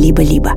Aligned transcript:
либо-либо. 0.00 0.54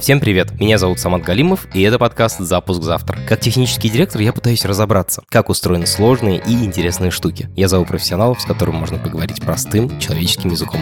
Всем 0.00 0.20
привет, 0.20 0.60
меня 0.60 0.76
зовут 0.76 0.98
Самат 0.98 1.22
Галимов, 1.22 1.66
и 1.72 1.80
это 1.80 1.98
подкаст 1.98 2.40
«Запуск 2.40 2.82
завтра». 2.82 3.16
Как 3.26 3.40
технический 3.40 3.88
директор 3.88 4.20
я 4.20 4.34
пытаюсь 4.34 4.64
разобраться, 4.64 5.22
как 5.30 5.48
устроены 5.48 5.86
сложные 5.86 6.42
и 6.44 6.64
интересные 6.64 7.10
штуки. 7.10 7.48
Я 7.56 7.68
зову 7.68 7.86
профессионалов, 7.86 8.40
с 8.40 8.44
которыми 8.44 8.76
можно 8.76 8.98
поговорить 8.98 9.40
простым 9.40 9.98
человеческим 10.00 10.50
языком. 10.50 10.80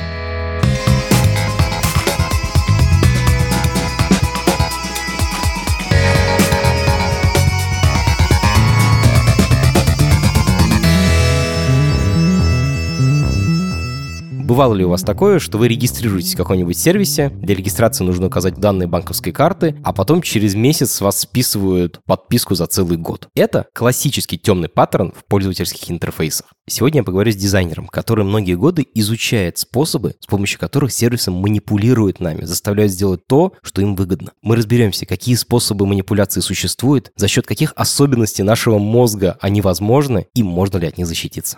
Бывало 14.53 14.75
ли 14.75 14.85
у 14.85 14.91
вас 14.91 15.01
такое, 15.01 15.39
что 15.39 15.57
вы 15.57 15.67
регистрируетесь 15.67 16.35
в 16.35 16.37
каком-нибудь 16.37 16.77
сервисе, 16.77 17.31
для 17.31 17.55
регистрации 17.55 18.05
нужно 18.05 18.27
указать 18.27 18.57
данные 18.57 18.87
банковской 18.87 19.33
карты, 19.33 19.77
а 19.83 19.95
потом 19.95 20.21
через 20.21 20.55
месяц 20.55 21.01
вас 21.01 21.21
списывают 21.21 22.01
подписку 22.05 22.55
за 22.55 22.67
целый 22.67 22.99
год? 22.99 23.29
Это 23.35 23.65
классический 23.73 24.37
темный 24.37 24.69
паттерн 24.69 25.15
в 25.17 25.25
пользовательских 25.25 25.91
интерфейсах. 25.91 26.49
Сегодня 26.69 27.01
я 27.01 27.03
поговорю 27.03 27.33
с 27.33 27.37
дизайнером, 27.37 27.89
который 27.89 28.27
многие 28.27 28.53
годы 28.53 28.87
изучает 28.95 29.57
способы, 29.57 30.17
с 30.21 30.27
помощью 30.27 30.61
которых 30.61 30.93
сервисы 30.93 31.31
манипулируют 31.31 32.21
нами, 32.21 32.45
заставляют 32.45 32.93
сделать 32.93 33.27
то, 33.27 33.55
что 33.63 33.81
им 33.81 33.95
выгодно. 33.95 34.33
Мы 34.43 34.57
разберемся, 34.57 35.07
какие 35.07 35.35
способы 35.35 35.87
манипуляции 35.87 36.41
существуют, 36.41 37.11
за 37.17 37.27
счет 37.27 37.47
каких 37.47 37.73
особенностей 37.75 38.43
нашего 38.43 38.79
мозга 38.79 39.39
они 39.41 39.63
возможны 39.63 40.27
и 40.35 40.43
можно 40.43 40.77
ли 40.77 40.89
от 40.89 40.99
них 40.99 41.07
защититься. 41.07 41.57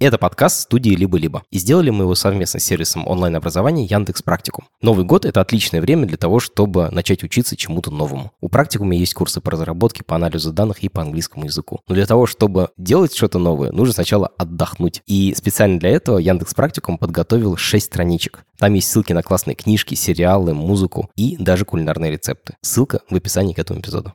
Это 0.00 0.16
подкаст 0.16 0.62
студии 0.62 0.92
«Либо-либо». 0.92 1.42
И 1.50 1.58
сделали 1.60 1.90
мы 1.90 2.04
его 2.04 2.14
совместно 2.14 2.58
с 2.58 2.64
сервисом 2.64 3.06
онлайн-образования 3.06 3.84
Яндекс 3.84 4.22
Практикум. 4.22 4.66
Новый 4.82 5.04
год— 5.04 5.24
это 5.26 5.40
отличное 5.40 5.80
время 5.80 6.06
для 6.06 6.16
того, 6.16 6.40
чтобы 6.40 6.88
начать 6.90 7.22
учиться 7.22 7.56
чему-то 7.56 7.90
новому. 7.90 8.32
У 8.40 8.48
Практикума 8.48 8.96
есть 8.96 9.14
курсы 9.14 9.40
по 9.40 9.50
разработке, 9.52 10.02
по 10.02 10.16
анализу 10.16 10.52
данных 10.52 10.82
и 10.82 10.88
по 10.88 11.02
английскому 11.02 11.44
языку. 11.44 11.80
Но 11.86 11.94
для 11.94 12.06
того, 12.06 12.26
чтобы 12.26 12.70
делать 12.76 13.14
что-то 13.14 13.38
новое, 13.38 13.70
нужно 13.70 13.94
сначала 13.94 14.28
отдохнуть. 14.38 15.02
И 15.06 15.34
специально 15.36 15.78
для 15.78 15.90
этого 15.90 16.18
Яндекс 16.18 16.54
Практикум 16.54 16.98
подготовил 16.98 17.56
6 17.56 17.86
страничек. 17.86 18.44
Там 18.58 18.74
есть 18.74 18.90
ссылки 18.90 19.12
на 19.12 19.22
классные 19.22 19.54
книжки, 19.54 19.94
сериалы, 19.94 20.54
музыку 20.54 21.10
и 21.16 21.36
даже 21.38 21.64
кулинарные 21.64 22.12
рецепты. 22.12 22.56
Ссылка 22.62 23.00
в 23.08 23.14
описании 23.14 23.54
к 23.54 23.58
этому 23.58 23.80
эпизоду. 23.80 24.12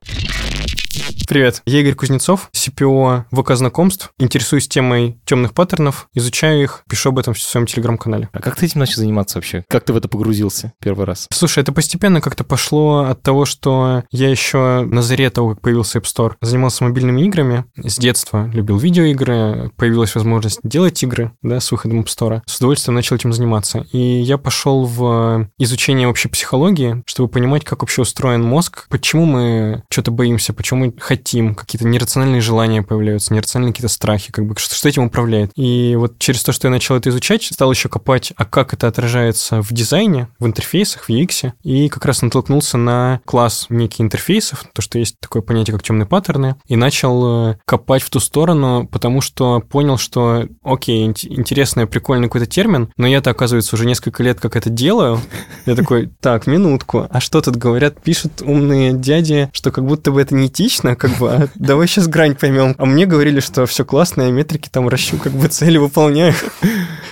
Привет, 1.27 1.63
я 1.65 1.79
Игорь 1.79 1.95
Кузнецов, 1.95 2.49
CPO 2.53 3.23
ВК 3.31 3.55
знакомств, 3.55 4.11
интересуюсь 4.19 4.67
темой 4.67 5.19
темных 5.25 5.53
паттернов, 5.53 6.07
изучаю 6.13 6.61
их, 6.61 6.83
пишу 6.87 7.09
об 7.09 7.19
этом 7.19 7.33
в 7.33 7.39
своем 7.39 7.65
телеграм-канале. 7.65 8.29
А 8.31 8.39
как 8.39 8.55
ты 8.55 8.67
этим 8.67 8.79
начал 8.79 8.97
заниматься 8.97 9.37
вообще? 9.37 9.65
Как 9.67 9.83
ты 9.83 9.93
в 9.93 9.97
это 9.97 10.07
погрузился 10.07 10.73
первый 10.79 11.05
раз? 11.05 11.27
Слушай, 11.31 11.63
это 11.63 11.71
постепенно 11.71 12.21
как-то 12.21 12.43
пошло 12.43 13.05
от 13.09 13.21
того, 13.23 13.45
что 13.45 14.03
я 14.11 14.29
еще 14.29 14.81
на 14.81 15.01
заре 15.01 15.29
того, 15.29 15.49
как 15.49 15.61
появился 15.61 15.99
App 15.99 16.03
Store, 16.03 16.35
занимался 16.41 16.83
мобильными 16.83 17.21
играми. 17.23 17.65
С 17.75 17.97
детства 17.97 18.49
любил 18.53 18.77
видеоигры, 18.77 19.71
появилась 19.75 20.13
возможность 20.15 20.59
делать 20.63 21.01
игры, 21.01 21.31
да, 21.41 21.59
с 21.59 21.71
выходом 21.71 22.01
App 22.01 22.05
Store. 22.05 22.41
С 22.45 22.57
удовольствием 22.57 22.95
начал 22.95 23.15
этим 23.15 23.33
заниматься. 23.33 23.85
И 23.91 23.97
я 23.97 24.37
пошел 24.37 24.85
в 24.85 25.49
изучение 25.57 26.07
общей 26.07 26.29
психологии, 26.29 27.03
чтобы 27.07 27.29
понимать, 27.29 27.65
как 27.65 27.81
вообще 27.81 28.03
устроен 28.03 28.43
мозг, 28.43 28.87
почему 28.89 29.25
мы 29.25 29.83
что-то 29.89 30.11
боимся, 30.11 30.53
почему 30.53 30.84
мы 30.87 30.93
хотим, 30.99 31.55
какие-то 31.55 31.87
нерациональные 31.87 32.41
желания 32.41 32.81
появляются, 32.81 33.33
нерациональные 33.33 33.73
какие-то 33.73 33.93
страхи, 33.93 34.31
как 34.31 34.45
бы 34.45 34.55
что, 34.57 34.75
что 34.75 34.89
этим 34.89 35.03
управляет. 35.03 35.51
И 35.55 35.95
вот 35.97 36.17
через 36.19 36.43
то, 36.43 36.51
что 36.51 36.67
я 36.67 36.71
начал 36.71 36.95
это 36.95 37.09
изучать, 37.09 37.43
стал 37.43 37.71
еще 37.71 37.89
копать, 37.89 38.33
а 38.35 38.45
как 38.45 38.73
это 38.73 38.87
отражается 38.87 39.61
в 39.61 39.71
дизайне, 39.71 40.27
в 40.39 40.45
интерфейсах, 40.45 41.03
в 41.03 41.09
UX, 41.09 41.51
и 41.63 41.89
как 41.89 42.05
раз 42.05 42.21
натолкнулся 42.21 42.77
на 42.77 43.21
класс 43.25 43.67
неких 43.69 44.01
интерфейсов, 44.01 44.65
то, 44.73 44.81
что 44.81 44.99
есть 44.99 45.19
такое 45.19 45.41
понятие, 45.41 45.75
как 45.75 45.83
темные 45.83 46.05
паттерны, 46.05 46.55
и 46.67 46.75
начал 46.75 47.51
э, 47.51 47.57
копать 47.65 48.03
в 48.03 48.09
ту 48.09 48.19
сторону, 48.19 48.87
потому 48.91 49.21
что 49.21 49.59
понял, 49.59 49.97
что, 49.97 50.45
окей, 50.63 51.05
интересный, 51.05 51.87
прикольный 51.87 52.27
какой-то 52.27 52.47
термин, 52.47 52.91
но 52.97 53.07
я-то, 53.07 53.31
оказывается, 53.31 53.75
уже 53.75 53.85
несколько 53.85 54.23
лет 54.23 54.39
как 54.39 54.55
это 54.55 54.69
делаю. 54.69 55.19
Я 55.65 55.75
такой, 55.75 56.11
так, 56.19 56.47
минутку, 56.47 57.07
а 57.09 57.19
что 57.19 57.41
тут 57.41 57.55
говорят, 57.55 58.01
пишут 58.01 58.41
умные 58.41 58.93
дяди, 58.93 59.49
что 59.53 59.71
как 59.71 59.85
будто 59.85 60.11
бы 60.11 60.21
это 60.21 60.35
не 60.35 60.47
этично, 60.47 60.74
как 60.83 61.11
бы, 61.17 61.31
а 61.31 61.47
давай 61.55 61.87
сейчас 61.87 62.07
грань 62.07 62.35
поймем. 62.35 62.75
А 62.77 62.85
мне 62.85 63.05
говорили, 63.05 63.39
что 63.39 63.65
все 63.65 63.85
классно, 63.85 64.23
я 64.23 64.31
метрики 64.31 64.69
там 64.69 64.87
ращу, 64.89 65.17
как 65.17 65.33
бы 65.33 65.47
цели 65.47 65.77
выполняю. 65.77 66.33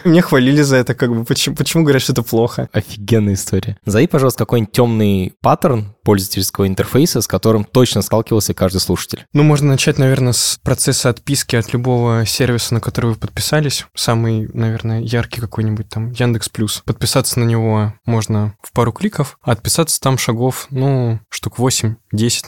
Мне 0.04 0.22
хвалили 0.22 0.62
за 0.62 0.78
это, 0.78 0.96
как 0.96 1.16
бы, 1.16 1.24
почему, 1.24 1.56
почему 1.56 1.84
говорят, 1.84 2.02
что 2.02 2.12
это 2.12 2.24
плохо? 2.24 2.68
Офигенная 2.74 3.36
история. 3.36 3.78
Назови, 3.86 4.08
пожалуйста, 4.08 4.40
какой-нибудь 4.40 4.74
темный 4.74 5.34
паттерн 5.42 5.96
пользовательского 6.04 6.68
интерфейса, 6.68 7.22
с 7.22 7.28
которым 7.28 7.64
точно 7.64 8.02
сталкивался 8.02 8.54
каждый 8.54 8.80
слушатель. 8.80 9.26
Ну, 9.34 9.44
можно 9.44 9.70
начать, 9.70 9.98
наверное, 9.98 10.34
с 10.34 10.60
процесса 10.62 11.10
отписки 11.10 11.56
от 11.56 11.74
любого 11.74 12.26
сервиса, 12.26 12.74
на 12.74 12.82
который 12.82 13.12
вы 13.12 13.16
подписались. 13.16 13.86
Самый, 13.96 14.50
наверное, 14.54 15.02
яркий 15.02 15.42
какой-нибудь 15.42 15.90
там 15.90 16.12
Яндекс 16.12 16.50
Плюс. 16.50 16.84
Подписаться 16.86 17.40
на 17.40 17.46
него 17.46 17.94
можно 18.06 18.56
в 18.62 18.72
пару 18.74 18.92
кликов, 18.92 19.38
а 19.42 19.52
отписаться 19.52 20.00
там 20.00 20.18
шагов, 20.18 20.68
ну, 20.70 21.20
штук 21.30 21.58
8-10, 21.58 21.96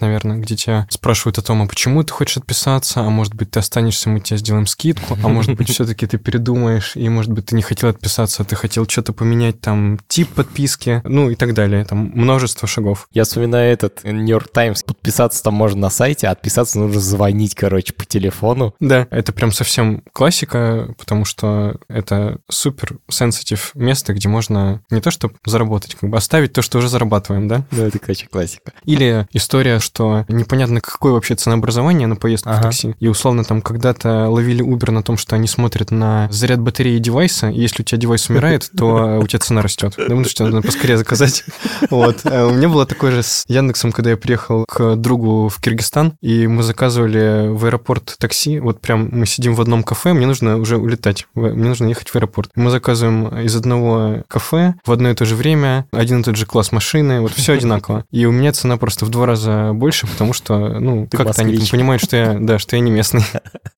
наверное, 0.01 0.37
где 0.37 0.55
тебя 0.55 0.87
спрашивают 0.89 1.37
о 1.37 1.41
том, 1.41 1.61
а 1.61 1.67
почему 1.67 2.03
ты 2.03 2.13
хочешь 2.13 2.37
отписаться, 2.37 3.01
а 3.01 3.09
может 3.09 3.33
быть, 3.33 3.51
ты 3.51 3.59
останешься, 3.59 4.09
мы 4.09 4.19
тебе 4.19 4.37
сделаем 4.37 4.67
скидку, 4.67 5.17
а 5.23 5.27
может 5.27 5.55
быть, 5.55 5.69
все-таки 5.71 6.05
ты 6.07 6.17
передумаешь, 6.17 6.95
и 6.95 7.07
может 7.09 7.31
быть, 7.31 7.47
ты 7.47 7.55
не 7.55 7.61
хотел 7.61 7.89
отписаться, 7.89 8.43
а 8.43 8.45
ты 8.45 8.55
хотел 8.55 8.87
что-то 8.87 9.13
поменять, 9.13 9.61
там, 9.61 9.99
тип 10.07 10.29
подписки, 10.29 11.01
ну 11.05 11.29
и 11.29 11.35
так 11.35 11.53
далее. 11.53 11.85
Там 11.85 12.11
множество 12.13 12.67
шагов. 12.67 13.07
Я 13.11 13.23
вспоминаю 13.23 13.44
этот 13.53 14.03
New 14.03 14.25
York 14.25 14.49
Times. 14.51 14.83
Подписаться 14.83 15.43
там 15.43 15.53
можно 15.53 15.81
на 15.81 15.89
сайте, 15.89 16.27
а 16.27 16.31
отписаться 16.31 16.79
нужно 16.79 16.99
звонить, 16.99 17.55
короче, 17.55 17.93
по 17.93 18.05
телефону. 18.05 18.73
Да, 18.79 19.07
это 19.11 19.33
прям 19.33 19.51
совсем 19.51 20.03
классика, 20.13 20.93
потому 20.97 21.25
что 21.25 21.77
это 21.87 22.39
супер 22.49 22.97
сенситив 23.09 23.71
место, 23.75 24.13
где 24.13 24.29
можно 24.29 24.81
не 24.89 25.01
то 25.01 25.11
что 25.11 25.31
заработать, 25.45 25.95
как 25.95 26.09
бы 26.09 26.17
оставить 26.17 26.53
то, 26.53 26.61
что 26.61 26.77
уже 26.77 26.89
зарабатываем, 26.89 27.47
да? 27.47 27.65
Да, 27.71 27.87
это, 27.87 27.99
короче, 27.99 28.27
классика. 28.27 28.71
Или 28.85 29.27
история, 29.33 29.79
что 29.79 30.25
непонятно, 30.27 30.81
какое 30.81 31.13
вообще 31.13 31.35
ценообразование 31.35 32.07
на 32.07 32.15
поездку 32.15 32.49
ага. 32.49 32.59
в 32.59 32.63
такси. 32.63 32.95
И 32.99 33.07
условно 33.07 33.43
там 33.43 33.61
когда-то 33.61 34.29
ловили 34.29 34.63
Uber 34.63 34.91
на 34.91 35.03
том, 35.03 35.17
что 35.17 35.35
они 35.35 35.47
смотрят 35.47 35.91
на 35.91 36.27
заряд 36.31 36.59
батареи 36.59 36.99
девайса, 36.99 37.49
и 37.49 37.59
если 37.59 37.81
у 37.81 37.85
тебя 37.85 37.99
девайс 37.99 38.29
умирает, 38.29 38.69
то 38.75 39.19
у 39.19 39.27
тебя 39.27 39.39
цена 39.39 39.61
растет. 39.61 39.95
Потому 39.95 40.25
что 40.25 40.45
надо 40.45 40.61
поскорее 40.61 40.97
заказать. 40.97 41.43
Вот. 41.89 42.21
А 42.25 42.47
у 42.47 42.53
меня 42.53 42.69
было 42.69 42.85
такое 42.85 43.11
же 43.11 43.23
с 43.23 43.34
Яндексом, 43.47 43.91
когда 43.91 44.11
я 44.11 44.17
приехал 44.17 44.65
к 44.65 44.95
другу 44.95 45.49
в 45.49 45.59
Киргизстан, 45.61 46.13
и 46.21 46.47
мы 46.47 46.63
заказывали 46.63 47.49
в 47.49 47.65
аэропорт 47.65 48.15
такси. 48.19 48.59
Вот 48.59 48.81
прям 48.81 49.09
мы 49.11 49.25
сидим 49.25 49.55
в 49.55 49.61
одном 49.61 49.83
кафе, 49.83 50.13
мне 50.13 50.25
нужно 50.25 50.57
уже 50.57 50.77
улетать, 50.77 51.27
мне 51.33 51.69
нужно 51.69 51.87
ехать 51.87 52.09
в 52.09 52.15
аэропорт. 52.15 52.51
Мы 52.55 52.69
заказываем 52.69 53.39
из 53.39 53.55
одного 53.55 54.23
кафе 54.27 54.75
в 54.85 54.91
одно 54.91 55.09
и 55.09 55.15
то 55.15 55.25
же 55.25 55.35
время, 55.35 55.87
один 55.91 56.21
и 56.21 56.23
тот 56.23 56.35
же 56.35 56.45
класс 56.45 56.71
машины, 56.71 57.21
вот 57.21 57.33
все 57.33 57.53
одинаково. 57.57 58.05
И 58.11 58.25
у 58.25 58.31
меня 58.31 58.51
цена 58.53 58.77
просто 58.77 59.05
в 59.05 59.09
два 59.09 59.25
раза 59.25 59.71
больше, 59.73 60.07
потому 60.07 60.33
что, 60.33 60.79
ну, 60.79 61.07
как-то 61.11 61.41
они 61.41 61.57
понимают, 61.69 62.01
что 62.03 62.15
я, 62.15 62.33
да, 62.39 62.59
что 62.59 62.75
я 62.75 62.81
не 62.81 62.91
местный. 62.91 63.23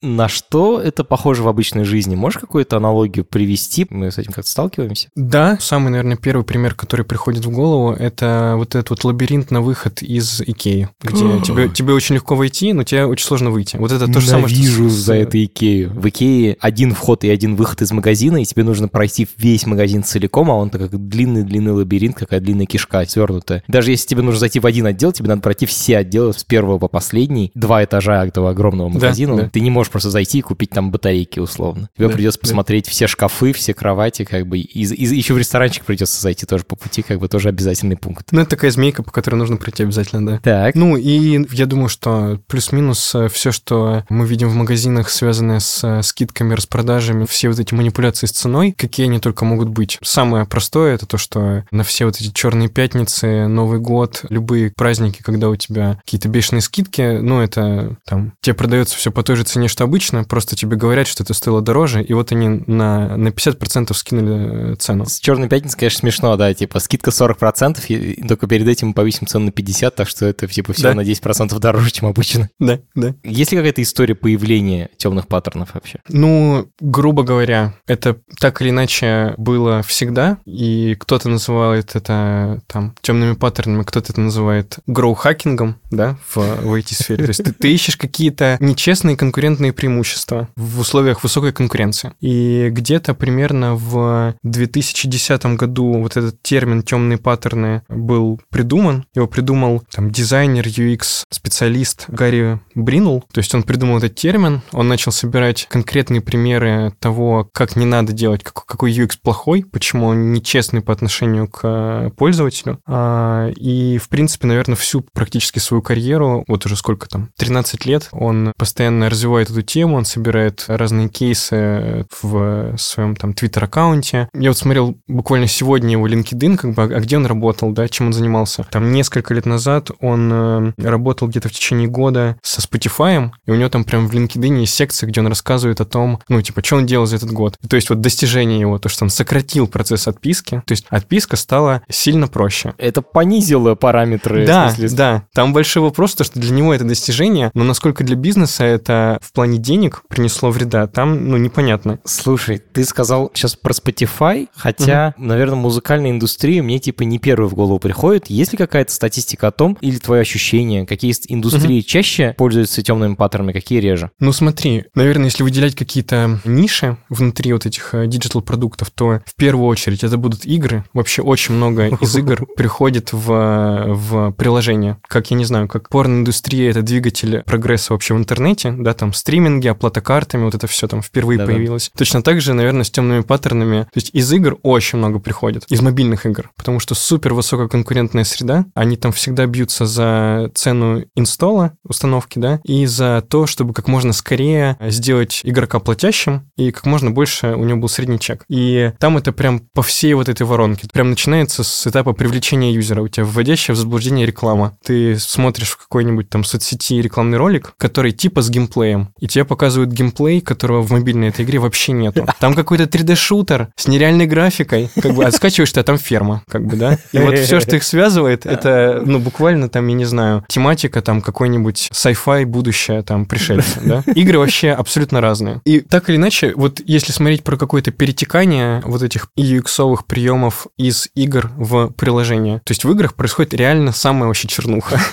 На 0.02 0.28
что 0.28 0.80
это 0.82 1.04
похоже 1.04 1.44
в 1.44 1.48
обычной 1.48 1.84
жизни? 1.84 2.16
Можешь 2.16 2.40
какую-то 2.40 2.78
аналогию 2.78 3.26
привести? 3.26 3.88
Мы 3.90 4.12
с 4.12 4.18
этим 4.18 4.32
как-то 4.32 4.50
сталкиваемся? 4.50 5.10
Да, 5.16 5.58
самый, 5.60 5.90
наверное, 5.90 6.18
первый 6.18 6.44
пример, 6.44 6.76
который 6.76 7.06
приходит 7.06 7.46
в 7.46 7.50
голову, 7.50 7.94
это 7.94 8.54
вот 8.58 8.76
этот 8.76 8.90
вот 8.90 9.04
лабиринт 9.04 9.47
на 9.52 9.62
выход 9.62 10.02
из 10.02 10.42
Икеи, 10.42 10.90
где 11.02 11.40
тебе, 11.42 11.70
тебе 11.70 11.94
очень 11.94 12.16
легко 12.16 12.36
войти, 12.36 12.74
но 12.74 12.84
тебе 12.84 13.06
очень 13.06 13.26
сложно 13.26 13.52
выйти. 13.52 13.78
Вот 13.78 13.92
это 13.92 14.12
то 14.12 14.20
же 14.20 14.28
самое, 14.28 14.48
что... 14.48 14.58
вижу 14.58 14.90
за 14.90 15.16
это 15.16 15.44
Икею. 15.44 15.92
В 15.92 16.08
Икее 16.08 16.58
один 16.60 16.94
вход 16.94 17.24
и 17.24 17.30
один 17.30 17.56
выход 17.56 17.82
из 17.82 17.92
магазина, 17.92 18.42
и 18.42 18.46
тебе 18.46 18.64
нужно 18.64 18.88
пройти 18.88 19.28
весь 19.38 19.66
магазин 19.66 20.04
целиком, 20.04 20.52
а 20.52 20.56
он 20.56 20.70
как 20.70 20.90
длинный-длинный 21.08 21.72
лабиринт, 21.72 22.16
какая 22.16 22.40
длинная 22.40 22.66
кишка 22.66 23.06
свернутая. 23.06 23.64
Даже 23.68 23.92
если 23.92 24.08
тебе 24.08 24.22
нужно 24.22 24.40
зайти 24.40 24.60
в 24.60 24.66
один 24.66 24.86
отдел, 24.86 25.12
тебе 25.12 25.30
надо 25.30 25.42
пройти 25.42 25.66
все 25.66 25.98
отделы 25.98 26.34
с 26.34 26.44
первого 26.44 26.80
по 26.80 26.88
последний, 26.88 27.52
два 27.54 27.84
этажа 27.84 28.26
этого 28.26 28.50
огромного 28.50 28.90
магазина. 28.90 29.36
Да, 29.36 29.44
да. 29.44 29.50
Ты 29.50 29.60
не 29.60 29.70
можешь 29.70 29.92
просто 29.92 30.10
зайти 30.10 30.40
и 30.40 30.42
купить 30.42 30.72
там 30.72 30.92
батарейки 30.92 31.40
условно. 31.40 31.90
Тебе 31.96 32.08
да, 32.08 32.14
придется 32.14 32.40
да. 32.40 32.42
посмотреть 32.42 32.88
все 32.88 33.08
шкафы, 33.08 33.54
все 33.54 33.74
кровати, 33.74 34.26
как 34.26 34.48
бы. 34.48 34.60
И, 34.60 34.84
и 34.84 35.16
еще 35.16 35.34
в 35.34 35.38
ресторанчик 35.38 35.86
придется 35.86 36.22
зайти 36.22 36.46
тоже 36.46 36.64
по 36.64 36.76
пути, 36.76 37.02
как 37.02 37.20
бы 37.20 37.28
тоже 37.28 37.50
обязательный 37.50 37.98
пункт. 37.98 38.28
Ну, 38.32 38.42
это 38.42 38.52
такая 38.52 38.72
змейка, 38.72 39.04
по 39.04 39.12
которой 39.12 39.36
который 39.38 39.50
нужно 39.50 39.58
пройти 39.58 39.84
обязательно, 39.84 40.26
да. 40.26 40.40
Так. 40.40 40.76
Ну, 40.76 40.98
и 40.98 41.46
я 41.52 41.66
думаю, 41.66 41.90
что 41.90 42.40
плюс-минус 42.48 43.14
э, 43.16 43.28
все, 43.30 43.52
что 43.52 44.04
мы 44.10 44.26
видим 44.26 44.50
в 44.50 44.56
магазинах, 44.56 45.10
связанное 45.10 45.60
с 45.60 45.84
э, 45.84 46.02
скидками, 46.04 46.54
распродажами, 46.54 47.26
все 47.26 47.50
вот 47.50 47.60
эти 47.60 47.74
манипуляции 47.74 48.28
с 48.28 48.32
ценой, 48.32 48.72
какие 48.72 49.08
они 49.08 49.20
только 49.20 49.46
могут 49.46 49.70
быть. 49.70 50.00
Самое 50.04 50.46
простое 50.46 50.96
это 50.96 51.06
то, 51.06 51.18
что 51.18 51.64
на 51.72 51.84
все 51.84 52.06
вот 52.06 52.16
эти 52.20 52.32
черные 52.32 52.70
пятницы, 52.70 53.48
Новый 53.48 53.80
год, 53.80 54.26
любые 54.30 54.72
праздники, 54.72 55.22
когда 55.22 55.50
у 55.50 55.56
тебя 55.56 56.00
какие-то 56.06 56.30
бешеные 56.30 56.62
скидки, 56.62 57.20
ну, 57.20 57.42
это 57.42 57.98
там, 58.06 58.34
тебе 58.42 58.54
продается 58.54 58.96
все 58.96 59.12
по 59.12 59.24
той 59.24 59.36
же 59.36 59.44
цене, 59.44 59.68
что 59.68 59.84
обычно, 59.84 60.24
просто 60.24 60.56
тебе 60.56 60.78
говорят, 60.78 61.08
что 61.08 61.24
это 61.24 61.34
стоило 61.34 61.62
дороже, 61.62 62.04
и 62.04 62.14
вот 62.14 62.32
они 62.32 62.64
на, 62.68 63.18
на 63.18 63.30
50% 63.30 63.94
скинули 63.94 64.74
э, 64.74 64.76
цену. 64.76 65.06
С 65.06 65.20
черной 65.20 65.48
пятницы, 65.48 65.78
конечно, 65.78 66.00
смешно, 66.00 66.36
да, 66.36 66.54
типа 66.54 66.80
скидка 66.80 67.12
40%, 67.12 67.86
и 67.88 68.28
только 68.28 68.48
перед 68.48 68.68
этим 68.68 68.88
мы 68.88 68.94
цену 69.28 69.46
на 69.46 69.50
50%, 69.50 69.92
так 69.92 70.08
что 70.10 70.26
это 70.26 70.48
типа 70.48 70.74
всего 70.74 70.90
Да. 70.90 70.96
на 70.96 71.02
10% 71.02 71.58
дороже, 71.60 71.92
чем 71.92 72.08
обычно. 72.08 72.50
Да, 72.60 72.80
да. 72.96 73.16
Есть 73.24 73.52
ли 73.52 73.58
какая-то 73.58 73.82
история 73.82 74.16
появления 74.16 74.90
темных 74.98 75.28
паттернов 75.28 75.74
вообще? 75.74 76.00
Ну, 76.10 76.68
грубо 76.80 77.24
говоря, 77.24 77.74
это 77.88 78.18
так 78.40 78.62
или 78.62 78.70
иначе 78.70 79.34
было 79.38 79.82
всегда, 79.84 80.38
и 80.46 80.96
кто-то 81.00 81.30
называет 81.30 81.96
это 81.96 82.62
там 82.68 82.96
темными 83.02 83.34
паттернами, 83.34 83.84
кто-то 83.84 84.12
это 84.14 84.22
называет 84.22 84.80
гроу-хакингом, 84.88 85.80
да, 85.92 86.18
в, 86.28 86.36
в 86.38 86.74
IT-сфере. 86.74 87.24
То 87.24 87.30
есть 87.30 87.44
ты, 87.44 87.52
ты 87.54 87.74
ищешь 87.74 87.98
какие-то 87.98 88.58
нечестные 88.60 89.16
конкурентные 89.18 89.74
преимущества 89.74 90.50
в 90.56 90.80
условиях 90.80 91.24
высокой 91.24 91.54
конкуренции. 91.54 92.14
И 92.20 92.70
где-то 92.72 93.14
примерно 93.14 93.76
в 93.76 94.36
2010 94.44 95.46
году 95.58 96.00
вот 96.02 96.18
этот 96.18 96.42
термин 96.42 96.84
темные 96.84 97.18
паттерны 97.18 97.84
был 97.90 98.40
придуман. 98.50 99.06
Его 99.18 99.26
придумал 99.28 99.82
там 99.92 100.12
дизайнер, 100.12 100.64
UX, 100.68 101.24
специалист 101.32 102.06
Гарри 102.08 102.60
Бринул. 102.76 103.24
То 103.34 103.40
есть 103.40 103.54
он 103.56 103.64
придумал 103.64 103.98
этот 103.98 104.14
термин, 104.14 104.62
он 104.72 104.88
начал 104.88 105.12
собирать 105.12 105.66
конкретные 105.72 106.22
примеры 106.22 106.94
того, 107.00 107.50
как 107.52 107.76
не 107.76 107.86
надо 107.88 108.14
делать, 108.14 108.44
как- 108.44 108.66
какой 108.68 108.92
UX 108.92 109.18
плохой, 109.20 109.64
почему 109.66 110.06
он 110.06 110.34
нечестный 110.34 110.82
по 110.82 110.94
отношению 110.94 111.48
к 111.48 111.62
э, 111.64 112.10
пользователю. 112.16 112.80
А, 112.86 113.50
И, 113.56 113.98
в 113.98 114.08
принципе, 114.10 114.46
наверное, 114.46 114.76
всю 114.76 115.02
практически 115.14 115.58
свою 115.58 115.82
карьеру, 115.82 116.44
вот 116.48 116.66
уже 116.68 116.76
сколько 116.76 117.10
там, 117.10 117.30
13 117.38 117.86
лет, 117.88 118.10
он 118.12 118.54
постоянно 118.56 119.10
развивает 119.10 119.50
эту 119.50 119.64
тему, 119.64 119.96
он 119.96 120.06
собирает 120.06 120.66
разные 120.68 121.10
кейсы 121.10 122.06
в 122.22 122.76
своем 122.78 123.16
там 123.16 123.34
твиттер-аккаунте. 123.34 124.30
Я 124.36 124.50
вот 124.50 124.58
смотрел 124.60 124.96
буквально 125.08 125.48
сегодня 125.48 125.94
его 125.94 126.08
LinkedIn, 126.08 126.58
как 126.58 126.74
бы, 126.74 126.84
а 126.84 127.00
где 127.00 127.18
он 127.18 127.26
работал, 127.26 127.72
да, 127.72 127.88
чем 127.88 128.08
он 128.08 128.14
занимался. 128.14 128.66
Там 128.70 128.92
несколько 129.08 129.34
лет 129.34 129.46
назад 129.46 129.90
он 130.02 130.30
э, 130.34 130.74
работал 130.78 131.30
где-то 131.30 131.48
в 131.48 131.54
течение 131.54 131.88
года 131.88 132.38
со 132.44 132.60
Spotify, 132.60 133.30
и 133.46 133.52
у 133.52 133.56
него 133.56 133.70
там 133.70 133.86
прям 133.86 134.08
в 134.08 134.14
LinkedIn 134.14 134.60
есть 134.60 134.74
секция, 134.74 135.08
где 135.08 135.22
он 135.22 135.28
рассказывает 135.28 135.80
о 135.80 135.86
том, 135.86 136.20
ну, 136.28 136.42
типа, 136.42 136.62
что 136.62 136.76
он 136.76 136.86
делал 136.86 137.06
за 137.06 137.16
этот 137.16 137.32
год. 137.32 137.58
То 137.70 137.78
есть 137.78 137.90
вот 137.90 138.02
достижение 138.02 138.60
его, 138.60 138.80
то, 138.80 138.90
что 138.90 139.06
он 139.06 139.10
сократил 139.10 139.68
процесс 139.68 140.10
отписки, 140.10 140.62
то 140.66 140.74
есть 140.74 140.86
отписка 140.90 141.38
стала 141.38 141.84
сильно 141.90 142.28
проще. 142.28 142.74
Это 142.78 143.02
понизило 143.02 143.76
параметры. 143.76 144.46
Да, 144.46 144.74
да. 144.78 145.24
Там 145.34 145.54
большой 145.54 145.84
вопрос, 145.84 146.14
то, 146.16 146.26
что 146.26 146.38
для 146.40 146.52
него 146.52 146.74
это 146.74 146.84
достижение, 146.84 147.50
но 147.54 147.64
насколько 147.64 148.04
для 148.04 148.18
бизнеса 148.18 148.66
это 148.66 149.20
в 149.22 149.32
плане 149.32 149.58
денег 149.58 150.02
принесло 150.10 150.52
вреда, 150.52 150.88
там, 150.88 151.30
ну, 151.30 151.38
непонятно. 151.38 152.00
Слушай, 152.04 152.58
ты 152.58 152.84
сказал 152.84 153.32
сейчас 153.34 153.56
про 153.56 153.72
Spotify, 153.72 154.50
хотя, 154.54 155.14
наверное, 155.18 155.56
музыкальная 155.56 156.12
индустрия 156.12 156.62
мне 156.62 156.80
типа 156.80 157.04
не 157.04 157.20
первой 157.20 157.48
в 157.48 157.54
голову 157.54 157.80
приходит. 157.80 158.28
Есть 158.28 158.52
ли 158.52 158.58
какая-то 158.58 158.87
статистика 158.90 159.48
о 159.48 159.52
том, 159.52 159.78
или 159.82 159.98
твое 159.98 160.22
ощущение, 160.22 160.86
какие 160.86 161.14
индустрии 161.28 161.82
чаще 161.82 162.36
пользуются 162.38 162.82
темными 162.82 163.16
паттернами, 163.16 163.54
какие 163.54 163.80
реже? 163.80 164.12
Ну 164.20 164.32
смотри, 164.32 164.86
наверное, 164.96 165.26
если 165.26 165.44
выделять 165.44 165.76
какие-то 165.76 166.40
ниши 166.46 166.98
внутри 167.10 167.54
вот 167.54 167.66
этих 167.66 167.94
digital-продуктов, 167.94 168.92
то 168.92 169.22
в 169.26 169.36
первую 169.36 169.68
очередь 169.68 170.04
это 170.04 170.18
будут 170.18 170.46
игры. 170.46 170.84
Вообще 170.94 171.22
очень 171.22 171.56
много 171.56 171.88
из 171.88 172.16
игр 172.18 172.46
приходит 172.56 173.14
в, 173.14 173.86
в 173.88 174.32
приложение. 174.32 174.98
Как, 175.08 175.32
я 175.32 175.38
не 175.38 175.46
знаю, 175.46 175.68
как 175.68 175.90
порно-индустрия— 175.90 176.70
это 176.72 176.82
двигатель 176.82 177.44
прогресса 177.46 177.94
вообще 177.94 178.14
в 178.14 178.18
интернете, 178.18 178.72
да, 178.72 178.94
там 178.94 179.14
стриминги, 179.14 179.68
оплата 179.68 180.02
картами, 180.02 180.44
вот 180.44 180.56
это 180.56 180.68
все 180.68 180.88
там 180.88 181.02
впервые 181.02 181.38
Да-да. 181.38 181.52
появилось. 181.52 181.92
Точно 181.98 182.22
так 182.22 182.42
же, 182.42 182.54
наверное, 182.54 182.84
с 182.84 182.92
темными 182.92 183.22
паттернами. 183.22 183.84
То 183.84 183.98
есть 183.98 184.10
из 184.14 184.32
игр 184.32 184.58
очень 184.64 184.98
много 184.98 185.20
приходит, 185.20 185.66
из 185.70 185.82
мобильных 185.82 186.26
игр, 186.26 186.52
потому 186.56 186.80
что 186.80 186.96
супер 186.96 187.34
высокая 187.34 187.68
конкурентная 187.68 188.24
среда, 188.24 188.66
они 188.78 188.96
там 188.98 189.12
всегда 189.12 189.46
бьются 189.46 189.86
за 189.86 190.52
цену 190.54 191.04
инсталла, 191.16 191.74
установки, 191.84 192.40
да, 192.40 192.60
и 192.64 192.86
за 192.86 193.24
то, 193.28 193.48
чтобы 193.48 193.74
как 193.74 193.88
можно 193.88 194.14
скорее 194.14 194.78
сделать 194.82 195.42
игрока 195.44 195.80
платящим 195.80 196.50
и 196.58 196.72
как 196.72 196.86
можно 196.86 197.12
больше 197.12 197.56
у 197.56 197.64
него 197.64 197.80
был 197.80 197.90
средний 197.90 198.20
чек. 198.20 198.44
И 198.50 198.92
там 199.00 199.18
это 199.18 199.32
прям 199.32 199.60
по 199.60 199.82
всей 199.82 200.14
вот 200.14 200.30
этой 200.30 200.46
воронке. 200.46 200.88
Прям 200.92 201.10
начинается 201.10 201.64
с 201.64 201.88
этапа 201.88 202.14
привлечения 202.14 202.74
юзера. 202.74 203.02
У 203.02 203.08
тебя 203.08 203.26
вводящая 203.26 203.76
в 203.76 203.80
заблуждение 203.80 204.26
реклама. 204.26 204.78
Ты 204.84 205.18
смотришь 205.18 205.70
в 205.70 205.78
какой-нибудь 205.78 206.30
там 206.30 206.44
соцсети 206.44 207.02
рекламный 207.02 207.38
ролик, 207.38 207.74
который 207.78 208.12
типа 208.12 208.42
с 208.42 208.50
геймплеем, 208.50 209.14
и 209.20 209.28
тебе 209.28 209.46
показывают 209.46 209.92
геймплей, 209.92 210.42
которого 210.42 210.82
в 210.82 210.92
мобильной 210.92 211.30
этой 211.30 211.46
игре 211.46 211.60
вообще 211.60 211.92
нету. 211.92 212.28
Там 212.40 212.54
какой-то 212.54 212.84
3D-шутер 212.84 213.68
с 213.76 213.88
нереальной 213.88 214.26
графикой, 214.26 214.90
как 215.02 215.14
бы, 215.14 215.26
а 215.26 215.32
скачиваешь 215.32 215.72
ты, 215.72 215.80
а 215.80 215.84
там 215.84 215.98
ферма, 215.98 216.44
как 216.50 216.66
бы, 216.66 216.76
да? 216.76 216.98
И 217.12 217.20
вот 217.20 217.38
все, 217.40 217.60
что 217.60 217.76
их 217.76 217.84
связывает, 217.84 218.46
это, 218.46 218.67
ну, 219.06 219.20
буквально 219.20 219.70
там, 219.70 219.88
я 219.88 219.96
не 219.96 220.06
знаю, 220.06 220.46
тематика 220.48 221.02
там 221.02 221.22
какой-нибудь 221.22 221.90
sci-fi 221.92 222.46
будущее, 222.46 223.02
там, 223.02 223.26
пришельцы, 223.26 223.80
да? 223.82 224.04
Игры 224.16 224.40
вообще 224.40 224.72
абсолютно 224.72 225.22
разные. 225.22 225.62
И 225.66 225.80
так 225.80 226.10
или 226.10 226.18
иначе, 226.18 226.54
вот 226.56 226.82
если 226.86 227.12
смотреть 227.12 227.44
про 227.44 227.58
какое-то 227.58 227.92
перетекание 227.92 228.82
вот 228.86 229.02
этих 229.02 229.30
UX-овых 229.38 230.06
приемов 230.06 230.68
из 230.78 231.10
игр 231.16 231.52
в 231.56 231.90
приложение, 231.90 232.60
то 232.64 232.72
есть 232.72 232.86
в 232.86 232.92
играх 232.92 233.16
происходит 233.16 233.54
реально 233.54 233.92
самая 233.92 234.28
вообще 234.28 234.48
чернуха. 234.48 235.00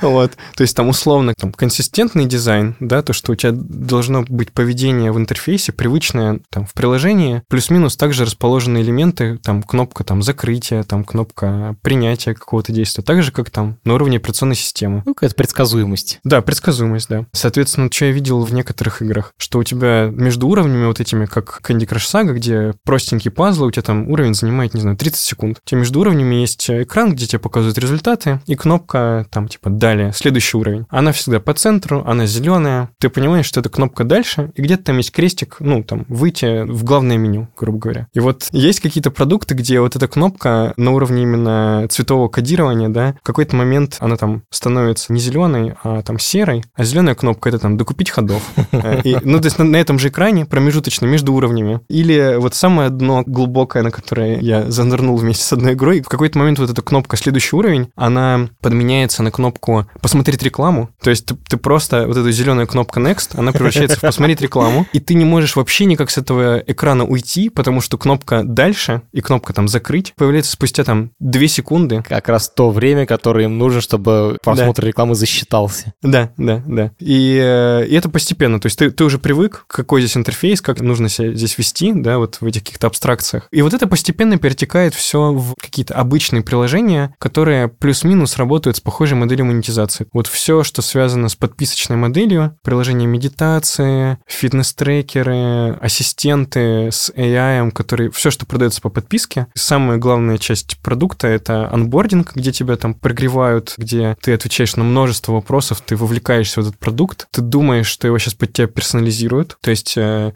Вот. 0.00 0.32
То 0.56 0.62
есть 0.62 0.76
там 0.76 0.88
условно 0.88 1.34
там 1.36 1.52
консистентный 1.52 2.26
дизайн, 2.26 2.76
да, 2.80 3.02
то, 3.02 3.12
что 3.12 3.32
у 3.32 3.34
тебя 3.34 3.52
должно 3.52 4.24
быть 4.28 4.52
поведение 4.52 5.12
в 5.12 5.18
интерфейсе 5.18 5.72
привычное 5.72 6.40
там 6.50 6.66
в 6.66 6.74
приложении, 6.74 7.42
плюс-минус 7.48 7.96
также 7.96 8.24
расположены 8.24 8.78
элементы, 8.78 9.38
там 9.38 9.62
кнопка 9.62 10.04
там 10.04 10.22
закрытия, 10.22 10.82
там 10.82 11.04
кнопка 11.04 11.76
принятия 11.82 12.34
какого-то 12.52 12.72
действия, 12.72 13.02
так 13.02 13.22
же, 13.22 13.32
как 13.32 13.48
там 13.48 13.78
на 13.84 13.94
уровне 13.94 14.18
операционной 14.18 14.56
системы. 14.56 15.02
Ну, 15.06 15.14
какая-то 15.14 15.34
предсказуемость. 15.36 16.20
Да, 16.22 16.42
предсказуемость, 16.42 17.08
да. 17.08 17.24
Соответственно, 17.32 17.88
что 17.90 18.04
я 18.04 18.12
видел 18.12 18.44
в 18.44 18.52
некоторых 18.52 19.00
играх, 19.00 19.32
что 19.38 19.58
у 19.58 19.64
тебя 19.64 20.10
между 20.12 20.46
уровнями 20.48 20.84
вот 20.84 21.00
этими, 21.00 21.24
как 21.24 21.60
Candy 21.66 21.88
Crush 21.88 22.12
Saga, 22.12 22.34
где 22.34 22.74
простенькие 22.84 23.32
пазлы, 23.32 23.68
у 23.68 23.70
тебя 23.70 23.82
там 23.82 24.06
уровень 24.10 24.34
занимает, 24.34 24.74
не 24.74 24.82
знаю, 24.82 24.98
30 24.98 25.18
секунд. 25.18 25.60
У 25.64 25.66
тебя 25.66 25.78
между 25.78 26.00
уровнями 26.00 26.34
есть 26.34 26.68
экран, 26.68 27.14
где 27.14 27.26
тебе 27.26 27.38
показывают 27.38 27.78
результаты, 27.78 28.42
и 28.46 28.54
кнопка 28.54 29.26
там 29.30 29.48
типа 29.48 29.70
«Далее», 29.70 30.12
следующий 30.12 30.58
уровень. 30.58 30.84
Она 30.90 31.12
всегда 31.12 31.40
по 31.40 31.54
центру, 31.54 32.04
она 32.06 32.26
зеленая. 32.26 32.90
Ты 32.98 33.08
понимаешь, 33.08 33.46
что 33.46 33.60
это 33.60 33.70
кнопка 33.70 34.04
«Дальше», 34.04 34.52
и 34.56 34.60
где-то 34.60 34.84
там 34.84 34.98
есть 34.98 35.12
крестик, 35.12 35.56
ну, 35.60 35.82
там, 35.82 36.04
выйти 36.08 36.64
в 36.64 36.84
главное 36.84 37.16
меню, 37.16 37.48
грубо 37.56 37.78
говоря. 37.78 38.08
И 38.12 38.20
вот 38.20 38.48
есть 38.52 38.80
какие-то 38.80 39.10
продукты, 39.10 39.54
где 39.54 39.80
вот 39.80 39.96
эта 39.96 40.06
кнопка 40.06 40.74
на 40.76 40.90
уровне 40.90 41.22
именно 41.22 41.86
цветового 41.88 42.28
кодирования, 42.42 42.88
да, 42.88 43.14
в 43.22 43.26
какой-то 43.26 43.54
момент 43.54 43.98
она 44.00 44.16
там 44.16 44.42
становится 44.50 45.12
не 45.12 45.20
зеленой, 45.20 45.74
а 45.84 46.02
там 46.02 46.18
серой, 46.18 46.64
а 46.74 46.82
зеленая 46.82 47.14
кнопка 47.14 47.48
это 47.50 47.60
там 47.60 47.76
докупить 47.76 48.10
ходов. 48.10 48.42
Э, 48.72 49.00
и, 49.04 49.16
ну, 49.22 49.38
то 49.38 49.46
есть 49.46 49.58
на, 49.58 49.64
на 49.64 49.76
этом 49.76 49.98
же 49.98 50.08
экране 50.08 50.46
промежуточно 50.46 51.04
между 51.04 51.34
уровнями. 51.34 51.80
Или 51.88 52.36
вот 52.38 52.54
самое 52.54 52.88
дно 52.88 53.22
глубокое, 53.24 53.82
на 53.82 53.90
которое 53.90 54.40
я 54.40 54.70
занырнул 54.70 55.16
вместе 55.16 55.44
с 55.44 55.52
одной 55.52 55.74
игрой, 55.74 56.00
в 56.00 56.08
какой-то 56.08 56.38
момент 56.38 56.58
вот 56.58 56.70
эта 56.70 56.80
кнопка 56.80 57.16
следующий 57.16 57.54
уровень, 57.54 57.90
она 57.94 58.48
подменяется 58.60 59.22
на 59.22 59.30
кнопку 59.30 59.86
посмотреть 60.00 60.42
рекламу. 60.42 60.88
То 61.02 61.10
есть 61.10 61.26
ты, 61.26 61.36
ты 61.48 61.56
просто 61.58 62.06
вот 62.06 62.16
эту 62.16 62.32
зеленую 62.32 62.66
кнопку 62.66 62.98
Next, 62.98 63.38
она 63.38 63.52
превращается 63.52 63.98
в 63.98 64.00
посмотреть 64.00 64.40
рекламу, 64.40 64.86
и 64.92 65.00
ты 65.00 65.14
не 65.14 65.24
можешь 65.24 65.54
вообще 65.54 65.84
никак 65.84 66.10
с 66.10 66.18
этого 66.18 66.58
экрана 66.66 67.04
уйти, 67.04 67.50
потому 67.50 67.80
что 67.82 67.98
кнопка 67.98 68.42
дальше 68.42 69.02
и 69.12 69.20
кнопка 69.20 69.52
там 69.52 69.68
закрыть 69.68 70.14
появляется 70.16 70.52
спустя 70.52 70.82
там 70.82 71.10
2 71.20 71.46
секунды, 71.46 72.02
Как 72.08 72.28
раз 72.32 72.48
то 72.48 72.70
время, 72.70 73.06
которое 73.06 73.44
им 73.44 73.58
нужно, 73.58 73.80
чтобы 73.80 74.38
просмотр 74.42 74.84
рекламы 74.84 75.14
засчитался. 75.14 75.94
Да, 76.02 76.30
да, 76.36 76.62
да. 76.66 76.90
И, 76.98 77.38
э, 77.40 77.86
и 77.86 77.94
это 77.94 78.08
постепенно. 78.08 78.60
То 78.60 78.66
есть 78.66 78.78
ты, 78.78 78.90
ты 78.90 79.04
уже 79.04 79.18
привык, 79.18 79.64
какой 79.68 80.00
здесь 80.00 80.16
интерфейс, 80.16 80.60
как 80.60 80.80
нужно 80.80 81.08
себя 81.08 81.34
здесь 81.34 81.56
вести, 81.58 81.92
да, 81.92 82.18
вот 82.18 82.38
в 82.40 82.46
этих 82.46 82.64
каких-то 82.64 82.86
абстракциях. 82.86 83.48
И 83.50 83.62
вот 83.62 83.74
это 83.74 83.86
постепенно 83.86 84.38
перетекает 84.38 84.94
все 84.94 85.32
в 85.32 85.54
какие-то 85.60 85.94
обычные 85.94 86.42
приложения, 86.42 87.14
которые 87.18 87.68
плюс-минус 87.68 88.36
работают 88.36 88.76
с 88.76 88.80
похожей 88.80 89.16
моделью 89.16 89.46
монетизации. 89.46 90.06
Вот 90.12 90.26
все, 90.26 90.62
что 90.62 90.82
связано 90.82 91.28
с 91.28 91.36
подписочной 91.36 91.96
моделью, 91.96 92.56
приложения 92.62 93.06
медитации, 93.06 94.18
фитнес-трекеры, 94.26 95.78
ассистенты 95.80 96.88
с 96.90 97.10
AI, 97.10 97.70
которые 97.70 98.10
все, 98.10 98.30
что 98.30 98.46
продается 98.46 98.80
по 98.80 98.88
подписке. 98.88 99.46
Самая 99.54 99.98
главная 99.98 100.38
часть 100.38 100.78
продукта— 100.78 101.26
это 101.28 101.70
анбординг, 101.72 102.21
онбординг, 102.22 102.34
где 102.34 102.52
тебя 102.52 102.76
там 102.76 102.94
прогревают, 102.94 103.74
где 103.76 104.16
ты 104.20 104.32
отвечаешь 104.32 104.76
на 104.76 104.84
множество 104.84 105.32
вопросов, 105.32 105.80
ты 105.84 105.96
вовлекаешься 105.96 106.60
в 106.60 106.66
этот 106.66 106.78
продукт, 106.78 107.26
ты 107.30 107.40
думаешь, 107.40 107.86
что 107.86 108.06
его 108.06 108.18
сейчас 108.18 108.34
под 108.34 108.52
тебя 108.52 108.66
персонализируют. 108.66 109.58
То 109.60 109.70
есть... 109.70 109.94
Э... 109.96 110.32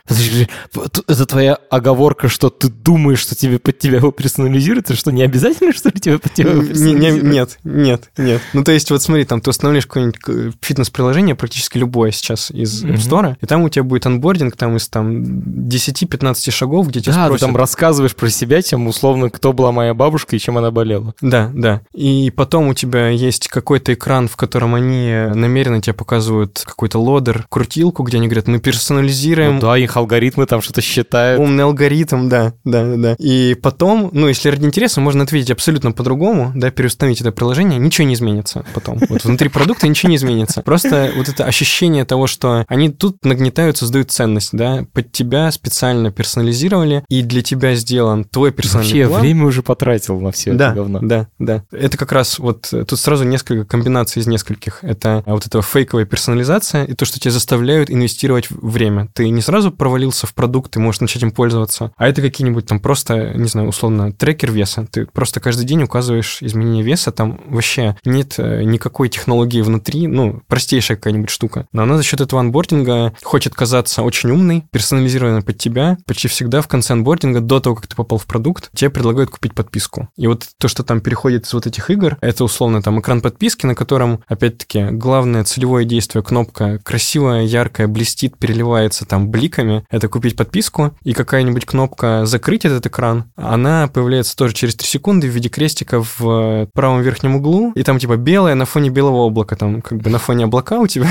Это 1.09 1.27
твоя 1.27 1.55
оговорка, 1.71 2.29
что 2.29 2.51
ты 2.51 2.69
думаешь, 2.69 3.21
что 3.21 3.35
тебе 3.35 3.59
под 3.59 3.79
тебя 3.79 3.99
его 3.99 4.11
персонализируют, 4.11 4.97
что 4.97 5.11
не 5.11 5.23
обязательно, 5.23 5.73
что 5.73 5.89
ли, 5.89 6.01
тебе 6.01 6.19
под 6.19 6.33
тебя 6.33 6.51
его 6.51 6.63
персонализируют? 6.63 7.25
Нет, 7.25 7.59
нет, 7.65 8.11
нет. 8.17 8.43
Ну, 8.53 8.65
то 8.65 8.73
есть, 8.73 8.91
вот 8.91 9.03
смотри, 9.03 9.25
там 9.25 9.41
ты 9.41 9.51
устанавливаешь 9.51 9.87
какое-нибудь 9.87 10.55
фитнес-приложение, 10.61 11.35
практически 11.35 11.79
любое 11.79 12.11
сейчас 12.11 12.51
из 12.51 12.85
App 12.85 12.97
Store, 12.97 13.37
и 13.41 13.47
там 13.47 13.63
у 13.63 13.69
тебя 13.69 13.83
будет 13.83 14.07
онбординг 14.07 14.57
там 14.57 14.77
из 14.77 14.89
там 14.89 15.23
10-15 15.23 16.51
шагов, 16.51 16.89
где 16.89 17.01
тебя 17.01 17.15
да, 17.15 17.25
спросят... 17.27 17.41
ты 17.41 17.47
там 17.47 17.57
рассказываешь 17.57 18.15
про 18.15 18.29
себя, 18.29 18.63
тем 18.63 18.87
условно, 18.87 19.31
кто 19.31 19.53
была 19.53 19.73
моя 19.73 19.95
бабушка 19.95 20.37
и 20.37 20.39
чем 20.39 20.59
она 20.59 20.71
болела. 20.71 21.15
Да, 21.21 21.51
да. 21.55 21.76
И 21.95 22.31
потом 22.31 22.69
у 22.69 22.75
тебя 22.75 23.09
есть 23.09 23.49
какой-то 23.49 23.95
экран, 23.95 24.29
в 24.29 24.37
котором 24.37 24.75
они 24.75 25.13
намеренно 25.35 25.81
тебе 25.81 25.95
показывают 25.95 26.63
какой-то 26.65 26.99
лодер, 26.99 27.47
крутилку, 27.49 28.03
где 28.03 28.19
они 28.19 28.29
говорят, 28.29 28.49
мы 28.49 28.59
персонализируем... 28.59 29.55
Ну, 29.57 29.61
да, 29.61 29.79
их 29.79 29.97
алгоритмы 29.97 30.47
там 30.47 30.61
что-то 30.61 30.81
считают. 30.81 31.41
Умный 31.41 31.65
алгоритм, 31.65 32.29
да, 32.29 32.55
да, 32.65 32.97
да. 32.97 33.17
И 33.19 33.55
потом, 33.55 34.11
ну, 34.13 34.29
если 34.29 34.49
ради 34.49 34.65
интереса, 34.65 35.01
можно 35.01 35.25
ответить 35.25 35.51
абсолютно 35.51 35.93
по-другому, 35.93 36.53
да, 36.55 36.71
переустановить 36.71 37.21
это 37.21 37.33
приложение, 37.33 37.79
ничего 37.79 38.07
не 38.07 38.15
изменится 38.15 38.65
потом. 38.75 38.99
Вот 39.09 39.25
внутри 39.25 39.49
продукта 39.49 39.89
ничего 39.89 40.11
не 40.11 40.17
изменится. 40.17 40.63
Просто 40.63 41.13
вот 41.17 41.29
это 41.29 41.45
ощущение 41.45 42.05
того, 42.05 42.27
что 42.27 42.65
они 42.69 42.91
тут 42.91 43.25
нагнетают, 43.25 43.77
создают 43.77 44.11
ценность, 44.11 44.51
да, 44.53 44.87
под 44.93 45.13
тебя 45.13 45.51
специально 45.51 46.11
персонализировали, 46.11 47.05
и 47.09 47.23
для 47.23 47.43
тебя 47.43 47.75
сделан 47.75 48.25
твой 48.25 48.53
персональный 48.53 48.93
Вообще, 48.93 49.09
план. 49.09 49.21
время 49.21 49.45
уже 49.47 49.63
потратил 49.63 50.21
на 50.21 50.33
все 50.33 50.53
да, 50.53 50.67
это 50.67 50.75
говно. 50.77 50.99
Да, 51.03 51.29
да. 51.39 51.56
Это 51.71 51.97
как 51.97 52.13
раз 52.13 52.39
вот 52.39 52.69
тут 52.71 52.99
сразу 52.99 53.25
несколько 53.25 53.65
комбинаций 53.65 54.21
из 54.21 54.27
нескольких. 54.27 54.79
Это 54.83 55.23
вот 55.27 55.47
эта 55.47 55.63
фейковая 55.63 56.05
персонализация 56.05 56.85
и 56.85 56.95
то, 56.95 57.05
что 57.05 57.21
тебя 57.21 57.33
заставляют 57.33 57.91
инвестировать 57.91 58.51
время. 58.51 59.09
Ты 59.15 59.29
не 59.29 59.43
сразу 59.43 59.71
провалился 59.71 60.27
в 60.27 60.35
продукт, 60.35 60.73
ты 60.73 60.81
можешь 60.81 61.01
начать 61.01 61.23
им 61.23 61.31
пользоваться, 61.31 61.93
а 61.97 62.09
это 62.09 62.23
какие-нибудь 62.23 62.67
там 62.67 62.81
просто, 62.81 63.33
не 63.35 63.49
знаю, 63.49 63.69
условно, 63.69 64.13
трекер 64.13 64.53
веса. 64.53 64.87
Ты 64.91 65.07
просто 65.07 65.41
каждый 65.41 65.65
день 65.65 65.83
указываешь 65.83 66.39
изменение 66.41 66.83
веса, 66.83 67.13
там 67.13 67.41
вообще 67.49 67.97
нет 68.05 68.35
э, 68.39 68.63
никакой 68.65 69.09
технологии 69.09 69.61
внутри, 69.61 70.07
ну, 70.07 70.43
простейшая 70.49 70.97
какая-нибудь 70.97 71.31
штука. 71.31 71.67
Но 71.73 71.83
она 71.83 71.97
за 71.97 72.03
счет 72.03 72.21
этого 72.21 72.41
анбординга 72.41 73.15
хочет 73.23 73.55
казаться 73.55 74.03
очень 74.03 74.31
умной, 74.31 74.65
персонализированной 74.71 75.43
под 75.43 75.59
тебя. 75.59 75.99
Почти 76.07 76.29
всегда 76.29 76.61
в 76.61 76.69
конце 76.69 76.93
анбординга, 76.93 77.41
до 77.41 77.61
того, 77.61 77.77
как 77.77 77.87
ты 77.87 77.97
попал 77.97 78.19
в 78.19 78.27
продукт, 78.27 78.71
тебе 78.75 78.91
предлагают 78.91 79.31
купить 79.31 79.55
подписку. 79.55 80.09
И 80.17 80.27
вот 80.27 80.47
то, 80.59 80.69
что 80.69 80.83
там 80.83 81.01
переходит 81.01 81.46
из 81.47 81.53
вот 81.55 81.67
этих 81.67 81.91
игр, 81.91 82.17
это 82.21 82.45
условно 82.45 82.83
там 82.83 83.01
экран 83.01 83.21
подписки, 83.21 83.67
на 83.67 83.75
котором, 83.75 84.21
опять-таки, 84.27 84.87
главное 84.91 85.45
целевое 85.45 85.85
действие, 85.85 86.23
кнопка 86.23 86.79
красивая, 86.79 87.43
яркая, 87.45 87.89
блестит, 87.89 88.37
переливается 88.39 89.05
там 89.05 89.31
бликами, 89.31 89.85
это 89.91 90.09
купить 90.09 90.37
подписку, 90.37 90.95
и 91.03 91.13
какая-нибудь 91.13 91.65
кнопка 91.65 92.27
закрыть 92.27 92.65
этот 92.65 92.87
экран, 92.87 93.31
она 93.37 93.89
появляется 93.89 94.37
тоже 94.37 94.55
через 94.55 94.75
3 94.75 94.87
секунды 94.87 95.29
в 95.29 95.31
виде 95.31 95.49
крестика 95.49 96.03
в 96.03 96.69
правом 96.75 97.03
верхнем 97.03 97.37
углу, 97.37 97.73
и 97.75 97.83
там 97.83 97.99
типа 97.99 98.17
белое 98.17 98.55
на 98.55 98.67
фоне 98.67 98.91
белого 98.91 99.27
облака, 99.27 99.57
там 99.57 99.83
как 99.83 99.99
бы 99.99 100.11
на 100.11 100.19
фоне 100.19 100.45
облака 100.45 100.79
у 100.81 100.87
тебя. 100.87 101.09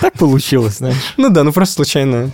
Так 0.00 0.14
получилось, 0.14 0.78
знаешь. 0.78 1.14
Ну 1.16 1.30
да, 1.30 1.44
ну 1.44 1.52
просто 1.52 1.74
случайно 1.74 2.30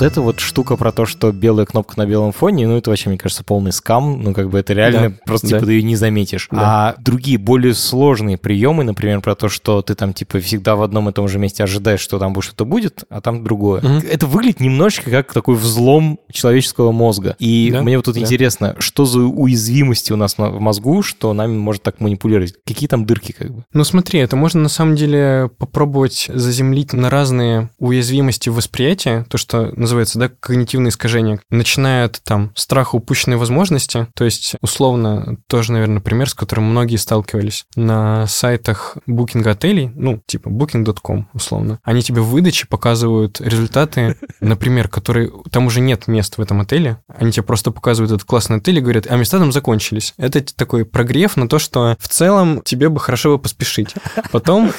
вот 0.00 0.06
эта 0.06 0.20
вот 0.20 0.40
штука 0.40 0.76
про 0.76 0.92
то, 0.92 1.04
что 1.06 1.30
белая 1.32 1.66
кнопка 1.66 1.98
на 1.98 2.06
белом 2.06 2.32
фоне, 2.32 2.66
ну, 2.66 2.76
это 2.76 2.90
вообще, 2.90 3.10
мне 3.10 3.18
кажется, 3.18 3.44
полный 3.44 3.72
скам. 3.72 4.22
Ну, 4.22 4.32
как 4.32 4.48
бы 4.48 4.58
это 4.58 4.72
реально 4.72 5.10
да, 5.10 5.16
просто, 5.26 5.48
да. 5.48 5.56
типа, 5.56 5.66
ты 5.66 5.72
ее 5.72 5.82
не 5.82 5.96
заметишь. 5.96 6.48
Да. 6.50 6.58
А 6.60 6.94
другие, 6.98 7.38
более 7.38 7.74
сложные 7.74 8.38
приемы, 8.38 8.84
например, 8.84 9.20
про 9.20 9.34
то, 9.34 9.48
что 9.48 9.82
ты 9.82 9.94
там, 9.94 10.14
типа, 10.14 10.40
всегда 10.40 10.76
в 10.76 10.82
одном 10.82 11.08
и 11.08 11.12
том 11.12 11.28
же 11.28 11.38
месте 11.38 11.62
ожидаешь, 11.62 12.00
что 12.00 12.18
там 12.18 12.40
что-то 12.40 12.64
будет, 12.64 13.04
а 13.10 13.20
там 13.20 13.44
другое. 13.44 13.80
Угу. 13.80 14.06
Это 14.10 14.26
выглядит 14.26 14.60
немножечко 14.60 15.10
как 15.10 15.32
такой 15.32 15.56
взлом 15.56 16.18
человеческого 16.32 16.92
мозга. 16.92 17.36
И 17.38 17.70
да, 17.72 17.82
мне 17.82 17.96
вот 17.96 18.06
тут 18.06 18.14
да. 18.14 18.20
интересно, 18.20 18.76
что 18.78 19.04
за 19.04 19.20
уязвимости 19.20 20.12
у 20.12 20.16
нас 20.16 20.38
в 20.38 20.60
мозгу, 20.60 21.02
что 21.02 21.32
нами 21.34 21.56
может 21.56 21.82
так 21.82 22.00
манипулировать? 22.00 22.54
Какие 22.64 22.88
там 22.88 23.04
дырки, 23.04 23.32
как 23.32 23.50
бы? 23.50 23.64
Ну, 23.74 23.84
смотри, 23.84 24.20
это 24.20 24.36
можно 24.36 24.62
на 24.62 24.68
самом 24.68 24.96
деле 24.96 25.50
попробовать 25.58 26.30
заземлить 26.32 26.94
на 26.94 27.10
разные 27.10 27.70
уязвимости 27.78 28.48
восприятия, 28.48 29.26
то, 29.28 29.36
что 29.36 29.72
называется, 29.90 30.18
да, 30.18 30.28
когнитивные 30.28 30.90
искажения. 30.90 31.40
Начиная 31.50 32.06
от 32.06 32.20
там 32.22 32.52
страха 32.54 32.94
упущенной 32.94 33.36
возможности, 33.36 34.06
то 34.14 34.24
есть 34.24 34.54
условно 34.60 35.38
тоже, 35.48 35.72
наверное, 35.72 36.00
пример, 36.00 36.30
с 36.30 36.34
которым 36.34 36.64
многие 36.64 36.96
сталкивались 36.96 37.66
на 37.74 38.26
сайтах 38.28 38.96
букинга 39.06 39.52
отелей, 39.52 39.90
ну, 39.94 40.22
типа 40.26 40.48
booking.com 40.48 41.28
условно. 41.34 41.80
Они 41.82 42.02
тебе 42.02 42.20
в 42.20 42.28
выдаче 42.28 42.66
показывают 42.68 43.40
результаты, 43.40 44.16
например, 44.40 44.88
которые... 44.88 45.32
Там 45.50 45.66
уже 45.66 45.80
нет 45.80 46.06
мест 46.06 46.38
в 46.38 46.40
этом 46.40 46.60
отеле, 46.60 46.98
они 47.08 47.32
тебе 47.32 47.42
просто 47.42 47.72
показывают 47.72 48.12
этот 48.12 48.24
классный 48.24 48.58
отель 48.58 48.78
и 48.78 48.80
говорят, 48.80 49.06
а 49.08 49.16
места 49.16 49.38
там 49.38 49.50
закончились. 49.50 50.14
Это 50.16 50.40
такой 50.54 50.84
прогрев 50.84 51.36
на 51.36 51.48
то, 51.48 51.58
что 51.58 51.96
в 51.98 52.08
целом 52.08 52.62
тебе 52.62 52.88
бы 52.88 53.00
хорошо 53.00 53.36
бы 53.36 53.42
поспешить. 53.42 53.94
Потом... 54.30 54.72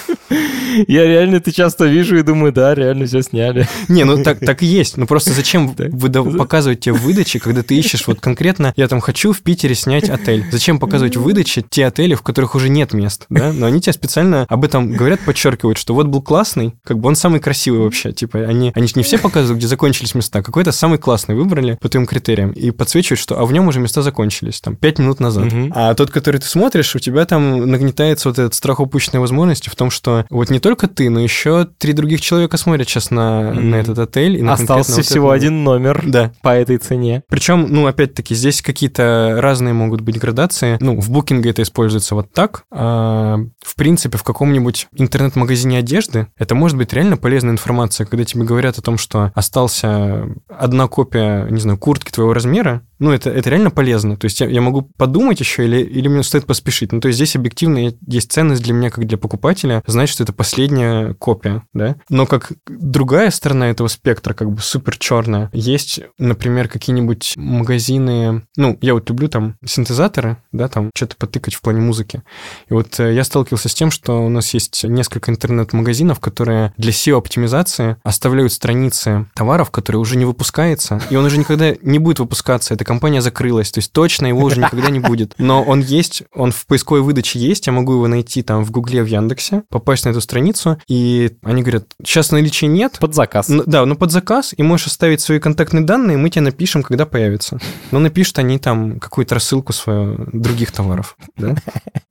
Я 0.88 1.06
реально 1.06 1.38
это 1.38 1.52
часто 1.52 1.86
вижу 1.86 2.18
и 2.18 2.24
думаю, 2.24 2.52
да, 2.52 2.74
реально 2.74 3.06
все 3.06 3.22
сняли. 3.22 3.68
Не, 3.88 4.04
ну 4.04 4.24
так, 4.24 4.40
так 4.40 4.64
и 4.64 4.66
есть. 4.66 4.98
Ну 4.98 5.06
просто 5.06 5.34
зачем 5.34 5.68
выдав... 5.78 6.38
показывать 6.38 6.82
тебе 6.82 6.94
выдачи, 6.94 7.40
когда 7.40 7.64
ты 7.64 7.76
ищешь 7.76 8.08
вот 8.08 8.20
конкретно, 8.20 8.74
я 8.76 8.88
там 8.88 9.02
хочу 9.02 9.34
в 9.34 9.42
Питере 9.42 9.76
снять 9.76 10.10
отель. 10.10 10.46
Зачем 10.52 10.80
показывать 10.80 11.18
в 11.18 11.22
выдаче 11.22 11.64
те 11.68 11.86
отели, 11.86 12.16
в 12.16 12.22
которых 12.22 12.56
уже 12.56 12.70
нет 12.70 12.94
мест, 12.94 13.26
да? 13.30 13.52
Но 13.54 13.66
они 13.66 13.82
тебе 13.82 13.94
специально 13.94 14.46
об 14.48 14.64
этом 14.64 14.92
говорят, 14.92 15.20
подчеркивают, 15.22 15.78
что 15.78 15.94
вот 15.94 16.08
был 16.08 16.22
классный, 16.22 16.74
как 16.84 17.00
бы 17.00 17.10
он 17.10 17.16
самый 17.16 17.40
красивый 17.40 17.82
вообще. 17.82 18.12
Типа 18.12 18.40
они, 18.40 18.72
они 18.76 18.88
не 18.96 19.04
все 19.04 19.18
показывают, 19.18 19.60
где 19.60 19.68
закончились 19.68 20.16
места, 20.16 20.42
какой-то 20.42 20.72
самый 20.72 20.98
классный 20.98 21.36
выбрали 21.36 21.78
по 21.82 21.90
твоим 21.90 22.06
критериям 22.06 22.52
и 22.52 22.72
подсвечивают, 22.72 23.20
что 23.20 23.40
а 23.40 23.46
в 23.46 23.54
нем 23.54 23.68
уже 23.68 23.80
места 23.80 24.02
закончились, 24.02 24.62
там, 24.62 24.76
пять 24.76 25.00
минут 25.00 25.20
назад. 25.20 25.52
Угу. 25.52 25.72
А 25.74 25.94
тот, 25.94 26.12
который 26.12 26.40
ты 26.40 26.48
смотришь, 26.48 26.96
у 26.96 27.00
тебя 27.00 27.26
там 27.26 27.70
нагнетается 27.70 28.30
вот 28.30 28.40
этот 28.40 28.54
страх 28.54 28.80
упущенной 28.80 29.20
возможности 29.20 29.70
в 29.70 29.76
том, 29.76 29.90
что 29.90 30.21
вот 30.30 30.50
не 30.50 30.60
только 30.60 30.88
ты, 30.88 31.10
но 31.10 31.20
еще 31.20 31.66
три 31.78 31.94
других 31.94 32.22
человека 32.22 32.58
смотрят 32.58 32.88
сейчас 32.88 33.12
на, 33.12 33.52
mm 33.54 33.62
на 33.62 33.76
этот 33.76 34.00
отель. 34.00 34.38
И 34.38 34.42
на 34.42 34.54
Остался 34.54 34.96
вот 34.98 35.06
всего 35.06 35.28
это... 35.28 35.36
один 35.36 35.64
номер 35.64 36.04
да. 36.06 36.32
по 36.42 36.50
этой 36.50 36.78
цене. 36.78 37.24
Причем, 37.30 37.68
ну, 37.70 37.88
опять-таки, 37.88 38.36
здесь 38.36 38.62
какие-то 38.62 39.38
разные 39.40 39.74
могут 39.74 40.02
быть 40.02 40.20
градации. 40.20 40.78
Ну, 40.80 41.00
в 41.00 41.10
букинге 41.10 41.52
это 41.52 41.62
используется 41.62 42.16
вот 42.16 42.32
так. 42.32 42.64
А, 42.72 43.38
в 43.62 43.76
принципе, 43.76 44.18
в 44.18 44.24
каком-нибудь 44.24 44.88
интернет-магазине 44.96 45.80
одежды 45.80 46.28
это 46.38 46.56
может 46.56 46.78
быть 46.78 46.94
реально 46.94 47.18
полезная 47.18 47.52
информация, 47.52 48.06
когда 48.06 48.26
тебе 48.26 48.44
говорят 48.44 48.78
о 48.78 48.82
том, 48.82 48.98
что 48.98 49.32
остался 49.36 50.28
одна 50.50 50.88
копия, 50.88 51.48
не 51.50 51.60
знаю, 51.60 51.78
куртки 51.78 52.12
твоего 52.12 52.34
размера, 52.34 52.84
ну, 53.02 53.12
это, 53.12 53.32
это 53.32 53.50
реально 53.50 53.72
полезно. 53.72 54.16
То 54.16 54.26
есть 54.26 54.40
я, 54.42 54.48
я 54.48 54.62
могу 54.62 54.84
подумать 54.84 55.40
еще 55.40 55.66
или, 55.66 55.82
или 55.82 56.08
мне 56.08 56.22
стоит 56.22 56.46
поспешить. 56.46 56.92
Ну, 56.92 57.02
то 57.02 57.08
есть 57.08 57.18
здесь 57.18 57.36
объективно 57.36 57.92
есть 58.08 58.32
ценность 58.32 58.62
для 58.62 58.74
меня, 58.74 58.92
как 58.92 59.08
для 59.08 59.18
покупателя, 59.18 59.82
знать, 59.88 60.08
что 60.08 60.24
это 60.24 60.34
последняя 60.34 61.16
копия, 61.16 61.64
да. 61.74 61.96
Но 62.10 62.28
как 62.28 62.52
другая 62.68 63.32
сторона 63.32 63.72
этого 63.72 63.88
спектра, 63.88 64.36
как 64.36 64.52
бы 64.52 64.62
супер 64.62 64.98
черная, 64.98 65.50
есть, 65.52 66.02
например, 66.20 66.68
какие-нибудь 66.68 67.34
магазины, 67.38 68.44
ну, 68.56 68.78
я 68.82 68.94
вот 68.94 69.10
люблю 69.10 69.28
там 69.30 69.58
синтезаторы, 69.66 70.38
да, 70.52 70.68
там 70.68 70.92
что-то 70.96 71.16
потыкать 71.16 71.56
в 71.56 71.62
плане 71.62 71.82
музыки. 71.82 72.22
И 72.70 72.74
вот 72.74 73.00
э, 73.00 73.16
я 73.16 73.24
сталкивался 73.24 73.68
с 73.68 73.74
тем, 73.74 73.90
что 73.90 74.24
у 74.24 74.30
нас 74.30 74.54
есть 74.54 74.84
несколько 74.84 75.32
интернет-магазинов, 75.32 76.20
которые 76.20 76.72
для 76.78 76.92
SEO-оптимизации 76.92 77.98
оставляют 78.04 78.54
страницы 78.54 79.26
товаров, 79.34 79.72
которые 79.72 80.00
уже 80.00 80.18
не 80.18 80.26
выпускаются, 80.26 81.02
и 81.10 81.16
он 81.16 81.26
уже 81.26 81.40
никогда 81.40 81.74
не 81.82 81.98
будет 81.98 82.20
выпускаться. 82.20 82.76
Это 82.76 82.91
компания 82.92 83.22
закрылась, 83.22 83.72
то 83.72 83.78
есть 83.78 83.94
точно 83.94 84.26
его 84.26 84.42
уже 84.42 84.58
никогда 84.60 84.90
не 84.90 85.00
будет. 85.00 85.34
Но 85.38 85.64
он 85.64 85.80
есть, 85.80 86.24
он 86.36 86.52
в 86.52 86.66
поисковой 86.66 87.02
выдаче 87.02 87.40
есть, 87.40 87.68
я 87.68 87.74
могу 87.74 87.94
его 87.94 88.08
найти 88.08 88.44
там 88.44 88.66
в 88.66 88.72
Гугле, 88.72 89.02
в 89.02 89.08
Яндексе, 89.08 89.64
попасть 89.70 90.04
на 90.04 90.10
эту 90.10 90.20
страницу, 90.20 90.78
и 90.90 91.32
они 91.42 91.62
говорят, 91.62 91.86
сейчас 92.04 92.32
наличия 92.32 92.68
нет. 92.68 92.98
Под 93.00 93.16
заказ. 93.16 93.50
Н- 93.50 93.64
да, 93.66 93.86
ну 93.86 93.96
под 93.96 94.12
заказ, 94.12 94.54
и 94.58 94.62
можешь 94.62 94.88
оставить 94.88 95.22
свои 95.22 95.40
контактные 95.40 95.86
данные, 95.86 96.18
мы 96.18 96.30
тебе 96.30 96.42
напишем, 96.42 96.84
когда 96.84 97.06
появится. 97.06 97.60
Но 97.92 98.00
напишут 98.00 98.40
они 98.40 98.60
там 98.60 99.00
какую-то 99.00 99.36
рассылку 99.36 99.72
свою 99.72 100.28
других 100.34 100.74
товаров, 100.74 101.16
да? 101.38 101.56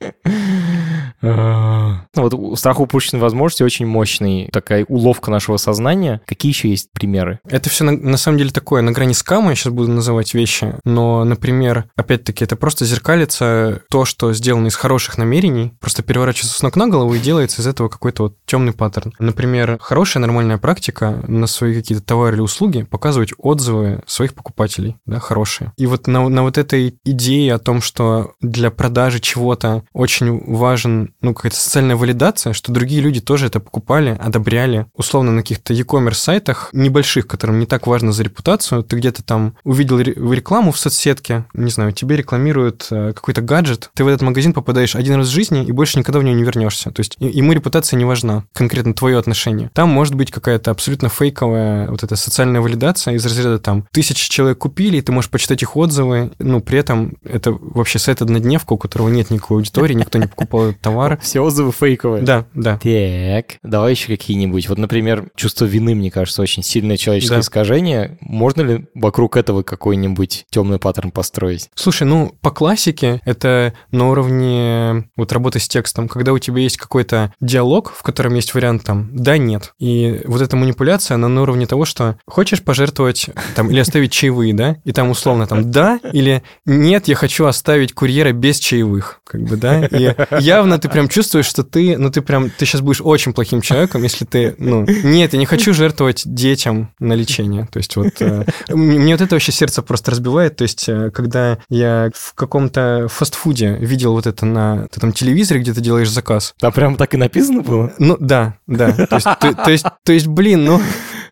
Ну 1.23 1.99
вот 2.15 2.59
страх 2.59 2.81
упущенной 2.81 3.21
возможности 3.21 3.63
очень 3.63 3.87
мощный, 3.87 4.49
такая 4.53 4.85
уловка 4.89 5.31
нашего 5.31 5.57
сознания. 5.57 6.21
Какие 6.27 6.53
еще 6.53 6.69
есть 6.69 6.91
примеры? 6.93 7.41
Это 7.49 7.71
все 7.71 7.85
на, 7.85 7.93
на 7.93 8.17
самом 8.17 8.39
деле 8.39 8.51
такое 8.51 8.83
на 8.83 8.93
грани 8.93 9.13
скама, 9.13 9.51
я 9.51 9.57
сейчас 9.57 9.73
буду 9.73 9.91
называть 9.91 10.35
вещи, 10.35 10.75
но, 10.85 11.25
например, 11.25 11.87
опять-таки, 11.97 12.45
это 12.45 12.57
просто 12.57 12.85
зеркалится 12.85 13.83
то, 13.91 14.05
что 14.05 14.33
сделано 14.33 14.69
из 14.69 14.75
хороших 14.75 15.19
намерений, 15.19 15.73
просто 15.81 16.03
переворачивается 16.03 16.59
с 16.59 16.63
ног 16.63 16.77
на 16.77 16.89
голову 16.89 17.15
и 17.15 17.19
делается 17.19 17.63
из 17.63 17.67
этого 17.67 17.89
какой-то 17.89 18.25
вот 18.25 18.37
темный 18.47 18.73
паттерн. 18.73 19.13
Например, 19.19 19.79
хорошая 19.81 20.21
нормальная 20.21 20.59
практика 20.59 21.23
на 21.27 21.47
свои 21.47 21.75
какие-то 21.75 22.05
товары 22.05 22.37
или 22.37 22.43
услуги 22.43 22.83
показывать 22.83 23.33
отзывы 23.39 24.03
своих 24.07 24.35
покупателей, 24.35 24.97
да, 25.07 25.19
хорошие. 25.21 25.73
И 25.77 25.87
вот 25.87 26.07
на, 26.07 26.29
на 26.29 26.43
вот 26.43 26.59
этой 26.59 26.99
идее 27.05 27.55
о 27.55 27.59
том, 27.59 27.81
что 27.81 28.33
для 28.41 28.71
продажи 28.71 29.21
чего-то 29.21 29.85
очень 29.93 30.43
важен, 30.53 31.00
ну, 31.21 31.35
какая-то 31.35 31.57
социальная 31.57 31.97
валидация, 31.97 32.53
что 32.53 32.73
другие 32.73 33.01
люди 33.01 33.21
тоже 33.21 33.47
это 33.47 33.61
покупали, 33.61 34.17
одобряли. 34.21 34.87
Условно, 34.95 35.33
на 35.33 35.43
каких-то 35.43 35.73
e-commerce 35.73 36.15
сайтах 36.15 36.71
небольших, 36.73 37.27
которым 37.27 37.59
не 37.59 37.67
так 37.67 37.87
важно 37.87 38.13
за 38.13 38.23
репутацию, 38.23 38.83
ты 38.83 38.97
где-то 38.97 39.23
там 39.23 39.57
увидел 39.65 39.99
рекламу 39.99 40.73
в 40.73 40.79
соцсетке, 40.79 41.45
не 41.55 41.71
знаю, 41.71 41.93
тебе 41.93 42.17
рекламируют 42.17 42.89
э, 42.91 43.13
какой-то 43.15 43.43
гаджет, 43.43 43.91
ты 43.95 44.05
в 44.05 44.09
этот 44.09 44.23
магазин 44.23 44.53
попадаешь 44.53 44.95
один 44.95 45.17
раз 45.17 45.29
в 45.29 45.31
жизни 45.31 45.65
и 45.65 45.73
больше 45.73 45.99
никогда 45.99 46.19
в 46.19 46.25
него 46.25 46.37
не 46.37 46.45
вернешься. 46.45 46.91
То 46.91 47.01
есть 47.01 47.17
ему 47.19 47.53
репутация 47.53 47.97
не 47.97 48.05
важна, 48.05 48.45
конкретно 48.53 48.95
твое 48.95 49.19
отношение. 49.19 49.71
Там 49.75 49.89
может 49.89 50.15
быть 50.15 50.31
какая-то 50.31 50.71
абсолютно 50.71 51.09
фейковая 51.09 51.91
вот 51.91 52.03
эта 52.03 52.17
социальная 52.17 52.61
валидация 52.61 53.15
из 53.15 53.25
разряда 53.25 53.59
там 53.59 53.87
тысячи 53.93 54.29
человек 54.29 54.59
купили, 54.59 54.99
и 54.99 55.03
ты 55.03 55.13
можешь 55.13 55.31
почитать 55.31 55.63
их 55.63 55.77
отзывы, 55.77 56.33
ну, 56.39 56.61
при 56.61 56.79
этом 56.79 57.17
это 57.25 57.53
вообще 57.53 57.99
сайт 57.99 58.23
однодневка, 58.23 58.73
у 58.73 58.79
которого 58.79 59.09
нет 59.09 59.31
никакой 59.31 59.59
аудитории, 59.59 59.95
никто 59.95 60.19
не 60.19 60.27
покупал 60.27 60.71
этот 60.71 60.81
товар. 60.91 61.19
Все 61.21 61.41
отзывы 61.41 61.73
фейковые. 61.73 62.23
Да, 62.23 62.47
да. 62.55 62.79
Так, 62.79 63.59
давай 63.63 63.93
еще 63.93 64.09
какие-нибудь. 64.09 64.69
Вот, 64.69 64.79
например, 64.79 65.31
чувство 65.37 65.65
вины, 65.65 65.95
мне 65.95 66.11
кажется, 66.11 66.43
очень 66.43 66.63
сильное 66.63 66.97
человеческое 66.97 67.37
да. 67.37 67.41
искажение. 67.41 68.19
Можно 68.21 68.63
ли 68.63 68.87
вокруг 68.95 69.37
этого 69.37 69.63
какой-нибудь 69.63 70.47
темный 70.51 70.79
паттерн 70.79 71.11
построить? 71.11 71.71
Слушай, 71.75 72.05
ну, 72.05 72.35
по 72.41 72.51
классике 72.51 73.21
это 73.25 73.75
на 73.91 74.11
уровне 74.11 75.09
вот 75.17 75.33
работы 75.33 75.61
с 75.61 75.69
текстом, 75.69 76.09
когда 76.09 76.33
у 76.33 76.39
тебя 76.39 76.61
есть 76.61 76.77
какой-то 76.77 77.33
диалог, 77.41 77.93
в 77.93 78.03
котором 78.03 78.35
есть 78.35 78.55
вариант 78.55 78.85
там 78.85 79.11
«да», 79.13 79.39
«нет». 79.39 79.73
И 79.79 80.21
вот 80.25 80.43
эта 80.43 80.57
манипуляция, 80.57 81.15
она 81.15 81.29
на 81.29 81.43
уровне 81.43 81.67
того, 81.67 81.85
что 81.85 82.19
хочешь 82.27 82.63
пожертвовать 82.63 83.31
там 83.55 83.71
или 83.71 83.79
оставить 83.79 84.13
чаевые, 84.13 84.55
да? 84.55 84.77
И 84.85 84.93
там 84.93 85.11
условно 85.11 85.47
там 85.47 85.71
«да» 85.71 86.01
или 86.13 86.43
«нет, 86.67 87.09
я 87.09 87.15
хочу 87.15 87.47
оставить 87.47 87.93
курьера 87.93 88.33
без 88.33 88.59
чаевых», 88.59 89.21
как 89.25 89.43
бы, 89.43 89.57
да? 89.57 89.87
И 89.87 90.15
явно 90.41 90.79
ты 90.81 90.89
прям 90.89 91.09
чувствуешь, 91.09 91.47
что 91.47 91.63
ты, 91.63 91.97
ну, 91.97 92.11
ты 92.11 92.23
прям, 92.23 92.51
ты 92.51 92.67
сейчас 92.67 92.81
будешь 92.81 93.01
очень 93.01 93.33
плохим 93.33 93.61
человеком, 93.61 94.03
если 94.03 94.25
ты, 94.25 94.55
ну, 94.59 94.85
нет, 94.87 95.33
я 95.33 95.39
не 95.39 95.47
хочу 95.47 95.73
жертвовать 95.73 96.23
детям 96.25 96.93
на 96.99 97.15
лечение. 97.15 97.69
То 97.71 97.79
есть 97.79 97.97
вот 97.97 98.21
э, 98.21 98.45
мне 98.69 99.15
вот 99.15 99.21
это 99.21 99.35
вообще 99.35 99.53
сердце 99.53 99.83
просто 99.83 100.11
разбивает. 100.11 100.57
То 100.57 100.63
есть 100.63 100.89
э, 100.89 101.11
когда 101.11 101.59
я 101.69 102.11
в 102.15 102.35
каком-то 102.35 103.07
фастфуде 103.09 103.77
видел 103.77 104.13
вот 104.13 104.27
это 104.27 104.47
на 104.47 104.87
этом 104.95 105.13
телевизоре, 105.13 105.61
где 105.61 105.73
ты 105.73 105.81
делаешь 105.81 106.11
заказ. 106.11 106.55
Там 106.59 106.73
прям 106.73 106.97
так 106.97 107.15
и 107.15 107.17
написано 107.17 107.63
было? 107.63 107.93
Ну, 107.99 108.17
да, 108.19 108.55
да. 108.67 108.93
То 108.93 109.17
есть, 109.17 109.27
то, 109.41 109.55
то 109.55 109.71
есть, 109.71 109.87
то 110.05 110.13
есть 110.13 110.27
блин, 110.27 110.65
ну... 110.65 110.81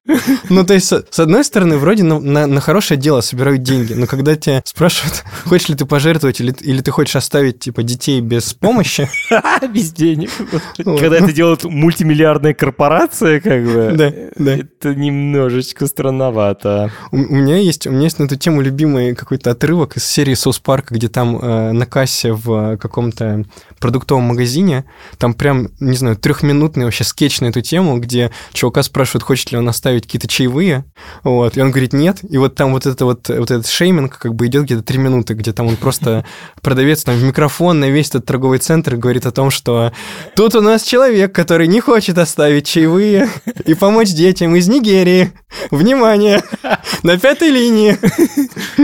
Ну, 0.49 0.65
то 0.65 0.75
есть, 0.75 0.89
с 0.89 1.19
одной 1.19 1.45
стороны, 1.45 1.77
вроде 1.77 2.03
на, 2.03 2.19
на, 2.19 2.47
на 2.47 2.61
хорошее 2.61 2.99
дело 2.99 3.21
собирают 3.21 3.63
деньги, 3.63 3.93
но 3.93 4.07
когда 4.07 4.37
тебя 4.37 4.63
спрашивают, 4.65 5.25
хочешь 5.45 5.69
ли 5.69 5.75
ты 5.75 5.85
пожертвовать 5.85 6.41
или, 6.41 6.55
или 6.61 6.81
ты 6.81 6.91
хочешь 6.91 7.17
оставить, 7.17 7.61
типа, 7.61 7.83
детей 7.83 8.21
без 8.21 8.55
помощи... 8.55 9.09
Без 9.69 9.93
денег. 9.93 10.31
Когда 10.77 11.17
это 11.17 11.33
делают 11.33 11.65
мультимиллиардные 11.65 12.55
корпорации, 12.55 13.39
как 13.39 13.65
бы, 13.65 13.93
да, 13.95 14.13
да. 14.37 14.57
это 14.57 14.95
немножечко 14.95 15.87
странновато. 15.87 16.91
У, 17.11 17.17
у 17.17 17.35
меня 17.35 17.57
есть 17.57 17.87
у 17.87 17.91
меня 17.91 18.05
есть 18.05 18.19
на 18.19 18.25
эту 18.25 18.37
тему 18.37 18.63
любимый 18.63 19.15
какой-то 19.15 19.51
отрывок 19.51 19.97
из 19.97 20.05
серии 20.05 20.35
Соус 20.35 20.59
Парка, 20.61 20.95
где 20.95 21.09
там 21.09 21.39
э, 21.39 21.73
на 21.73 21.87
кассе 21.87 22.33
в 22.33 22.77
каком-то 22.79 23.45
продуктовом 23.79 24.25
магазине, 24.25 24.85
там 25.19 25.35
прям, 25.35 25.69
не 25.81 25.97
знаю, 25.97 26.17
трехминутный 26.17 26.85
вообще 26.85 27.05
скетч 27.05 27.41
на 27.41 27.47
эту 27.47 27.61
тему, 27.61 27.99
где 27.99 28.31
чувака 28.53 28.83
спрашивают, 28.83 29.25
хочет 29.25 29.53
ли 29.53 29.59
он 29.59 29.69
оставить 29.69 29.98
какие-то 30.07 30.29
чаевые, 30.29 30.85
вот, 31.23 31.57
и 31.57 31.61
он 31.61 31.71
говорит 31.71 31.93
нет, 31.93 32.19
и 32.29 32.39
вот 32.39 32.55
там 32.55 32.73
вот 32.73 32.87
это 32.87 33.05
вот, 33.05 33.29
вот 33.29 33.51
этот 33.51 33.67
шейминг 33.67 34.19
как 34.19 34.35
бы 34.35 34.47
идет 34.47 34.65
где-то 34.65 34.83
три 34.83 34.99
минуты, 34.99 35.35
где 35.35 35.53
там 35.53 35.67
он 35.67 35.77
просто 35.77 36.25
продавец 36.63 37.05
там 37.05 37.17
в 37.17 37.23
микрофон 37.23 37.81
на 37.81 37.91
весь 37.91 38.09
этот 38.09 38.27
торговый 38.27 38.59
центр 38.59 38.97
говорит 38.97 39.27
о 39.27 39.33
том, 39.33 39.51
что 39.51 39.93
тут 40.35 40.55
у 40.55 40.61
нас 40.61 40.83
человек, 40.83 41.35
который 41.35 41.67
не 41.67 41.81
хочет 41.81 42.19
оставить 42.19 42.67
чаевые 42.67 43.29
и 43.65 43.75
помочь 43.75 44.11
детям 44.11 44.57
из 44.57 44.69
Нигерии. 44.69 45.33
Внимание! 45.71 46.43
На 47.03 47.19
пятой 47.19 47.51
линии. 47.51 47.97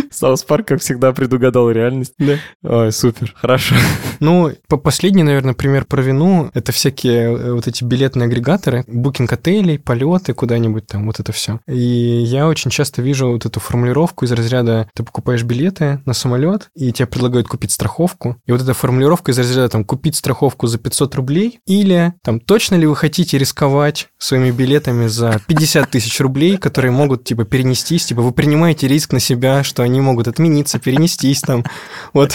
South 0.11 0.45
Park, 0.45 0.69
как 0.69 0.81
всегда, 0.81 1.13
предугадал 1.13 1.71
реальность. 1.71 2.15
Да. 2.19 2.39
Ой, 2.63 2.93
супер, 2.93 3.35
хорошо. 3.37 3.75
Ну, 4.21 4.53
по 4.69 4.77
последний, 4.77 5.23
наверное, 5.23 5.55
пример 5.55 5.85
про 5.85 6.01
вину, 6.01 6.51
это 6.55 6.73
всякие 6.73 7.37
э, 7.37 7.53
вот 7.53 7.67
эти 7.67 7.85
билетные 7.85 8.27
агрегаторы, 8.27 8.85
booking 8.87 9.33
отелей, 9.33 9.79
полеты 9.79 10.35
куда-нибудь 10.35 10.87
там, 10.87 11.04
вот 11.07 11.21
это 11.21 11.33
все. 11.33 11.61
И 11.67 11.77
я 11.77 12.49
очень 12.49 12.71
часто 12.71 13.03
вижу 13.03 13.31
вот 13.31 13.47
эту 13.47 13.61
формулировку 13.61 14.25
из 14.25 14.33
разряда, 14.33 14.89
ты 14.95 15.03
покупаешь 15.03 15.43
билеты 15.43 16.01
на 16.07 16.13
самолет, 16.13 16.69
и 16.75 16.93
тебе 16.93 17.07
предлагают 17.07 17.49
купить 17.49 17.73
страховку, 17.73 18.37
и 18.47 18.53
вот 18.53 18.63
эта 18.63 18.75
формулировка 18.75 19.33
из 19.33 19.39
разряда 19.39 19.69
там 19.69 19.85
купить 19.85 20.17
страховку 20.17 20.67
за 20.67 20.79
500 20.79 21.15
рублей, 21.15 21.61
или 21.67 22.15
там 22.23 22.41
точно 22.41 22.77
ли 22.77 22.87
вы 22.87 22.97
хотите 22.97 23.39
рисковать 23.39 24.09
своими 24.19 24.51
билетами 24.51 25.07
за 25.07 25.41
50 25.47 25.91
тысяч 25.91 26.21
рублей, 26.21 26.57
которые 26.57 26.93
могут 26.93 27.25
типа 27.25 27.45
перенестись, 27.45 28.07
типа 28.07 28.23
вы 28.23 28.33
принимаете 28.33 28.89
риск 28.89 29.13
на 29.13 29.21
себя, 29.21 29.63
что 29.63 29.83
они 29.83 30.01
могут 30.01 30.29
отмениться, 30.29 30.79
перенестись 30.79 31.41
там, 31.41 31.65
вот. 32.13 32.33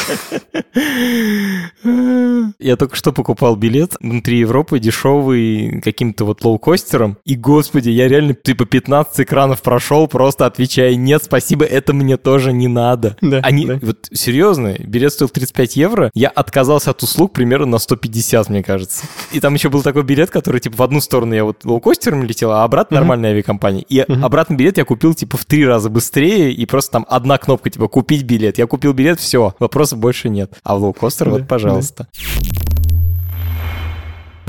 Я 2.60 2.76
только 2.76 2.96
что 2.96 3.12
покупал 3.12 3.56
билет 3.56 3.96
внутри 4.00 4.40
Европы, 4.40 4.80
дешевый, 4.80 5.82
каким-то 5.82 6.26
вот 6.26 6.44
лоукостером. 6.44 7.18
И, 7.26 7.36
господи, 7.36 7.90
я 7.90 8.08
реально 8.08 8.34
типа 8.50 8.66
15 8.66 9.20
экранов 9.20 9.62
прошел, 9.62 10.08
просто 10.08 10.48
отвечая, 10.48 10.96
нет, 10.96 11.24
спасибо, 11.24 11.66
это 11.66 11.94
мне 11.94 12.18
тоже 12.18 12.52
не 12.52 12.68
надо. 12.68 13.16
Да, 13.22 13.42
Они, 13.44 13.68
да. 13.68 13.78
вот 13.80 14.08
серьезно, 14.12 14.74
билет 14.80 15.14
стоил 15.14 15.30
35 15.30 15.76
евро, 15.76 16.10
я 16.16 16.30
отказался 16.30 16.90
от 16.90 17.04
услуг 17.04 17.32
примерно 17.32 17.68
на 17.68 17.78
150, 17.78 18.50
мне 18.50 18.64
кажется. 18.64 19.06
И 19.32 19.40
там 19.40 19.54
еще 19.54 19.70
был 19.70 19.84
такой 19.84 20.02
билет, 20.02 20.32
который 20.32 20.60
типа 20.60 20.78
в 20.78 20.82
одну 20.82 21.00
сторону 21.00 21.36
я 21.36 21.44
вот 21.44 21.64
лоукостером 21.64 22.24
летел, 22.24 22.52
а 22.52 22.64
обратно 22.64 22.98
нормальная 22.98 23.30
авиакомпания. 23.34 23.86
И 23.88 24.00
обратный 24.00 24.56
билет 24.56 24.80
я 24.80 24.84
купил 24.86 25.14
типа 25.14 25.38
в 25.38 25.46
три 25.46 25.64
раза 25.64 25.92
быстрее, 25.92 26.52
и 26.52 26.66
просто 26.66 26.94
там 26.94 27.06
одна 27.08 27.38
кнопка 27.38 27.70
типа 27.70 27.88
купить 27.88 28.24
билет. 28.24 28.58
Я 28.58 28.66
купил 28.66 28.94
билет, 28.94 29.20
все, 29.20 29.54
вопросов 29.60 30.00
больше 30.00 30.30
нет. 30.30 30.54
А 30.64 30.76
в 30.76 30.82
лоукостер 30.82 31.30
вот, 31.30 31.48
пожалуйста. 31.48 32.08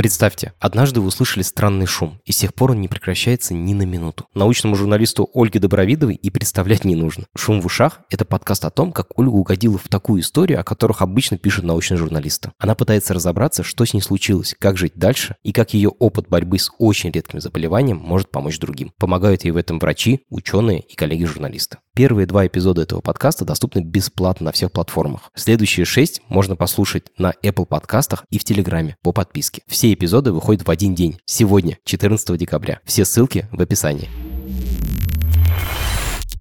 Представьте, 0.01 0.55
однажды 0.59 1.03
вы 1.03 1.09
услышали 1.09 1.43
странный 1.43 1.85
шум, 1.85 2.23
и 2.25 2.33
с 2.33 2.39
тех 2.39 2.55
пор 2.55 2.71
он 2.71 2.81
не 2.81 2.89
прекращается 2.89 3.53
ни 3.53 3.75
на 3.75 3.83
минуту. 3.83 4.25
Научному 4.33 4.75
журналисту 4.75 5.29
Ольге 5.35 5.61
Добровидовой 5.61 6.15
и 6.15 6.31
представлять 6.31 6.87
не 6.87 6.97
нужно. 6.97 7.27
«Шум 7.37 7.61
в 7.61 7.67
ушах»— 7.67 8.01
это 8.09 8.25
подкаст 8.25 8.65
о 8.65 8.71
том, 8.71 8.93
как 8.93 9.09
Ольга 9.19 9.35
угодила 9.35 9.77
в 9.77 9.89
такую 9.89 10.23
историю, 10.23 10.59
о 10.59 10.65
которых 10.65 11.03
обычно 11.03 11.37
пишут 11.37 11.67
научные 11.67 11.99
журналисты. 11.99 12.51
Она 12.59 12.75
пытается 12.75 13.13
разобраться, 13.13 13.63
что 13.63 13.85
с 13.85 13.93
ней 13.93 14.01
случилось, 14.01 14.55
как 14.59 14.79
жить 14.79 14.95
дальше, 14.95 15.37
и 15.43 15.53
как 15.53 15.75
ее 15.75 15.91
опыт 15.91 16.31
борьбы 16.31 16.59
с 16.59 16.71
очень 16.79 17.11
редким 17.11 17.43
заболеванием 17.43 17.99
может 17.99 18.31
помочь 18.31 18.59
другим. 18.59 18.95
Помогают 18.97 19.45
ей 19.45 19.51
в 19.51 19.59
этом 19.59 19.79
врачи, 19.79 20.25
ученые 20.31 20.81
и 20.81 20.95
коллеги-журналисты. 20.95 21.77
Первые 22.01 22.25
два 22.25 22.47
эпизода 22.47 22.81
этого 22.81 23.03
подкаста 23.03 23.45
доступны 23.45 23.81
бесплатно 23.81 24.47
на 24.47 24.53
всех 24.53 24.73
платформах. 24.73 25.31
Следующие 25.35 25.85
шесть 25.85 26.23
можно 26.31 26.57
послушать 26.57 27.09
на 27.19 27.35
Apple 27.43 27.67
подкастах 27.67 28.25
и 28.31 28.39
в 28.39 28.45
Телеграме 28.45 28.97
по 29.03 29.13
подписке. 29.13 29.61
Все 29.67 29.93
эпизоды 29.93 30.33
выходят 30.33 30.67
в 30.67 30.71
один 30.71 30.95
день, 30.95 31.19
сегодня, 31.27 31.77
14 31.85 32.39
декабря. 32.39 32.81
Все 32.87 33.05
ссылки 33.05 33.49
в 33.53 33.61
описании. 33.61 34.09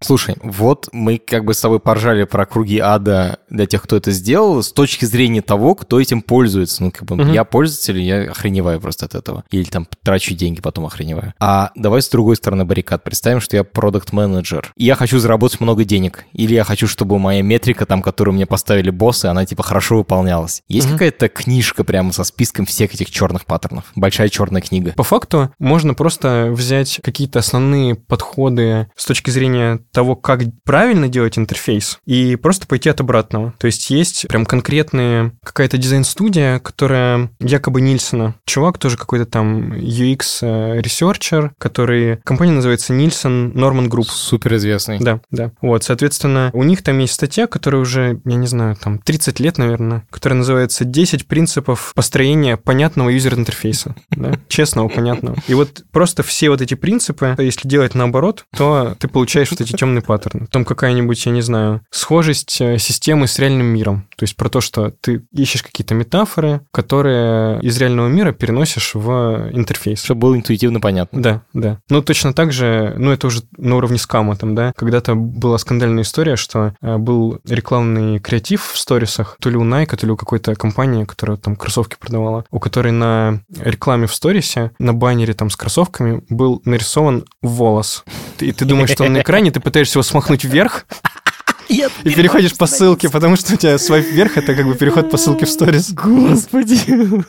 Слушай, 0.02 0.36
вот 0.42 0.90
мы 0.92 1.18
как 1.18 1.46
бы 1.46 1.54
с 1.54 1.62
тобой 1.62 1.80
поржали 1.80 2.24
про 2.24 2.46
круги 2.46 2.80
ада 2.80 3.40
для 3.50 3.66
тех, 3.66 3.84
кто 3.84 3.98
это 3.98 4.12
сделал, 4.12 4.64
с 4.64 4.72
точки 4.72 5.06
зрения 5.06 5.42
того, 5.42 5.76
кто 5.76 6.00
этим 6.00 6.22
пользуется. 6.22 6.84
Ну, 6.84 6.92
как 6.92 7.04
бы 7.04 7.16
угу. 7.16 7.32
я 7.32 7.44
пользователь, 7.44 8.00
я 8.00 8.32
охреневаю 8.32 8.80
просто 8.80 9.06
от 9.06 9.16
этого. 9.16 9.44
Или 9.52 9.66
там 9.66 9.88
трачу 10.04 10.34
деньги, 10.36 10.62
потом 10.62 10.86
охреневаю. 10.86 11.34
А 11.40 11.72
давай 11.76 12.02
с 12.02 12.10
другой 12.10 12.36
стороны 12.36 12.66
баррикад. 12.66 13.04
Представим, 13.04 13.42
что 13.42 13.58
я 13.58 13.64
продукт 13.64 14.14
менеджер 14.14 14.72
и 14.76 14.86
я 14.86 14.96
хочу 14.96 15.20
заработать 15.20 15.60
много 15.60 15.84
денег. 15.84 16.26
Или 16.34 16.54
я 16.54 16.64
хочу, 16.64 16.88
чтобы 16.88 17.20
моя 17.20 17.42
метрика, 17.42 17.86
там, 17.86 18.02
которую 18.02 18.36
мне 18.36 18.46
поставили 18.46 18.90
боссы, 18.90 19.26
она 19.26 19.46
типа 19.46 19.64
хорошо 19.64 19.98
выполнялась. 19.98 20.64
Есть 20.68 20.88
угу. 20.88 20.94
какая-то 20.94 21.28
книжка 21.30 21.84
прямо 21.84 22.12
со 22.12 22.24
списком 22.24 22.66
всех 22.66 22.94
этих 22.94 23.12
черных 23.12 23.46
паттернов? 23.46 23.86
Большая 23.96 24.30
черная 24.30 24.62
книга. 24.62 24.94
По 24.94 25.04
факту 25.04 25.52
можно 25.60 25.94
просто 25.94 26.50
взять 26.52 27.00
какие-то 27.04 27.40
основные 27.40 27.96
подходы 27.96 28.90
с 28.96 29.06
точки 29.06 29.30
зрения 29.30 29.80
того, 29.92 30.16
как 30.16 30.42
правильно 30.64 31.08
делать 31.08 31.38
интерфейс, 31.38 32.00
и 32.06 32.36
просто 32.36 32.68
пойти 32.68 32.90
от 32.90 33.02
обратного. 33.02 33.54
То 33.58 33.68
есть 33.68 33.90
есть 33.90 34.28
прям 34.28 34.46
конкретные 34.46 35.34
какая-то 35.44 35.78
дизайн-студия, 35.78 36.60
которая 36.60 37.32
якобы 37.40 37.82
Нильсона. 37.82 38.36
Чувак 38.46 38.78
тоже 38.78 38.98
какой-то 38.98 39.26
там 39.26 39.74
UX-researcher, 39.74 41.46
э, 41.46 41.50
который... 41.58 42.18
Компания 42.24 42.52
называется 42.52 42.94
Nielsen 42.94 43.52
Norman 43.54 43.90
Group. 43.90 44.10
Супер 44.10 44.56
известный. 44.56 45.00
Да, 45.00 45.22
да. 45.32 45.52
Вот, 45.62 45.84
соответственно, 45.84 46.50
у 46.54 46.64
них 46.64 46.84
там 46.84 47.00
есть 47.00 47.14
статья, 47.14 47.48
которая 47.48 47.82
уже, 47.82 48.20
я 48.26 48.36
не 48.36 48.48
знаю, 48.48 48.76
там 48.76 49.00
30 49.00 49.40
лет, 49.40 49.58
наверное, 49.58 50.06
которая 50.10 50.38
называется 50.38 50.84
«10 50.84 51.26
принципов 51.26 51.94
построения 51.96 52.58
понятного 52.58 53.10
user-интерфейса». 53.10 53.96
Честного, 54.48 54.88
понятного. 54.90 55.38
И 55.48 55.54
вот 55.54 55.84
просто 55.92 56.24
все 56.24 56.50
вот 56.50 56.62
эти 56.62 56.76
принципы, 56.76 57.36
если 57.38 57.68
делать 57.68 57.96
наоборот, 57.96 58.46
то 58.56 58.96
ты 59.00 59.08
получаешь 59.08 59.52
вот 59.52 59.62
эти 59.62 59.76
темные 59.80 60.02
паттерны. 60.02 60.48
Там 60.48 60.66
какая-нибудь, 60.66 61.26
я 61.26 61.32
не 61.32 61.42
знаю, 61.42 61.82
схожесть 61.90 62.60
э, 62.60 62.78
системы 62.78 63.28
с 63.28 63.40
реальным 63.40 63.68
миром. 63.68 64.08
То 64.18 64.24
есть 64.24 64.36
про 64.36 64.50
то, 64.50 64.60
что 64.60 64.92
ты 64.92 65.24
ищешь 65.32 65.64
какие-то 65.64 65.94
метафоры, 65.94 66.62
которые 66.72 67.62
из 67.62 67.78
реального 67.78 68.10
мира 68.10 68.34
переносишь 68.34 68.92
в 68.94 69.50
интерфейс. 69.54 70.04
Чтобы 70.04 70.22
было 70.22 70.36
интуитивно 70.36 70.82
понятно. 70.82 71.22
Да, 71.22 71.42
да. 71.54 71.80
Ну, 71.90 72.02
точно 72.02 72.34
так 72.34 72.52
же, 72.52 72.94
ну, 72.98 73.12
это 73.12 73.28
уже 73.28 73.44
на 73.58 73.78
уровне 73.78 73.98
скама 73.98 74.36
там, 74.36 74.54
да. 74.54 74.74
Когда-то 74.76 75.16
была 75.16 75.58
скандальная 75.58 76.04
история, 76.04 76.36
что 76.36 76.74
э, 76.82 76.98
был 76.98 77.40
рекламный 77.48 78.20
креатив 78.20 78.72
в 78.74 78.78
сторисах, 78.78 79.38
то 79.40 79.50
ли 79.50 79.56
у 79.56 79.64
Nike, 79.64 79.96
то 79.96 80.06
ли 80.06 80.12
у 80.12 80.18
какой-то 80.18 80.56
компании, 80.56 81.06
которая 81.06 81.38
там 81.38 81.56
кроссовки 81.56 81.96
продавала, 81.98 82.44
у 82.52 82.60
которой 82.60 82.92
на 82.92 83.42
рекламе 83.58 84.08
в 84.08 84.14
сторисе, 84.14 84.72
на 84.78 84.94
баннере 84.94 85.34
там 85.34 85.50
с 85.50 85.56
кроссовками 85.56 86.22
был 86.30 86.62
нарисован 86.66 87.24
волос. 87.42 88.04
И 88.40 88.52
ты 88.52 88.66
думаешь, 88.66 88.90
что 88.90 89.06
он 89.06 89.14
на 89.14 89.22
экране, 89.22 89.52
ты 89.52 89.60
пытаешься 89.70 90.00
его 90.00 90.04
смахнуть 90.04 90.44
вверх, 90.44 90.86
и 91.70 91.86
переходишь 92.04 92.58
по 92.58 92.66
ссылке, 92.66 93.08
потому 93.08 93.36
что 93.36 93.54
у 93.54 93.58
тебя 93.58 93.78
свайп 93.78 94.08
вверх, 94.08 94.38
это 94.38 94.56
как 94.56 94.66
бы 94.66 94.74
переход 94.74 95.12
по 95.12 95.18
ссылке 95.18 95.46
в 95.46 95.50
сторис. 95.50 95.92
Господи. 95.92 97.24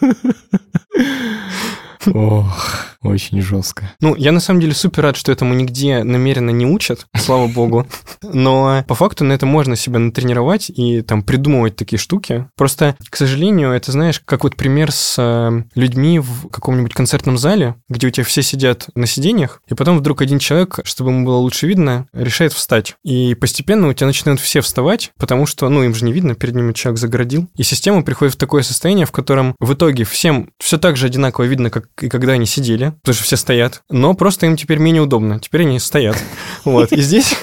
Ох, 2.07 2.87
очень 3.03 3.41
жестко. 3.41 3.93
Ну, 4.01 4.15
я 4.15 4.31
на 4.33 4.41
самом 4.41 4.61
деле 4.61 4.75
супер 4.75 5.05
рад, 5.05 5.17
что 5.17 5.33
этому 5.33 5.55
нигде 5.55 6.05
намеренно 6.05 6.51
не 6.51 6.67
учат, 6.67 7.07
слава 7.17 7.47
богу. 7.53 7.87
Но 8.23 8.85
по 8.87 8.95
факту 8.95 9.25
на 9.25 9.33
это 9.33 9.47
можно 9.47 9.77
себя 9.77 9.99
натренировать 9.99 10.71
и 10.71 11.03
там 11.03 11.23
придумывать 11.23 11.77
такие 11.77 11.99
штуки. 11.99 12.49
Просто, 12.57 12.97
к 13.09 13.17
сожалению, 13.17 13.71
это, 13.71 13.93
знаешь, 13.93 14.21
как 14.21 14.45
вот 14.45 14.57
пример 14.57 14.93
с 14.93 15.17
э, 15.19 15.63
людьми 15.75 16.19
в 16.19 16.49
каком-нибудь 16.49 16.93
концертном 16.93 17.39
зале, 17.39 17.77
где 17.89 18.07
у 18.07 18.11
тебя 18.11 18.25
все 18.25 18.43
сидят 18.43 18.89
на 18.95 19.07
сиденьях, 19.07 19.63
и 19.69 19.75
потом 19.75 19.99
вдруг 19.99 20.21
один 20.21 20.39
человек, 20.39 20.81
чтобы 20.85 21.11
ему 21.11 21.25
было 21.25 21.37
лучше 21.37 21.67
видно, 21.67 22.07
решает 22.13 22.53
встать. 22.53 22.97
И 23.03 23.35
постепенно 23.35 23.89
у 23.89 23.93
тебя 23.93 24.07
начинают 24.07 24.41
все 24.41 24.61
вставать, 24.61 25.13
потому 25.19 25.47
что, 25.47 25.69
ну, 25.69 25.83
им 25.83 25.95
же 25.95 26.05
не 26.05 26.13
видно, 26.13 26.35
перед 26.35 26.55
ними 26.55 26.73
человек 26.73 26.99
загородил. 26.99 27.49
И 27.57 27.63
система 27.63 28.03
приходит 28.03 28.35
в 28.35 28.39
такое 28.39 28.63
состояние, 28.63 29.07
в 29.07 29.13
котором 29.13 29.55
в 29.59 29.73
итоге 29.73 30.05
всем 30.05 30.51
все 30.59 30.79
так 30.79 30.97
же 30.97 31.07
одинаково 31.07 31.45
видно, 31.45 31.71
как 31.71 31.87
и 32.01 32.09
когда 32.09 32.33
они 32.33 32.47
сидели, 32.47 32.90
потому 32.93 33.15
что 33.15 33.25
все 33.25 33.37
стоят, 33.37 33.83
но 33.91 34.15
просто 34.15 34.47
им 34.47 34.57
теперь 34.57 34.79
менее 34.79 35.03
удобно. 35.03 35.41
Теперь 35.41 35.63
они 35.63 35.79
стоят. 35.79 36.17
Вот. 36.65 36.93
И 36.93 37.01
здесь 37.01 37.35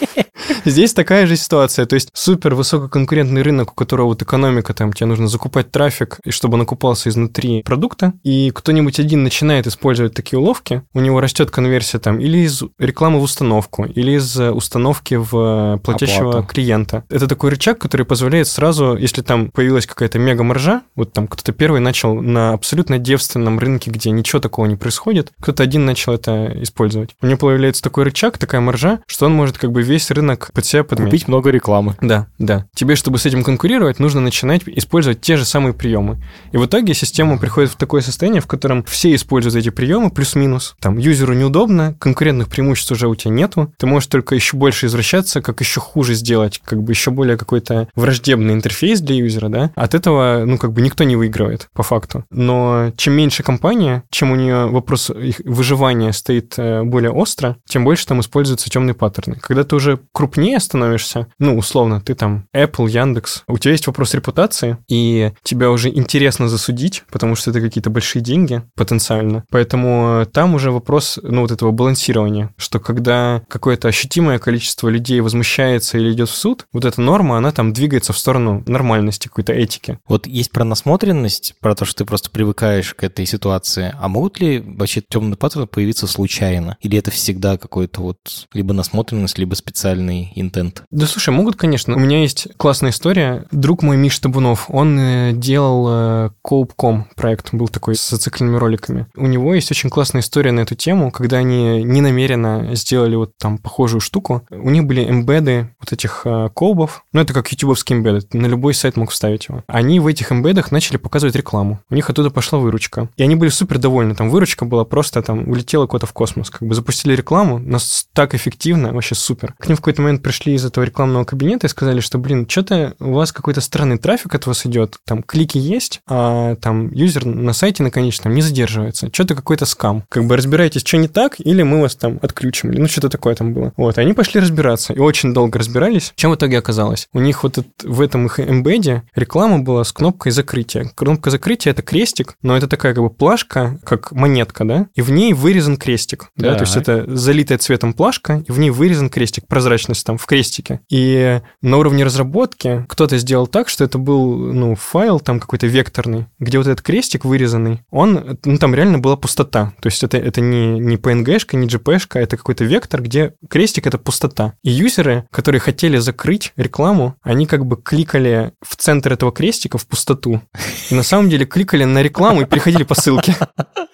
Здесь 0.66 0.94
такая 0.94 1.26
же 1.28 1.38
ситуация, 1.38 1.86
то 1.86 1.96
есть 1.96 2.10
супер 2.14 2.54
высококонкурентный 2.56 3.42
рынок, 3.42 3.72
у 3.72 3.76
которого 3.76 4.08
вот 4.08 4.22
экономика, 4.22 4.74
там 4.74 4.92
тебе 4.92 5.08
нужно 5.08 5.28
закупать 5.28 5.72
трафик, 5.72 6.20
и 6.26 6.32
чтобы 6.32 6.56
он 6.56 6.62
окупался 6.64 7.10
изнутри 7.10 7.64
продукта, 7.64 8.14
и 8.24 8.52
кто-нибудь 8.54 9.00
один 9.00 9.24
начинает 9.24 9.68
использовать 9.68 10.14
такие 10.14 10.40
уловки, 10.40 10.84
у 10.94 11.00
него 11.00 11.22
растет 11.22 11.52
конверсия 11.52 12.00
там 12.00 12.20
или 12.20 12.40
из 12.40 12.64
рекламы 12.80 13.20
в 13.20 13.24
установку, 13.24 13.86
или 13.86 14.12
из 14.18 14.38
установки 14.38 15.16
в 15.16 15.80
платящего 15.84 16.30
Оплату. 16.30 16.48
клиента. 16.48 17.04
Это 17.10 17.28
такой 17.28 17.52
рычаг, 17.52 17.80
который 17.80 18.06
позволяет 18.06 18.48
сразу, 18.48 18.98
если 18.98 19.22
там 19.22 19.52
появилась 19.52 19.86
какая-то 19.86 20.20
мега-маржа, 20.20 20.82
вот 20.96 21.14
там 21.14 21.28
кто-то 21.28 21.54
первый 21.54 21.80
начал 21.80 22.14
на 22.16 22.54
абсолютно 22.54 22.98
девственном 22.98 23.60
рынке, 23.60 23.90
где 23.90 24.10
ничего 24.10 24.42
такого 24.42 24.66
не 24.66 24.76
происходит, 24.76 25.32
кто-то 25.42 25.64
один 25.64 25.86
начал 25.86 26.14
это 26.14 26.52
использовать. 26.62 27.16
У 27.22 27.28
него 27.28 27.38
появляется 27.38 27.82
такой 27.82 28.06
рычаг, 28.06 28.38
такая 28.38 28.62
маржа, 28.62 29.00
что 29.08 29.26
он 29.26 29.34
может 29.34 29.58
как 29.58 29.72
бы 29.72 29.82
весь 29.82 30.10
рынок 30.12 30.50
под 30.54 30.66
себя 30.66 30.84
подметить. 30.84 31.12
Купить 31.12 31.28
много 31.28 31.50
рекламы. 31.50 31.96
Да, 32.02 32.28
да. 32.40 32.66
Тебе, 32.74 32.96
чтобы 32.96 33.18
с 33.18 33.26
этим 33.26 33.44
конкурировать, 33.44 34.00
нужно 34.00 34.22
начинать 34.22 34.64
использовать 34.66 35.22
те 35.22 35.38
же 35.38 35.46
самые 35.46 35.74
приемы. 35.74 36.22
И 36.52 36.58
в 36.58 36.66
итоге 36.66 36.94
система 36.94 37.38
приходит 37.38 37.72
в 37.72 37.76
такое 37.76 38.02
состояние, 38.02 38.42
в 38.42 38.48
котором 38.48 38.84
все 38.84 39.14
используют 39.14 39.56
эти 39.56 39.70
приемы 39.70 40.10
плюс-минус. 40.10 40.76
Там 40.80 40.98
юзеру 40.98 41.34
неудобно, 41.34 41.96
конкурентных 42.00 42.48
преимуществ 42.48 42.92
уже 42.92 43.08
у 43.08 43.16
тебя 43.16 43.32
нету. 43.32 43.74
Ты 43.78 43.86
можешь 43.88 44.08
только 44.08 44.36
еще 44.36 44.58
больше 44.58 44.88
извращаться, 44.88 45.42
как 45.42 45.60
еще 45.62 45.80
хуже 45.80 46.14
сделать, 46.14 46.62
как 46.64 46.82
бы 46.82 46.92
еще 46.92 47.12
более 47.12 47.38
какой-то 47.38 47.88
враждебный 47.96 48.54
интерфейс 48.54 49.02
для 49.02 49.16
юзера, 49.16 49.50
да. 49.50 49.72
От 49.76 49.94
этого, 49.94 50.44
ну, 50.46 50.58
как 50.58 50.74
бы 50.74 50.82
никто 50.82 51.04
не 51.04 51.16
выигрывает, 51.16 51.70
по 51.74 51.84
факту. 51.84 52.26
Но 52.30 52.92
чем 52.98 53.14
меньше 53.14 53.44
компания, 53.44 54.04
чем 54.10 54.32
у 54.32 54.36
нее 54.36 54.68
вопрос 54.68 55.12
их 55.28 55.42
выживания 55.44 56.12
стоит 56.14 56.56
э, 56.58 56.84
более 56.84 57.12
остро, 57.12 57.58
тем 57.68 57.84
больше 57.84 58.08
там 58.08 58.22
используются 58.22 58.70
темные 58.70 58.94
паттерны. 58.94 59.36
Когда 59.36 59.64
ты 59.64 59.76
уже 59.76 60.00
крупнее 60.14 60.60
становишься, 60.60 61.28
ну, 61.40 61.58
условно, 61.58 62.02
ты 62.02 62.16
там 62.16 62.46
Apple, 62.56 62.90
Яндекс, 62.90 63.44
у 63.48 63.58
тебя 63.58 63.72
есть 63.72 63.88
вопрос 63.88 64.14
репутации, 64.14 64.78
и 64.88 65.32
тебя 65.44 65.72
уже 65.72 65.90
интересно 65.90 66.48
засудить, 66.48 67.04
потому 67.12 67.36
что 67.36 67.52
это 67.52 67.62
какие-то 67.62 67.90
большие 67.90 68.22
деньги 68.22 68.62
потенциально. 68.76 69.44
Поэтому 69.50 70.26
там 70.32 70.56
уже 70.56 70.72
вопрос, 70.72 71.20
ну, 71.22 71.42
вот 71.42 71.52
этого 71.52 71.72
балансирования, 71.72 72.54
что 72.58 72.80
когда 72.80 73.42
какое-то 73.50 73.88
ощутимое 73.88 74.40
количество 74.40 74.90
людей 74.90 75.20
возмущается 75.22 75.98
или 75.98 76.12
идет 76.12 76.30
в 76.30 76.36
суд, 76.36 76.66
вот 76.74 76.86
эта 76.86 77.02
норма, 77.02 77.38
она 77.38 77.52
там 77.52 77.74
двигается 77.74 78.14
в 78.14 78.18
сторону 78.18 78.64
нормальности, 78.66 79.28
какой-то 79.28 79.54
этики. 79.54 80.00
Вот 80.08 80.28
есть 80.28 80.52
про 80.52 80.64
насмотренность, 80.64 81.56
про 81.60 81.76
то, 81.76 81.86
что 81.86 81.98
ты 81.98 82.06
просто 82.06 82.30
привыкаешь 82.30 82.94
к 82.94 83.04
этой 83.04 83.26
ситуации, 83.26 83.94
а 84.00 84.08
могут 84.08 84.40
ли 84.40 84.60
вообще 84.60 85.02
темные 85.18 85.38
паттерны 85.38 85.68
появиться 85.68 86.08
случайно? 86.08 86.78
Или 86.82 86.98
это 86.98 87.12
всегда 87.12 87.58
какой-то 87.58 88.02
вот 88.02 88.18
либо 88.54 88.74
насмотренность, 88.74 89.38
либо 89.38 89.56
специальный 89.56 90.32
интент? 90.36 90.84
Да 90.92 91.08
слушай, 91.08 91.30
могут, 91.30 91.56
конечно. 91.56 91.96
У 91.96 92.00
меня 92.00 92.22
есть 92.22 92.48
классная 92.58 92.92
история. 92.92 93.46
Друг 93.52 93.82
мой 93.82 93.98
Миш 93.98 94.20
Табунов, 94.20 94.66
он 94.70 95.00
э, 95.00 95.32
делал 95.34 95.88
э, 95.90 96.30
Coop.com 96.46 97.06
проект, 97.16 97.54
был 97.54 97.68
такой 97.68 97.96
с 97.96 98.10
зацикленными 98.10 98.58
роликами. 98.58 99.08
У 99.16 99.26
него 99.26 99.56
есть 99.56 99.72
очень 99.72 99.90
классная 99.90 100.22
история 100.22 100.52
на 100.52 100.62
эту 100.62 100.76
тему, 100.76 101.12
когда 101.12 101.38
они 101.38 101.84
ненамеренно 101.84 102.76
сделали 102.76 103.16
вот 103.16 103.32
там 103.38 103.58
похожую 103.58 104.02
штуку. 104.02 104.44
У 104.52 104.70
них 104.70 104.86
были 104.86 105.10
эмбеды 105.10 105.74
вот 105.80 105.94
этих 105.94 106.22
э, 106.26 106.50
коубов, 106.54 107.04
ну 107.12 107.22
это 107.22 107.34
как 107.34 107.52
ютубовский 107.52 107.96
эмбед, 107.96 108.34
на 108.34 108.46
любой 108.46 108.74
сайт 108.74 108.98
мог 108.98 109.12
вставить 109.12 109.48
его. 109.48 109.64
Они 109.68 110.00
в 110.00 110.08
этих 110.08 110.32
эмбедах 110.32 110.72
начали 110.72 110.98
показывать 110.98 111.36
рекламу. 111.36 111.80
У 111.90 111.96
них 111.96 112.10
оттуда 112.10 112.30
пошла 112.30 112.60
выручка. 112.60 113.10
И 113.18 113.24
они 113.24 113.36
были 113.36 113.50
супер 113.50 113.80
довольны. 113.80 114.16
Там 114.16 114.30
выручка 114.30 114.66
была 114.66 114.86
просто 114.86 115.07
там 115.12 115.50
улетела 115.50 115.88
куда-то 115.88 116.06
в 116.06 116.14
космос. 116.14 116.50
Как 116.50 116.68
бы 116.68 116.76
запустили 116.76 117.16
рекламу, 117.16 117.60
нас 117.60 118.08
так 118.14 118.34
эффективно, 118.34 118.94
вообще 118.94 119.16
супер. 119.16 119.54
К 119.60 119.68
ним 119.68 119.78
в 119.78 119.82
какой-то 119.82 120.02
момент 120.02 120.24
пришли 120.24 120.54
из 120.54 120.66
этого 120.66 120.84
рекламного 120.84 121.26
кабинета 121.26 121.68
и 121.68 121.70
сказали, 121.70 122.00
что, 122.00 122.18
блин, 122.18 122.48
что-то 122.48 122.96
у 123.00 123.14
вас 123.14 123.32
какой-то 123.32 123.62
странный 123.62 123.98
трафик 123.98 124.36
от 124.36 124.48
вас 124.48 124.66
идет, 124.66 124.98
там 125.06 125.24
клики 125.24 125.58
есть, 125.58 126.02
а 126.08 126.56
там 126.56 126.92
юзер 126.92 127.26
на 127.26 127.54
сайте 127.54 127.84
на 127.84 127.92
конечном 127.92 128.34
не 128.34 128.42
задерживается, 128.42 129.10
что-то 129.12 129.36
какой-то 129.36 129.66
скам. 129.66 130.04
Как 130.10 130.26
бы 130.26 130.36
разбирайтесь, 130.36 130.82
что 130.86 130.98
не 130.98 131.08
так, 131.08 131.36
или 131.40 131.64
мы 131.64 131.82
вас 131.82 131.96
там 131.96 132.20
отключим, 132.22 132.72
или 132.72 132.80
ну 132.80 132.88
что-то 132.88 133.10
такое 133.10 133.36
там 133.36 133.54
было. 133.54 133.74
Вот, 133.78 133.98
они 133.98 134.14
пошли 134.14 134.42
разбираться, 134.42 134.94
и 134.94 135.00
очень 135.00 135.34
долго 135.34 135.60
разбирались. 135.60 136.14
Чем 136.16 136.32
в 136.32 136.36
итоге 136.36 136.58
оказалось? 136.58 137.08
У 137.14 137.20
них 137.20 137.44
вот 137.44 137.60
в 137.84 138.02
этом 138.02 138.26
их 138.26 138.40
эмбеде 138.40 139.04
реклама 139.16 139.60
была 139.60 139.84
с 139.84 139.92
кнопкой 139.92 140.32
закрытия. 140.32 140.92
Кнопка 140.96 141.30
закрытия— 141.30 141.72
это 141.74 141.82
крестик, 141.82 142.36
но 142.42 142.58
это 142.58 142.68
такая 142.68 142.94
как 142.94 143.04
бы 143.04 143.10
плашка, 143.10 143.80
как 143.84 144.12
монетка, 144.12 144.66
да, 144.66 144.88
и 144.98 145.02
в 145.02 145.12
ней 145.12 145.34
вырезан 145.34 145.78
крестик, 145.78 146.32
да, 146.36 146.52
да 146.52 146.56
то 146.56 146.64
есть 146.64 146.76
это 146.76 147.06
залитая 147.08 147.60
цветом 147.60 147.94
плашка, 147.94 148.44
и 148.48 148.52
в 148.52 148.58
ней 148.58 148.72
вырезан 148.72 149.12
крестик, 149.12 149.46
прозрачность 149.48 150.04
там 150.04 150.18
в 150.18 150.26
крестике. 150.26 150.82
И 150.90 151.40
на 151.62 151.78
уровне 151.78 152.04
разработки 152.04 152.84
кто-то 152.90 153.20
сделал 153.20 153.46
так, 153.46 153.70
что 153.70 153.84
это 153.84 154.00
был, 154.00 154.36
ну, 154.36 154.74
файл 154.74 155.20
там 155.20 155.40
какой-то 155.40 155.68
векторный, 155.68 156.26
где 156.40 156.58
вот 156.58 156.66
этот 156.66 156.82
крестик 156.82 157.26
вырезанный, 157.26 157.84
он, 157.92 158.40
ну, 158.44 158.58
там 158.58 158.74
реально 158.74 158.98
была 158.98 159.16
пустота. 159.18 159.74
То 159.82 159.88
есть 159.88 160.04
это, 160.04 160.18
это 160.18 160.42
не, 160.42 160.80
не 160.80 160.96
PNG-шка, 160.96 161.56
не 161.58 161.68
GP-шка, 161.68 162.20
это 162.20 162.36
какой-то 162.36 162.64
вектор, 162.64 163.04
где 163.04 163.36
крестик— 163.48 163.86
это 163.88 164.00
пустота. 164.00 164.54
И 164.64 164.72
юзеры, 164.72 165.28
которые 165.30 165.62
хотели 165.62 165.98
закрыть 165.98 166.54
рекламу, 166.58 167.16
они 167.22 167.46
как 167.46 167.68
бы 167.68 167.78
кликали 167.78 168.54
в 168.68 168.76
центр 168.76 169.14
этого 169.14 169.32
крестика 169.32 169.78
в 169.78 169.86
пустоту. 169.86 170.42
И 170.90 170.96
на 170.96 171.04
самом 171.04 171.30
деле 171.30 171.46
кликали 171.46 171.84
на 171.84 172.02
рекламу 172.02 172.42
и 172.42 172.46
переходили 172.46 172.84
по 172.84 172.96
ссылке. 172.96 173.36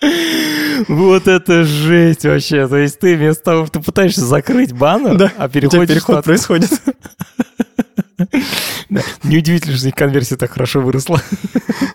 Вот 0.87 1.27
это 1.27 1.63
жесть 1.63 2.25
вообще. 2.25 2.67
То 2.67 2.77
есть 2.77 2.99
ты 2.99 3.15
вместо 3.15 3.43
того, 3.43 3.65
что 3.65 3.79
ты 3.79 3.85
пытаешься 3.85 4.25
закрыть 4.25 4.73
баннер, 4.73 5.31
а 5.37 5.49
переходишь... 5.49 5.89
переход 5.89 6.23
происходит. 6.23 6.71
Неудивительно, 9.23 9.77
что 9.77 9.91
конверсия 9.91 10.35
так 10.35 10.51
хорошо 10.51 10.81
выросла. 10.81 11.21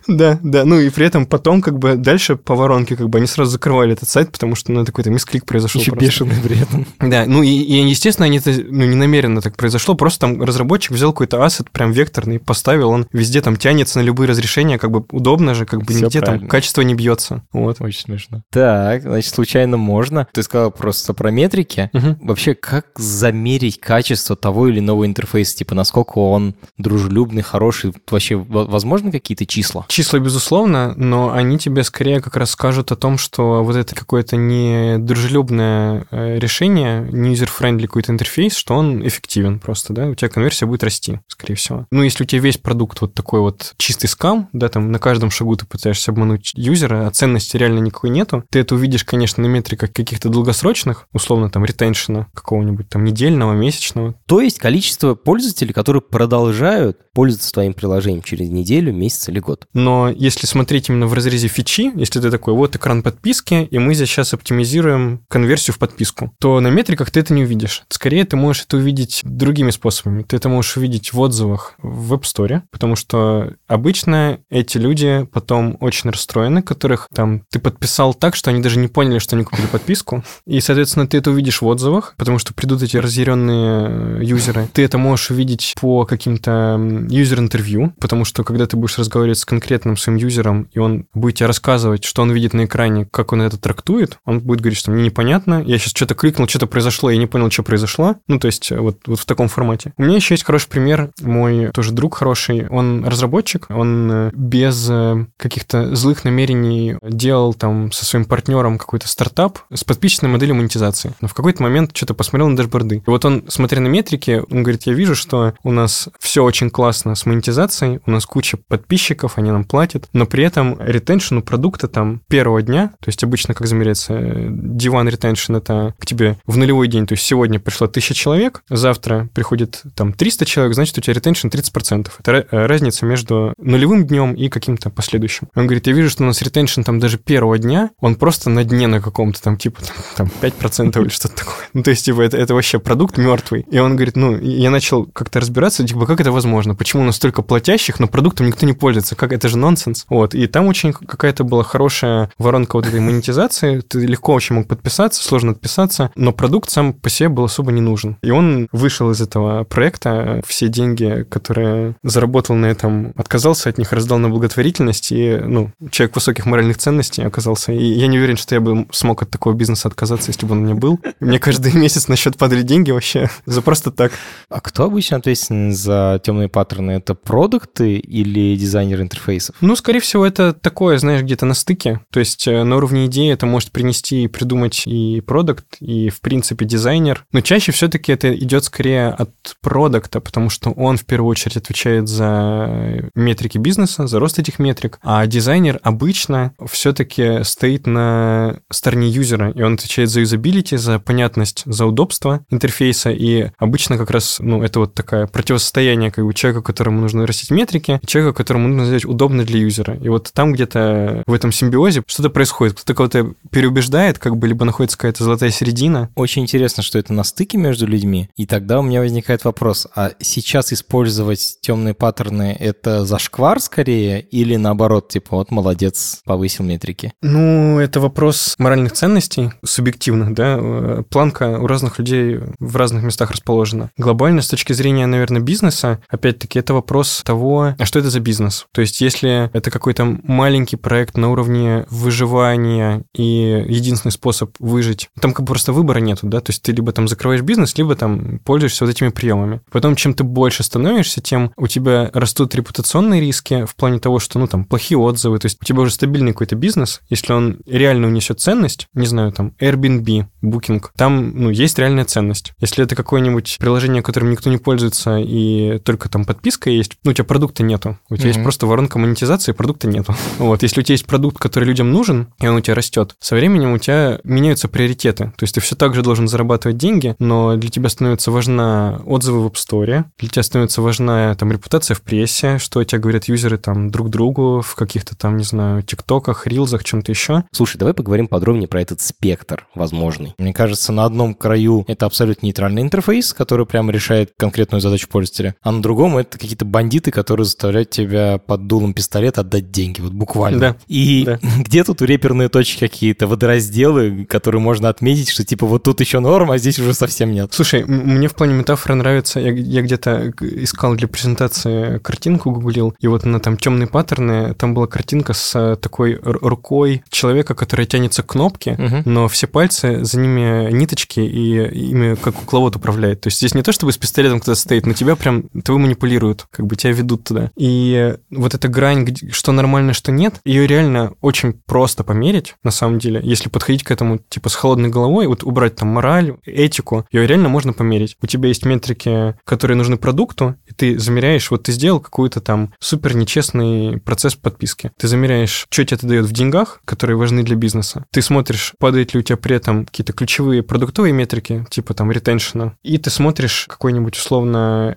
Да, 0.07 0.39
да. 0.41 0.65
Ну 0.65 0.79
и 0.79 0.89
при 0.89 1.05
этом 1.05 1.25
потом 1.27 1.61
как 1.61 1.77
бы 1.77 1.95
дальше 1.95 2.35
по 2.35 2.55
воронке 2.55 2.95
как 2.95 3.09
бы 3.09 3.19
они 3.19 3.27
сразу 3.27 3.51
закрывали 3.51 3.93
этот 3.93 4.09
сайт, 4.09 4.31
потому 4.31 4.55
что 4.55 4.71
ну 4.71 4.83
какой-то 4.83 5.11
мисклик 5.11 5.45
произошел. 5.45 5.79
Еще 5.79 5.91
бешеный 5.91 6.35
при 6.43 6.59
этом. 6.59 6.87
Да, 6.99 7.25
ну 7.27 7.43
и, 7.43 7.49
и 7.49 7.87
естественно, 7.87 8.25
они 8.25 8.39
это 8.39 8.51
ну, 8.51 8.85
не 8.85 8.95
намеренно 8.95 9.41
так 9.41 9.55
произошло, 9.55 9.93
просто 9.93 10.21
там 10.21 10.41
разработчик 10.41 10.91
взял 10.91 11.11
какой-то 11.11 11.43
ассет 11.45 11.69
прям 11.69 11.91
векторный, 11.91 12.39
поставил, 12.39 12.89
он 12.89 13.07
везде 13.13 13.41
там 13.41 13.55
тянется 13.55 13.99
на 13.99 14.03
любые 14.03 14.27
разрешения, 14.27 14.79
как 14.79 14.91
бы 14.91 15.05
удобно 15.11 15.53
же, 15.53 15.65
как 15.65 15.81
бы 15.83 15.93
Всё 15.93 16.05
нигде 16.05 16.19
правильно. 16.21 16.39
там 16.41 16.49
качество 16.49 16.81
не 16.81 16.95
бьется. 16.95 17.43
Вот. 17.53 17.79
Очень 17.79 18.01
смешно. 18.01 18.43
Так, 18.51 19.03
значит, 19.03 19.33
случайно 19.33 19.77
можно. 19.77 20.27
Ты 20.33 20.43
сказал 20.43 20.71
просто 20.71 21.13
про 21.13 21.31
метрики. 21.31 21.89
Мгм. 21.93 22.17
Вообще, 22.21 22.55
как 22.55 22.87
замерить 22.95 23.79
качество 23.79 24.35
того 24.35 24.67
или 24.67 24.79
иного 24.79 25.05
интерфейса? 25.05 25.55
Типа, 25.55 25.75
насколько 25.75 26.17
он 26.19 26.55
дружелюбный, 26.89 27.41
хороший? 27.41 27.93
Вообще, 28.09 28.35
во- 28.35 28.65
возможно 28.65 29.11
какие-то 29.11 29.45
числа? 29.45 29.85
Числа, 29.87 30.19
безусловно, 30.19 30.93
но 30.97 31.31
они 31.31 31.57
тебе 31.57 31.83
скорее 31.83 32.19
как 32.21 32.35
раз 32.35 32.51
скажут 32.51 32.91
о 32.91 32.95
том, 32.95 33.17
что 33.17 33.63
вот 33.63 33.75
это 33.75 33.95
какое-то 33.95 34.35
недружелюбное 34.35 36.05
э, 36.11 36.39
решение, 36.39 37.07
не 37.11 37.33
user-friendly 37.33 37.83
какой-то 37.83 38.11
интерфейс, 38.11 38.55
что 38.55 38.75
он 38.75 39.05
эффективен 39.07 39.59
просто, 39.59 39.93
да, 39.93 40.07
у 40.07 40.15
тебя 40.15 40.29
конверсия 40.29 40.65
будет 40.65 40.83
расти, 40.83 41.19
скорее 41.27 41.55
всего. 41.55 41.85
Ну, 41.91 42.03
если 42.03 42.23
у 42.23 42.27
тебя 42.27 42.41
весь 42.41 42.57
продукт 42.57 43.01
вот 43.01 43.13
такой 43.13 43.39
вот 43.39 43.73
чистый 43.77 44.07
скам, 44.07 44.49
да, 44.53 44.69
там 44.69 44.91
на 44.91 44.99
каждом 44.99 45.31
шагу 45.31 45.55
ты 45.55 45.65
пытаешься 45.65 46.11
обмануть 46.11 46.51
юзера, 46.55 47.07
а 47.07 47.11
ценности 47.11 47.57
реально 47.57 47.79
никакой 47.79 48.09
нету, 48.09 48.43
ты 48.49 48.59
это 48.59 48.75
увидишь, 48.75 49.03
конечно, 49.03 49.43
на 49.43 49.47
метриках 49.47 49.93
каких-то 49.93 50.29
долгосрочных, 50.29 51.07
условно, 51.13 51.49
там, 51.49 51.63
ретеншена 51.65 52.27
какого-нибудь 52.33 52.89
там 52.89 53.03
недельного, 53.03 53.53
месячного, 53.53 54.15
То 54.25 54.41
есть 54.41 54.59
количество 54.59 55.15
пользователей, 55.15 55.73
которые 55.73 56.01
продолжают 56.01 56.78
пользоваться 57.13 57.51
твоим 57.51 57.73
приложением 57.73 58.23
через 58.23 58.49
неделю, 58.49 58.93
месяц 58.93 59.29
или 59.29 59.39
год. 59.39 59.67
Но 59.73 60.09
если 60.09 60.45
смотреть 60.45 60.89
именно 60.89 61.07
в 61.07 61.13
разрезе 61.13 61.47
фичи, 61.47 61.91
если 61.95 62.19
ты 62.19 62.31
такой, 62.31 62.53
вот 62.53 62.75
экран 62.75 63.03
подписки, 63.03 63.67
и 63.69 63.79
мы 63.79 63.93
здесь 63.93 64.09
сейчас 64.09 64.33
оптимизируем 64.33 65.23
конверсию 65.27 65.73
в 65.73 65.79
подписку, 65.79 66.33
то 66.39 66.59
на 66.59 66.69
метриках 66.69 67.11
ты 67.11 67.19
это 67.19 67.33
не 67.33 67.43
увидишь. 67.43 67.83
Скорее, 67.89 68.25
ты 68.25 68.35
можешь 68.35 68.63
это 68.63 68.77
увидеть 68.77 69.21
другими 69.23 69.71
способами. 69.71 70.23
Ты 70.23 70.35
это 70.37 70.49
можешь 70.49 70.77
увидеть 70.77 71.13
в 71.13 71.19
отзывах 71.19 71.75
в 71.81 72.13
Web 72.13 72.21
Store, 72.21 72.61
потому 72.71 72.95
что 72.95 73.53
обычно 73.67 74.39
эти 74.49 74.77
люди 74.77 75.27
потом 75.31 75.77
очень 75.79 76.09
расстроены, 76.09 76.61
которых 76.61 77.07
там 77.13 77.43
ты 77.49 77.59
подписал 77.59 78.13
так, 78.13 78.35
что 78.35 78.49
они 78.49 78.61
даже 78.61 78.79
не 78.79 78.87
поняли, 78.87 79.19
что 79.19 79.35
они 79.35 79.45
купили 79.45 79.67
подписку. 79.67 80.23
И, 80.45 80.59
соответственно, 80.61 81.07
ты 81.07 81.17
это 81.17 81.31
увидишь 81.31 81.61
в 81.61 81.67
отзывах, 81.67 82.13
потому 82.17 82.39
что 82.39 82.53
придут 82.53 82.81
эти 82.81 82.97
разъяренные 82.97 84.19
э, 84.19 84.23
юзеры. 84.23 84.67
Ты 84.73 84.83
это 84.83 84.97
можешь 84.97 85.31
увидеть 85.31 85.75
по 85.79 86.05
каким-то 86.05 86.68
юзер-интервью, 86.77 87.93
потому 87.99 88.25
что 88.25 88.43
когда 88.43 88.65
ты 88.65 88.77
будешь 88.77 88.97
разговаривать 88.97 89.39
с 89.39 89.45
конкретным 89.45 89.97
своим 89.97 90.17
юзером, 90.17 90.69
и 90.73 90.79
он 90.79 91.05
будет 91.13 91.35
тебе 91.35 91.47
рассказывать, 91.47 92.03
что 92.03 92.21
он 92.21 92.31
видит 92.31 92.53
на 92.53 92.65
экране, 92.65 93.07
как 93.09 93.33
он 93.33 93.41
это 93.41 93.57
трактует, 93.57 94.19
он 94.25 94.39
будет 94.39 94.61
говорить, 94.61 94.79
что 94.79 94.91
мне 94.91 95.03
непонятно, 95.03 95.63
я 95.65 95.77
сейчас 95.77 95.91
что-то 95.91 96.15
кликнул, 96.15 96.47
что-то 96.47 96.67
произошло, 96.67 97.09
я 97.09 97.17
не 97.17 97.27
понял, 97.27 97.49
что 97.51 97.63
произошло. 97.63 98.15
Ну, 98.27 98.39
то 98.39 98.47
есть 98.47 98.71
э, 98.71 98.79
вот, 98.79 98.99
вот 99.07 99.19
в 99.19 99.25
таком 99.25 99.47
формате. 99.47 99.93
У 99.97 100.03
меня 100.03 100.15
еще 100.15 100.33
есть 100.33 100.43
хороший 100.43 100.69
пример. 100.69 101.11
Мой 101.21 101.71
тоже 101.71 101.91
друг 101.91 102.15
хороший, 102.15 102.67
он 102.69 103.05
разработчик, 103.05 103.65
он 103.69 104.11
э, 104.11 104.31
без 104.33 104.87
э, 104.89 105.25
каких-то 105.37 105.95
злых 105.95 106.23
намерений 106.23 106.95
делал 107.01 107.53
там 107.53 107.91
со 107.91 108.05
своим 108.05 108.25
партнером 108.25 108.77
какой-то 108.77 109.07
стартап 109.07 109.59
с 109.73 109.83
подписчной 109.83 110.29
моделью 110.29 110.55
монетизации. 110.55 111.13
Но 111.21 111.27
в 111.27 111.33
какой-то 111.33 111.63
момент 111.63 111.95
что-то 111.95 112.13
посмотрел 112.13 112.49
на 112.49 112.55
дашборды. 112.55 112.97
И 112.97 113.09
вот 113.09 113.25
он, 113.25 113.45
смотря 113.47 113.81
на 113.81 113.87
метрики, 113.87 114.41
он 114.49 114.63
говорит, 114.63 114.83
я 114.83 114.93
вижу, 114.93 115.15
что 115.15 115.53
у 115.63 115.71
нас 115.71 116.09
все 116.19 116.43
очень 116.43 116.58
классно 116.67 117.15
с 117.15 117.25
монетизацией, 117.25 117.99
у 118.05 118.11
нас 118.11 118.25
куча 118.25 118.57
подписчиков, 118.57 119.37
они 119.37 119.51
нам 119.51 119.63
платят, 119.63 120.09
но 120.13 120.25
при 120.25 120.43
этом 120.43 120.77
ретеншн 120.79 121.37
у 121.37 121.41
продукта 121.41 121.87
там 121.87 122.21
первого 122.27 122.61
дня, 122.61 122.87
то 122.99 123.07
есть 123.07 123.23
обычно 123.23 123.53
как 123.53 123.67
замеряется, 123.67 124.13
э, 124.13 124.49
D1 124.49 125.09
retention 125.09 125.57
это 125.57 125.93
к 125.99 126.05
тебе 126.05 126.37
в 126.45 126.57
нулевой 126.57 126.87
день, 126.87 127.07
то 127.07 127.13
есть 127.13 127.23
сегодня 127.23 127.59
пришло 127.59 127.87
1000 127.87 128.13
человек, 128.13 128.63
завтра 128.69 129.29
приходит 129.33 129.83
там 129.95 130.11
300 130.13 130.45
человек, 130.45 130.75
значит 130.75 130.97
у 130.97 131.01
тебя 131.01 131.13
ретеншн 131.13 131.47
30%. 131.47 132.11
Это 132.19 132.31
э, 132.31 132.65
разница 132.65 133.05
между 133.05 133.53
нулевым 133.57 134.05
днем 134.05 134.33
и 134.33 134.49
каким-то 134.49 134.89
последующим. 134.89 135.47
Он 135.55 135.65
говорит, 135.67 135.87
я 135.87 135.93
вижу, 135.93 136.09
что 136.09 136.23
у 136.23 136.25
нас 136.25 136.41
ретеншн 136.41 136.81
там 136.81 136.99
даже 136.99 137.17
первого 137.17 137.57
дня, 137.57 137.91
он 137.99 138.15
просто 138.15 138.49
на 138.49 138.63
дне 138.63 138.87
на 138.87 139.01
каком-то 139.01 139.41
там 139.41 139.57
типа 139.57 139.81
там, 140.15 140.29
там 140.29 140.31
5% 140.41 141.01
или 141.01 141.09
что-то 141.09 141.35
такое. 141.35 141.55
Ну, 141.73 141.83
то 141.83 141.91
есть, 141.91 142.05
типа, 142.05 142.21
это, 142.21 142.37
это 142.37 142.53
вообще 142.53 142.79
продукт 142.79 143.17
мертвый. 143.17 143.65
И 143.69 143.79
он 143.79 143.95
говорит, 143.95 144.15
ну, 144.15 144.37
я 144.39 144.69
начал 144.69 145.05
как-то 145.05 145.39
разбираться, 145.39 145.85
типа, 145.85 146.05
как 146.05 146.19
это 146.19 146.31
возможно? 146.39 146.73
Почему 146.73 147.03
у 147.03 147.05
нас 147.05 147.17
столько 147.17 147.41
платящих, 147.41 147.99
но 147.99 148.07
продуктом 148.07 148.47
никто 148.47 148.65
не 148.65 148.71
пользуется? 148.71 149.15
Как 149.15 149.33
это 149.33 149.49
же 149.49 149.57
нонсенс? 149.57 150.05
Вот. 150.09 150.33
И 150.33 150.47
там 150.47 150.67
очень 150.67 150.93
какая-то 150.93 151.43
была 151.43 151.63
хорошая 151.63 152.31
воронка 152.37 152.77
вот 152.77 152.87
этой 152.87 153.01
монетизации. 153.01 153.81
Ты 153.81 154.05
легко 154.05 154.33
очень 154.33 154.55
мог 154.55 154.67
подписаться, 154.67 155.21
сложно 155.21 155.51
отписаться, 155.51 156.11
но 156.15 156.31
продукт 156.31 156.69
сам 156.69 156.93
по 156.93 157.09
себе 157.09 157.27
был 157.27 157.43
особо 157.43 157.71
не 157.71 157.81
нужен. 157.81 158.17
И 158.23 158.31
он 158.31 158.69
вышел 158.71 159.11
из 159.11 159.19
этого 159.21 159.65
проекта, 159.65 160.41
все 160.47 160.69
деньги, 160.69 161.25
которые 161.29 161.95
заработал 162.03 162.55
на 162.55 162.67
этом, 162.67 163.13
отказался 163.17 163.69
от 163.69 163.77
них, 163.77 163.91
раздал 163.91 164.17
на 164.17 164.29
благотворительность, 164.29 165.11
и, 165.11 165.37
ну, 165.37 165.71
человек 165.91 166.15
высоких 166.15 166.45
моральных 166.45 166.77
ценностей 166.77 167.23
оказался. 167.23 167.73
И 167.73 167.83
я 167.83 168.07
не 168.07 168.17
уверен, 168.17 168.37
что 168.37 168.55
я 168.55 168.61
бы 168.61 168.87
смог 168.91 169.23
от 169.23 169.29
такого 169.29 169.53
бизнеса 169.53 169.89
отказаться, 169.89 170.31
если 170.31 170.45
бы 170.45 170.53
он 170.53 170.59
у 170.59 170.61
меня 170.61 170.75
был. 170.75 170.99
Мне 171.19 171.39
каждый 171.39 171.73
месяц 171.73 172.07
на 172.07 172.15
счет 172.15 172.37
падали 172.37 172.61
деньги 172.61 172.91
вообще 172.91 173.29
за 173.45 173.61
просто 173.61 173.91
так. 173.91 174.13
А 174.49 174.61
кто 174.61 174.85
обычно 174.85 175.17
ответственен 175.17 175.73
за 175.73 176.21
темные 176.29 176.47
паттерны? 176.47 176.91
Это 176.91 177.15
продукты 177.15 177.97
или 177.97 178.55
дизайнер 178.55 179.01
интерфейсов? 179.01 179.55
Ну, 179.61 179.75
скорее 179.75 179.99
всего, 179.99 180.27
это 180.27 180.53
такое, 180.53 180.99
знаешь, 180.99 181.23
где-то 181.23 181.47
на 181.47 181.55
стыке. 181.55 182.01
То 182.11 182.19
есть 182.19 182.47
э, 182.47 182.63
на 182.63 182.75
уровне 182.77 183.07
идеи 183.07 183.31
это 183.31 183.47
может 183.47 183.71
принести 183.71 184.25
и 184.25 184.27
придумать 184.27 184.83
и 184.85 185.21
продукт, 185.21 185.65
и, 185.79 186.09
в 186.09 186.21
принципе, 186.21 186.65
дизайнер. 186.65 187.25
Но 187.31 187.41
чаще 187.41 187.71
все-таки 187.71 188.11
это 188.11 188.31
идет 188.37 188.63
скорее 188.63 189.07
от 189.07 189.31
продукта, 189.63 190.19
потому 190.19 190.51
что 190.51 190.69
он 190.69 190.97
в 190.97 191.05
первую 191.05 191.31
очередь 191.31 191.57
отвечает 191.57 192.07
за 192.07 193.09
метрики 193.15 193.57
бизнеса, 193.57 194.05
за 194.05 194.19
рост 194.19 194.37
этих 194.37 194.59
метрик, 194.59 194.99
а 195.01 195.25
дизайнер 195.25 195.79
обычно 195.81 196.53
все-таки 196.69 197.43
стоит 197.43 197.87
на 197.87 198.59
стороне 198.71 199.09
юзера, 199.09 199.49
и 199.49 199.63
он 199.63 199.73
отвечает 199.73 200.09
за 200.09 200.19
юзабилити, 200.19 200.77
за 200.77 200.99
понятность, 200.99 201.63
за 201.65 201.87
удобство 201.87 202.45
интерфейса, 202.51 203.09
и 203.09 203.49
обычно 203.57 203.97
как 203.97 204.11
раз, 204.11 204.37
ну, 204.39 204.61
это 204.61 204.79
вот 204.79 204.93
такое 204.93 205.25
противостояние 205.25 206.11
как 206.19 206.27
бы 206.27 206.33
человека, 206.33 206.61
которому 206.61 207.01
нужно 207.01 207.25
растить 207.25 207.51
метрики, 207.51 207.99
и 208.01 208.05
человека, 208.05 208.37
которому 208.37 208.67
нужно 208.67 208.85
сделать 208.85 209.05
удобно 209.05 209.43
для 209.43 209.59
юзера. 209.59 209.95
И 209.95 210.09
вот 210.09 210.31
там 210.33 210.53
где-то 210.53 211.23
в 211.25 211.33
этом 211.33 211.51
симбиозе 211.51 212.03
что-то 212.07 212.29
происходит. 212.29 212.75
Кто-то 212.75 212.93
кого-то 212.93 213.33
переубеждает, 213.51 214.19
как 214.19 214.37
бы, 214.37 214.47
либо 214.47 214.65
находится 214.65 214.97
какая-то 214.97 215.23
золотая 215.23 215.51
середина. 215.51 216.09
Очень 216.15 216.43
интересно, 216.43 216.83
что 216.83 216.99
это 216.99 217.13
на 217.13 217.23
стыке 217.23 217.57
между 217.57 217.87
людьми. 217.87 218.29
И 218.35 218.45
тогда 218.45 218.79
у 218.79 218.81
меня 218.81 218.99
возникает 218.99 219.45
вопрос, 219.45 219.87
а 219.95 220.11
сейчас 220.19 220.73
использовать 220.73 221.57
темные 221.61 221.93
паттерны— 221.93 222.55
это 222.59 223.05
зашквар 223.05 223.59
скорее 223.59 224.21
или 224.21 224.55
наоборот, 224.55 225.09
типа, 225.09 225.37
вот 225.37 225.51
молодец, 225.51 226.21
повысил 226.25 226.65
метрики? 226.65 227.13
Ну, 227.21 227.79
это 227.79 227.99
вопрос 227.99 228.55
моральных 228.57 228.91
ценностей, 228.91 229.51
субъективных, 229.63 230.33
да. 230.33 231.03
Планка 231.09 231.59
у 231.59 231.67
разных 231.67 231.99
людей 231.99 232.39
в 232.59 232.75
разных 232.75 233.03
местах 233.03 233.31
расположена. 233.31 233.91
Глобально, 233.97 234.41
с 234.41 234.47
точки 234.49 234.73
зрения, 234.73 235.05
наверное, 235.05 235.41
бизнеса, 235.41 236.01
опять-таки, 236.09 236.59
это 236.59 236.73
вопрос 236.73 237.21
того, 237.23 237.75
а 237.77 237.85
что 237.85 237.99
это 237.99 238.09
за 238.09 238.19
бизнес? 238.19 238.65
То 238.71 238.81
есть, 238.81 239.01
если 239.01 239.49
это 239.53 239.71
какой-то 239.71 240.17
маленький 240.23 240.75
проект 240.75 241.17
на 241.17 241.31
уровне 241.31 241.85
выживания 241.89 243.03
и 243.13 243.65
единственный 243.67 244.11
способ 244.11 244.55
выжить, 244.59 245.09
там 245.19 245.33
как 245.33 245.45
бы 245.45 245.51
просто 245.51 245.73
выбора 245.73 245.99
нету, 245.99 246.27
да, 246.27 246.39
то 246.39 246.51
есть 246.51 246.63
ты 246.63 246.71
либо 246.71 246.91
там 246.91 247.07
закрываешь 247.07 247.41
бизнес, 247.41 247.77
либо 247.77 247.95
там 247.95 248.39
пользуешься 248.39 248.85
вот 248.85 248.91
этими 248.91 249.09
приемами. 249.09 249.61
Потом, 249.71 249.95
чем 249.95 250.13
ты 250.13 250.23
больше 250.23 250.63
становишься, 250.63 251.21
тем 251.21 251.51
у 251.57 251.67
тебя 251.67 252.09
растут 252.13 252.55
репутационные 252.55 253.21
риски 253.21 253.65
в 253.65 253.75
плане 253.75 253.99
того, 253.99 254.19
что, 254.19 254.39
ну, 254.39 254.47
там, 254.47 254.65
плохие 254.65 254.97
отзывы, 254.97 255.39
то 255.39 255.45
есть 255.45 255.57
у 255.61 255.65
тебя 255.65 255.81
уже 255.81 255.93
стабильный 255.93 256.31
какой-то 256.31 256.55
бизнес, 256.55 257.01
если 257.09 257.33
он 257.33 257.59
реально 257.65 258.07
унесет 258.07 258.39
ценность, 258.39 258.87
не 258.93 259.07
знаю, 259.07 259.31
там, 259.31 259.53
Airbnb, 259.59 260.27
Booking, 260.43 260.83
там, 260.95 261.31
ну, 261.35 261.49
есть 261.49 261.77
реальная 261.77 262.05
ценность. 262.05 262.53
Если 262.59 262.83
это 262.83 262.95
какое-нибудь 262.95 263.57
приложение, 263.59 264.01
которым 264.01 264.31
никто 264.31 264.49
не 264.49 264.57
пользуется, 264.57 265.17
и 265.17 265.79
только 265.79 265.98
там 266.07 266.23
подписка 266.23 266.69
есть, 266.69 266.97
ну, 267.03 267.11
у 267.11 267.13
тебя 267.13 267.25
продукта 267.25 267.63
нету. 267.63 267.97
У 268.09 268.15
тебя 268.15 268.27
есть 268.27 268.37
Мгм. 268.37 268.43
просто 268.45 268.67
воронка 268.67 268.99
монетизации, 268.99 269.51
продукта 269.51 269.87
нету. 269.87 270.15
Вот, 270.37 270.63
если 270.63 270.79
у 270.79 270.83
тебя 270.83 270.93
есть 270.93 271.05
продукт, 271.05 271.37
который 271.37 271.65
людям 271.65 271.91
нужен, 271.91 272.27
и 272.39 272.47
он 272.47 272.55
у 272.55 272.61
тебя 272.61 272.75
растет, 272.75 273.15
со 273.19 273.35
временем 273.35 273.73
у 273.73 273.77
тебя 273.77 274.19
меняются 274.23 274.67
приоритеты. 274.67 275.33
То 275.35 275.43
есть 275.43 275.55
ты 275.55 275.61
все 275.61 275.75
так 275.75 275.95
же 275.95 276.01
должен 276.01 276.27
зарабатывать 276.27 276.77
деньги, 276.77 277.15
но 277.19 277.55
для 277.57 277.69
тебя 277.69 277.89
становится 277.89 278.31
важна 278.31 279.01
отзывы 279.05 279.41
в 279.43 279.47
App 279.47 279.55
Store, 279.55 280.05
для 280.19 280.29
тебя 280.29 280.43
становится 280.43 280.81
важна 280.81 281.35
там 281.35 281.51
репутация 281.51 281.95
в 281.95 282.01
прессе, 282.01 282.57
что 282.59 282.79
о 282.79 282.85
тебе 282.85 282.99
говорят 283.01 283.25
юзеры 283.25 283.57
там 283.57 283.89
друг 283.89 284.09
другу 284.09 284.61
в 284.61 284.75
каких-то 284.75 285.15
там, 285.17 285.37
не 285.37 285.43
знаю, 285.43 285.81
тиктоках, 285.83 286.45
рилзах, 286.47 286.83
чем-то 286.83 287.11
еще. 287.11 287.43
Слушай, 287.51 287.77
давай 287.77 287.93
поговорим 287.93 288.27
подробнее 288.27 288.67
про 288.67 288.81
этот 288.81 289.01
спектр 289.01 289.65
возможный. 289.75 290.33
Мне 290.37 290.53
кажется, 290.53 290.91
на 290.91 291.05
одном 291.05 291.33
краю 291.33 291.85
это 291.87 292.05
абсолютно 292.05 292.45
нейтральный 292.45 292.81
интерфейс, 292.81 293.33
который 293.33 293.65
прямо 293.65 293.91
решает 293.91 294.31
конкретную 294.37 294.81
задачу 294.81 295.07
пользователя, 295.09 295.55
а 295.61 295.71
на 295.71 295.81
другом 295.89 296.17
это 296.17 296.37
какие-то 296.37 296.65
бандиты, 296.65 297.09
которые 297.11 297.45
заставляют 297.45 297.89
тебя 297.89 298.37
под 298.37 298.67
дулом 298.67 298.93
пистолета 298.93 299.41
отдать 299.41 299.71
деньги, 299.71 300.01
вот 300.01 300.13
буквально. 300.13 300.59
Да. 300.59 300.75
И 300.87 301.23
Да. 301.25 301.39
где 301.59 301.83
тут 301.83 302.01
реперные 302.03 302.47
точки 302.49 302.79
какие-то, 302.79 303.25
водоразделы, 303.27 304.25
которые 304.25 304.61
можно 304.61 304.89
отметить, 304.89 305.29
что 305.29 305.43
типа 305.43 305.65
вот 305.65 305.83
тут 305.83 305.99
еще 306.01 306.19
норма, 306.19 306.53
а 306.53 306.57
здесь 306.59 306.77
уже 306.79 306.93
совсем 306.93 307.31
нет. 307.31 307.51
Слушай, 307.53 307.83
мне 307.85 308.27
в 308.27 308.35
плане 308.35 308.53
метафоры 308.53 308.95
нравится, 308.95 309.39
я, 309.39 309.51
я 309.51 309.81
где-то 309.81 310.31
искал 310.41 310.95
для 310.95 311.07
презентации 311.07 311.97
картинку, 311.99 312.51
гуглил, 312.51 312.93
и 312.99 313.07
вот 313.07 313.25
на 313.25 313.39
там 313.39 313.57
темные 313.57 313.87
паттерны, 313.87 314.53
там 314.53 314.73
была 314.73 314.85
картинка 314.87 315.33
с 315.33 315.55
э, 315.55 315.75
такой 315.75 316.19
рукой 316.21 317.03
человека, 317.09 317.55
который 317.55 317.85
тянется 317.85 318.21
к 318.23 318.27
кнопке, 318.27 318.75
Мгм. 318.77 319.01
но 319.05 319.27
все 319.27 319.47
пальцы, 319.47 320.03
за 320.03 320.19
ними 320.19 320.71
ниточки, 320.71 321.19
и 321.19 321.89
ими 321.89 322.15
как 322.15 322.35
кукловод 322.35 322.75
управляет. 322.75 323.21
То 323.21 323.27
есть 323.27 323.37
здесь 323.39 323.55
не 323.55 323.63
то, 323.63 323.71
чтобы 323.71 323.91
с 323.91 323.97
пистолетом 323.97 324.39
кто-то 324.39 324.59
стоит, 324.59 324.85
но 324.85 324.93
тебя 324.93 325.15
прям, 325.15 325.43
тобой 325.79 325.87
манипулируют, 325.87 326.47
как 326.51 326.65
бы 326.65 326.75
тебя 326.75 326.93
ведут 326.93 327.23
туда. 327.23 327.51
И 327.57 328.15
вот 328.29 328.53
эта 328.53 328.67
грань, 328.67 329.07
что 329.31 329.51
нормально, 329.51 329.93
что 329.93 330.11
нет, 330.11 330.35
ее 330.45 330.67
реально 330.67 331.13
очень 331.21 331.53
просто 331.53 332.03
померить, 332.03 332.55
на 332.63 332.71
самом 332.71 332.99
деле. 332.99 333.21
Если 333.23 333.49
подходить 333.49 333.83
к 333.83 333.91
этому, 333.91 334.19
типа, 334.29 334.49
с 334.49 334.55
холодной 334.55 334.89
головой, 334.89 335.27
вот 335.27 335.43
убрать 335.43 335.75
там 335.75 335.89
мораль, 335.89 336.35
этику, 336.45 337.05
ее 337.11 337.25
реально 337.25 337.49
можно 337.49 337.73
померить. 337.73 338.17
У 338.21 338.27
тебя 338.27 338.49
есть 338.49 338.65
метрики, 338.65 339.35
которые 339.45 339.77
нужны 339.77 339.97
продукту, 339.97 340.55
и 340.67 340.73
ты 340.73 340.99
замеряешь, 340.99 341.49
вот 341.51 341.63
ты 341.63 341.71
сделал 341.71 341.99
какой-то 341.99 342.41
там 342.41 342.73
супер 342.79 343.15
нечестный 343.15 343.99
процесс 343.99 344.35
подписки. 344.35 344.91
Ты 344.97 345.07
замеряешь, 345.07 345.67
что 345.69 345.85
тебе 345.85 345.97
это 345.97 346.07
дает 346.07 346.25
в 346.25 346.31
деньгах, 346.31 346.81
которые 346.85 347.17
важны 347.17 347.43
для 347.43 347.55
бизнеса. 347.55 348.05
Ты 348.11 348.21
смотришь, 348.21 348.73
падает 348.79 349.13
ли 349.13 349.19
у 349.19 349.23
тебя 349.23 349.37
при 349.37 349.55
этом 349.55 349.85
какие-то 349.85 350.13
ключевые 350.13 350.63
продуктовые 350.63 351.13
метрики, 351.13 351.65
типа 351.69 351.93
там 351.93 352.11
ретеншена, 352.11 352.73
и 352.83 352.97
ты 352.97 353.09
смотришь 353.09 353.65
какой-нибудь 353.69 354.17
условно 354.17 354.95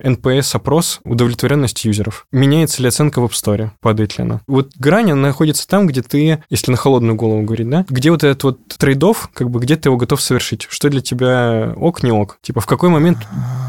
NPS-опрос 0.73 1.01
удовлетворенности 1.05 1.87
юзеров. 1.87 2.27
Меняется 2.33 2.83
ли 2.83 2.89
оценка 2.89 3.21
в 3.21 3.25
App 3.25 3.33
Store, 3.33 3.71
падает 3.81 4.19
ли 4.19 4.25
она. 4.25 4.41
Вот 4.47 4.71
грань, 4.77 5.13
она 5.13 5.29
находится 5.29 5.69
там, 5.69 5.87
где 5.87 6.03
ты, 6.03 6.43
если 6.51 6.71
на 6.71 6.77
холодную 6.77 7.15
голову 7.15 7.43
говорить, 7.43 7.69
да, 7.69 7.85
где 7.89 8.11
вот 8.11 8.25
этот 8.25 8.43
вот 8.45 8.59
trade-off, 8.79 9.29
как 9.35 9.51
бы 9.51 9.61
где 9.61 9.77
ты 9.77 9.89
его 9.89 9.97
готов 9.97 10.21
совершить, 10.21 10.67
что 10.69 10.89
для 10.89 11.01
тебя 11.01 11.73
ок, 11.77 12.03
не 12.03 12.13
ок. 12.13 12.39
Типа 12.43 12.61
в 12.61 12.67
какой 12.67 12.89
момент 12.89 13.19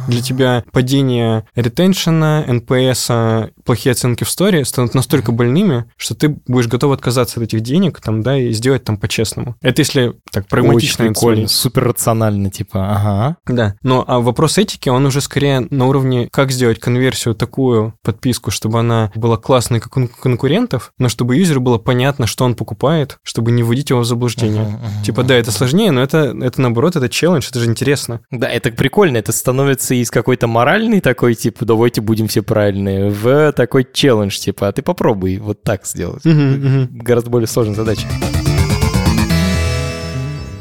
для 0.08 0.22
тебя 0.22 0.64
падение 0.72 1.46
retention 1.56 2.29
а, 2.29 2.46
NPS, 2.48 3.52
плохие 3.66 3.92
оценки 3.92 4.24
в 4.24 4.30
store 4.30 4.60
е 4.60 4.66
станут 4.66 4.94
настолько 4.94 5.32
больными, 5.32 5.86
что 5.98 6.16
ты 6.16 6.30
будешь 6.48 6.68
готов 6.68 6.92
отказаться 6.94 7.40
от 7.40 7.46
этих 7.46 7.62
денег, 7.62 8.00
там, 8.00 8.22
да, 8.22 8.38
и 8.38 8.52
сделать 8.52 8.84
там 8.84 8.98
по-честному. 8.98 9.56
Это 9.62 9.82
если 9.82 10.14
так 10.32 10.48
прагматично 10.48 11.06
Очень 11.06 11.14
прикольно, 11.14 11.48
супер 11.48 11.84
рационально, 11.86 12.50
типа, 12.50 12.96
ага. 12.96 13.38
Да. 13.48 13.76
Но 13.84 14.04
а 14.08 14.20
вопрос 14.20 14.58
этики, 14.58 14.90
он 14.90 15.06
уже 15.06 15.22
скорее 15.22 15.68
на 15.70 15.88
уровне, 15.88 16.30
как 16.32 16.52
сделать 16.52 16.80
конверсию 16.94 17.34
такую 17.34 17.96
подписку, 18.04 18.52
чтобы 18.52 18.80
она 18.80 19.12
была 19.16 19.38
классной, 19.38 19.80
как 19.80 19.98
у 19.98 20.08
конкурентов, 20.08 20.94
но 21.00 21.10
чтобы 21.10 21.36
юзеру 21.36 21.60
было 21.60 21.80
понятно, 21.80 22.28
что 22.28 22.46
он 22.46 22.56
покупает, 22.56 23.18
чтобы 23.24 23.52
не 23.52 23.64
вводить 23.64 23.90
его 23.90 24.02
в 24.02 24.06
заблуждение. 24.06 24.64
Мгм, 24.64 24.74
мгм, 24.74 25.04
Типа, 25.04 25.24
да, 25.24 25.36
это 25.36 25.52
сложнее, 25.52 25.92
но 25.92 26.02
это, 26.02 26.36
это 26.40 26.62
наоборот, 26.62 26.96
это 26.96 27.10
челлендж, 27.10 27.48
это 27.50 27.60
же 27.60 27.66
интересно. 27.66 28.22
Да, 28.30 28.48
это 28.48 28.72
прикольно, 28.72 29.18
это 29.18 29.32
становится 29.32 29.96
из 29.96 30.12
какой-то 30.12 30.48
моральный 30.48 31.02
такой, 31.02 31.34
типа, 31.34 31.66
давайте 31.66 32.02
будем 32.02 32.28
все 32.28 32.44
правильные, 32.44 33.10
в 33.10 33.52
такой 33.54 33.88
челлендж, 33.92 34.38
типа, 34.38 34.68
а 34.68 34.72
ты 34.72 34.82
попробуй 34.82 35.38
вот 35.38 35.64
так 35.64 35.86
сделать. 35.86 36.24
Гораздо 36.24 37.30
более 37.30 37.48
сложная 37.48 37.76
задача. 37.76 38.08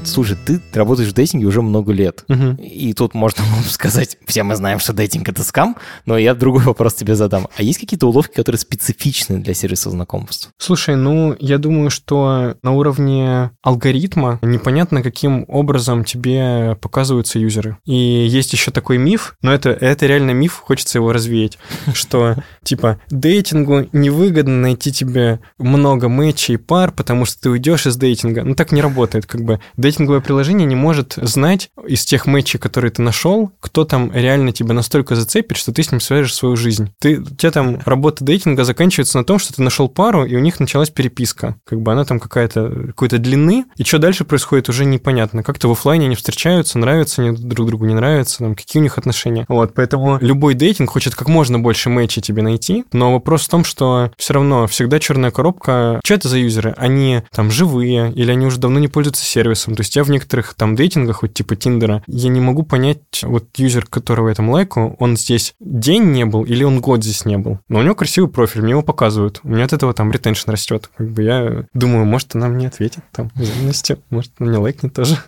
Слушай, 0.04 0.36
ты 0.44 0.60
работаешь 0.74 1.08
в 1.10 1.14
дейтинге 1.14 1.46
уже 1.46 1.62
много 1.62 1.92
лет. 1.92 2.24
Мгм. 2.28 2.56
И 2.56 2.92
тут 2.92 3.14
можно 3.14 3.44
сказать, 3.68 4.18
все 4.26 4.42
мы 4.42 4.56
знаем, 4.56 4.78
что 4.78 4.92
дейтинг 4.92 5.28
это 5.28 5.42
скам, 5.44 5.76
но 6.06 6.18
я 6.18 6.34
другой 6.34 6.62
вопрос 6.62 6.94
тебе 6.94 7.14
задам. 7.14 7.48
А 7.56 7.62
есть 7.62 7.78
какие-то 7.78 8.06
уловки, 8.06 8.34
которые 8.34 8.58
специфичны 8.58 9.38
для 9.38 9.54
сервиса 9.54 9.90
знакомств? 9.90 10.50
Слушай, 10.58 10.96
ну, 10.96 11.36
я 11.38 11.58
думаю, 11.58 11.90
что 11.90 12.56
на 12.62 12.72
уровне 12.72 13.50
алгоритма 13.62 14.38
непонятно, 14.42 15.02
каким 15.02 15.44
образом 15.48 16.04
тебе 16.04 16.76
показываются 16.80 17.38
юзеры. 17.38 17.78
И 17.84 17.94
есть 17.94 18.52
еще 18.52 18.70
такой 18.70 18.98
миф, 18.98 19.34
но 19.42 19.52
это, 19.52 19.70
это 19.70 20.06
реально 20.06 20.32
миф, 20.32 20.54
хочется 20.54 20.98
его 20.98 21.12
развеять, 21.12 21.58
что, 21.94 22.36
типа, 22.62 23.00
дейтингу 23.10 23.88
невыгодно 23.92 24.60
найти 24.60 24.92
тебе 24.92 25.40
много 25.58 26.08
мэчей 26.08 26.54
и 26.54 26.58
пар, 26.58 26.92
потому 26.92 27.24
что 27.24 27.40
ты 27.40 27.50
уйдешь 27.50 27.86
из 27.86 27.96
дейтинга. 27.96 28.42
Ну, 28.44 28.54
так 28.54 28.72
не 28.72 28.80
работает, 28.80 29.26
как 29.26 29.42
бы. 29.42 29.60
Дейтинговое 29.92 30.22
приложение 30.22 30.66
не 30.66 30.74
может 30.74 31.18
знать 31.20 31.68
из 31.86 32.06
тех 32.06 32.24
мэтчей, 32.24 32.58
которые 32.58 32.90
ты 32.90 33.02
нашел, 33.02 33.52
кто 33.60 33.84
там 33.84 34.10
реально 34.10 34.50
тебя 34.52 34.72
настолько 34.72 35.14
зацепит, 35.14 35.58
что 35.58 35.70
ты 35.70 35.82
с 35.82 35.92
ним 35.92 36.00
свяжешь 36.00 36.34
свою 36.34 36.56
жизнь. 36.56 36.94
Ты, 36.98 37.20
у 37.20 37.24
тебя 37.24 37.50
там 37.50 37.78
работа 37.84 38.24
дейтинга 38.24 38.64
заканчивается 38.64 39.18
на 39.18 39.24
том, 39.24 39.38
что 39.38 39.52
ты 39.52 39.60
нашел 39.60 39.90
пару, 39.90 40.24
и 40.24 40.34
у 40.34 40.38
них 40.38 40.60
началась 40.60 40.88
переписка. 40.88 41.56
Как 41.66 41.82
бы 41.82 41.92
она 41.92 42.06
там 42.06 42.20
какая-то 42.20 42.70
какой-то 42.86 43.18
длины, 43.18 43.66
и 43.76 43.84
что 43.84 43.98
дальше 43.98 44.24
происходит, 44.24 44.70
уже 44.70 44.86
непонятно. 44.86 45.42
Как-то 45.42 45.68
в 45.68 45.72
оффлайне 45.72 46.06
они 46.06 46.14
встречаются, 46.14 46.78
нравятся 46.78 47.20
они 47.20 47.36
друг 47.36 47.66
другу, 47.66 47.84
не 47.84 47.92
нравятся, 47.92 48.38
там, 48.38 48.54
какие 48.54 48.80
у 48.80 48.82
них 48.82 48.96
отношения. 48.96 49.44
Вот, 49.48 49.74
поэтому 49.74 50.16
любой 50.22 50.54
дейтинг 50.54 50.88
хочет 50.88 51.14
как 51.14 51.28
можно 51.28 51.58
больше 51.58 51.90
мэчей 51.90 52.22
тебе 52.22 52.40
найти, 52.40 52.86
но 52.92 53.12
вопрос 53.12 53.42
в 53.42 53.50
том, 53.50 53.62
что 53.62 54.10
все 54.16 54.32
равно 54.32 54.66
всегда 54.68 54.98
черная 55.00 55.30
коробка. 55.30 56.00
Что 56.02 56.14
это 56.14 56.28
за 56.28 56.38
юзеры? 56.38 56.74
Они 56.78 57.20
там 57.30 57.50
живые, 57.50 58.10
или 58.14 58.30
они 58.30 58.46
уже 58.46 58.58
давно 58.58 58.78
не 58.78 58.88
пользуются 58.88 59.24
сервисом. 59.24 59.74
То 59.82 59.84
есть 59.84 59.96
я 59.96 60.04
в 60.04 60.10
некоторых 60.10 60.54
там 60.54 60.76
дейтингах, 60.76 61.22
вот 61.22 61.34
типа 61.34 61.56
Тиндера, 61.56 62.04
я 62.06 62.28
не 62.28 62.40
могу 62.40 62.62
понять, 62.62 63.00
вот 63.22 63.48
юзер, 63.56 63.86
которого 63.86 64.28
я 64.28 64.34
там 64.36 64.48
лайку, 64.48 64.94
он 65.00 65.16
здесь 65.16 65.56
день 65.58 66.04
не 66.12 66.24
был 66.24 66.44
или 66.44 66.62
он 66.62 66.80
год 66.80 67.02
здесь 67.02 67.24
не 67.24 67.36
был. 67.36 67.58
Но 67.68 67.80
у 67.80 67.82
него 67.82 67.96
красивый 67.96 68.30
профиль, 68.30 68.62
мне 68.62 68.70
его 68.70 68.82
показывают. 68.82 69.40
У 69.42 69.48
меня 69.48 69.64
от 69.64 69.72
этого 69.72 69.92
там 69.92 70.12
ретеншн 70.12 70.52
растет. 70.52 70.88
Как 70.96 71.10
бы 71.10 71.24
я 71.24 71.64
думаю, 71.74 72.04
может, 72.04 72.36
она 72.36 72.46
мне 72.46 72.68
ответит 72.68 73.02
там 73.10 73.32
взаимностью, 73.34 73.98
может, 74.08 74.30
она 74.38 74.50
мне 74.50 74.58
лайкнет 74.60 74.94
тоже. 74.94 75.18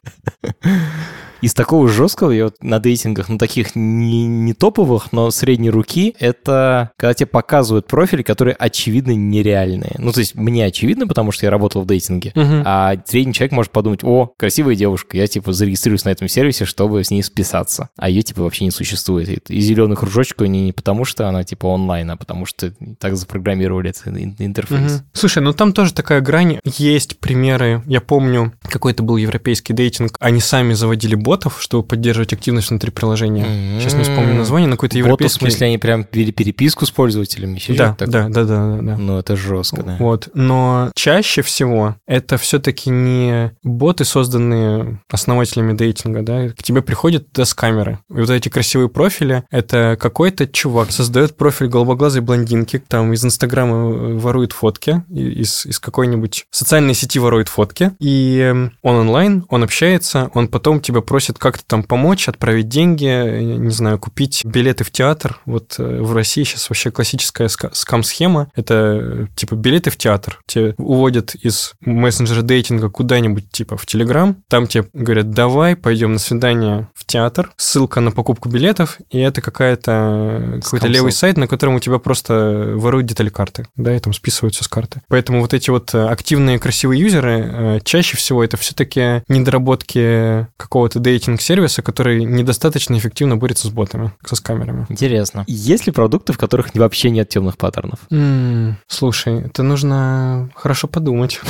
Из 1.44 1.52
такого 1.52 1.88
жесткого, 1.88 2.30
я 2.30 2.44
вот 2.44 2.62
на 2.62 2.78
дейтингах, 2.78 3.28
ну, 3.28 3.37
таких 3.37 3.76
не, 3.76 4.26
не 4.26 4.54
топовых, 4.54 5.12
но 5.12 5.30
средней 5.30 5.68
руки, 5.68 6.14
это 6.18 6.90
когда 6.96 7.12
тебе 7.12 7.26
показывают 7.26 7.87
профили, 7.87 8.22
которые 8.22 8.54
очевидно 8.59 9.11
нереальные. 9.11 9.96
Ну, 9.98 10.11
то 10.12 10.20
есть 10.20 10.35
мне 10.37 10.64
очевидно, 10.64 11.07
потому 11.07 11.33
что 11.33 11.44
я 11.44 11.50
работал 11.50 11.83
в 11.83 11.87
дейтинге, 11.87 12.33
Мгм. 12.35 12.62
а 12.64 12.94
средний 13.07 13.35
человек 13.35 13.52
может 13.52 13.72
подумать, 13.72 14.00
о, 14.04 14.33
красивая 14.38 14.74
девушка, 14.74 15.18
я, 15.18 15.26
типа, 15.26 15.52
зарегистрируюсь 15.52 16.07
на 16.07 16.11
этом 16.11 16.28
сервисе, 16.28 16.64
чтобы 16.64 17.04
с 17.04 17.11
ней 17.11 17.22
списаться. 17.22 17.90
А 17.98 18.09
ее, 18.09 18.22
типа, 18.22 18.42
вообще 18.42 18.64
не 18.64 18.70
существует. 18.70 19.50
И, 19.50 19.61
зеленый 19.61 19.96
кружочек 19.96 20.40
у 20.40 20.44
нее 20.46 20.64
не 20.64 20.72
потому, 20.72 21.04
что 21.04 21.28
она, 21.28 21.44
типа, 21.44 21.66
онлайн, 21.66 22.11
а 22.11 22.16
потому 22.16 22.46
что 22.46 22.72
так 22.98 23.16
запрограммировали 23.16 23.90
этот 23.90 24.07
ин- 24.09 24.35
интерфейс. 24.38 24.80
Мгм. 24.92 25.02
Слушай, 25.12 25.42
ну 25.42 25.52
там 25.52 25.72
тоже 25.74 25.92
такая 25.92 26.22
грань. 26.22 26.59
Есть 26.64 27.18
примеры. 27.18 27.83
Я 27.87 28.00
помню, 28.00 28.52
какой-то 28.62 29.02
был 29.02 29.18
европейский 29.18 29.74
дейтинг. 29.74 30.16
Они 30.20 30.40
сами 30.40 30.72
заводили 30.72 31.14
ботов, 31.34 31.60
чтобы 31.60 31.82
поддерживать 31.82 32.32
активность 32.32 32.70
внутри 32.70 32.92
приложения. 32.92 33.80
Сейчас 33.80 33.94
не 33.94 34.04
вспомню 34.04 34.34
название, 34.34 34.68
но 34.68 34.76
какой-то 34.76 34.94
Боты, 34.94 35.02
в 35.02 35.06
европейский... 35.06 35.38
смысле, 35.40 35.66
они 35.66 35.78
прям 35.78 36.06
вели 36.12 36.30
переписку 36.30 36.86
с 36.86 36.90
пользователями? 36.92 37.54
Да, 37.54 37.94
что-то 37.96 38.06
да, 38.06 38.28
да, 38.28 38.44
да, 38.44 38.76
да, 38.76 38.82
да. 38.82 38.96
Ну, 38.96 39.18
это 39.18 39.36
жестко, 39.36 39.82
да. 39.82 39.96
Вот. 39.98 40.28
Но 40.34 40.92
чаще 40.94 41.42
всего 41.42 41.96
это 42.06 42.38
все-таки 42.38 42.90
не 42.90 43.52
боты, 43.64 44.04
созданные 44.04 45.00
основателями 45.10 45.72
дейтинга, 45.76 46.22
да, 46.22 46.50
к 46.50 46.62
тебе 46.62 46.82
приходят 46.82 47.30
туда 47.32 47.44
с 47.44 47.54
камеры. 47.54 47.98
И 48.10 48.20
вот 48.20 48.30
эти 48.30 48.48
красивые 48.48 48.88
профили, 48.88 49.42
это 49.50 49.96
какой-то 50.00 50.46
чувак 50.46 50.92
создает 50.92 51.36
профиль 51.36 51.66
голубоглазой 51.66 52.22
блондинки, 52.22 52.78
там 52.86 53.12
из 53.12 53.24
Инстаграма 53.24 53.74
э, 53.74 54.14
ворует 54.14 54.52
фотки, 54.52 55.02
из, 55.10 55.66
из 55.66 55.80
какой-нибудь 55.80 56.46
социальной 56.50 56.94
сети 56.94 57.18
ворует 57.18 57.48
фотки, 57.48 57.92
и 57.98 58.38
эм, 58.38 58.72
он 58.82 58.96
онлайн, 58.96 59.44
он 59.48 59.64
общается, 59.64 60.30
он 60.34 60.46
потом 60.46 60.80
тебя 60.80 61.00
просит 61.14 61.38
как-то 61.38 61.62
там 61.64 61.85
помочь, 61.85 62.29
отправить 62.29 62.68
деньги, 62.68 63.07
э, 63.07 63.40
не 63.40 63.70
знаю, 63.70 64.00
купить 64.00 64.44
билеты 64.44 64.83
в 64.83 64.90
театр. 64.90 65.40
Вот 65.46 65.77
э, 65.79 66.00
в 66.00 66.12
России 66.12 66.42
сейчас 66.42 66.68
вообще 66.68 66.90
классическая 66.90 67.46
ска- 67.46 67.70
скам-схема. 67.72 68.50
Это 68.57 68.74
э, 69.00 69.27
типа 69.37 69.55
билеты 69.55 69.90
в 69.90 69.96
театр. 69.96 70.40
Тебе 70.44 70.74
уводят 70.77 71.37
из 71.37 71.74
мессенджера 71.83 72.42
дейтинга 72.42 72.90
куда-нибудь 72.90 73.48
типа 73.53 73.77
в 73.77 73.87
Телеграм. 73.87 74.42
Там 74.48 74.66
тебе 74.66 74.88
говорят, 74.92 75.31
давай, 75.31 75.77
пойдем 75.77 76.14
на 76.14 76.18
свидание 76.18 76.88
в 76.94 77.07
театр. 77.07 77.53
Ссылка 77.59 78.00
на 78.00 78.11
покупку 78.11 78.48
билетов, 78.48 78.98
и 79.09 79.20
это 79.20 79.40
какая-то 79.40 80.59
какой-то 80.64 80.88
левый 80.88 81.12
сайт, 81.12 81.37
на 81.37 81.46
котором 81.46 81.77
у 81.77 81.79
тебя 81.81 82.00
просто 82.00 82.72
воруют 82.74 83.07
детали 83.07 83.29
карты, 83.29 83.68
да, 83.77 83.94
и 83.94 84.00
там 84.00 84.12
списывают 84.12 84.57
все 84.57 84.64
с 84.64 84.68
карты. 84.68 85.00
Поэтому 85.07 85.42
вот 85.42 85.55
эти 85.55 85.70
вот 85.70 85.94
активные 85.94 86.59
красивые 86.59 87.00
юзеры 87.00 87.81
чаще 87.85 88.16
всего 88.16 88.42
это 88.42 88.57
все-таки 88.57 89.22
недоработки 89.29 90.48
какого-то 90.57 91.03
дейтинг-сервиса, 91.04 91.82
который 91.82 92.24
недостаточно 92.24 92.98
эффективно 92.98 93.36
борется 93.36 93.68
с 93.68 93.70
ботами, 93.70 94.12
со 94.26 94.34
скамерами. 94.34 94.86
Интересно. 94.88 95.44
Есть 95.46 95.86
ли 95.86 95.92
продукты, 95.92 96.32
в 96.32 96.38
которых 96.38 96.74
вообще 96.74 97.10
нет 97.10 97.28
темных 97.28 97.56
паттернов? 97.56 98.00
М, 98.10 98.76
Слушай, 98.88 99.42
это 99.42 99.62
нужно 99.62 100.50
хорошо 100.56 100.88
подумать. 100.88 101.40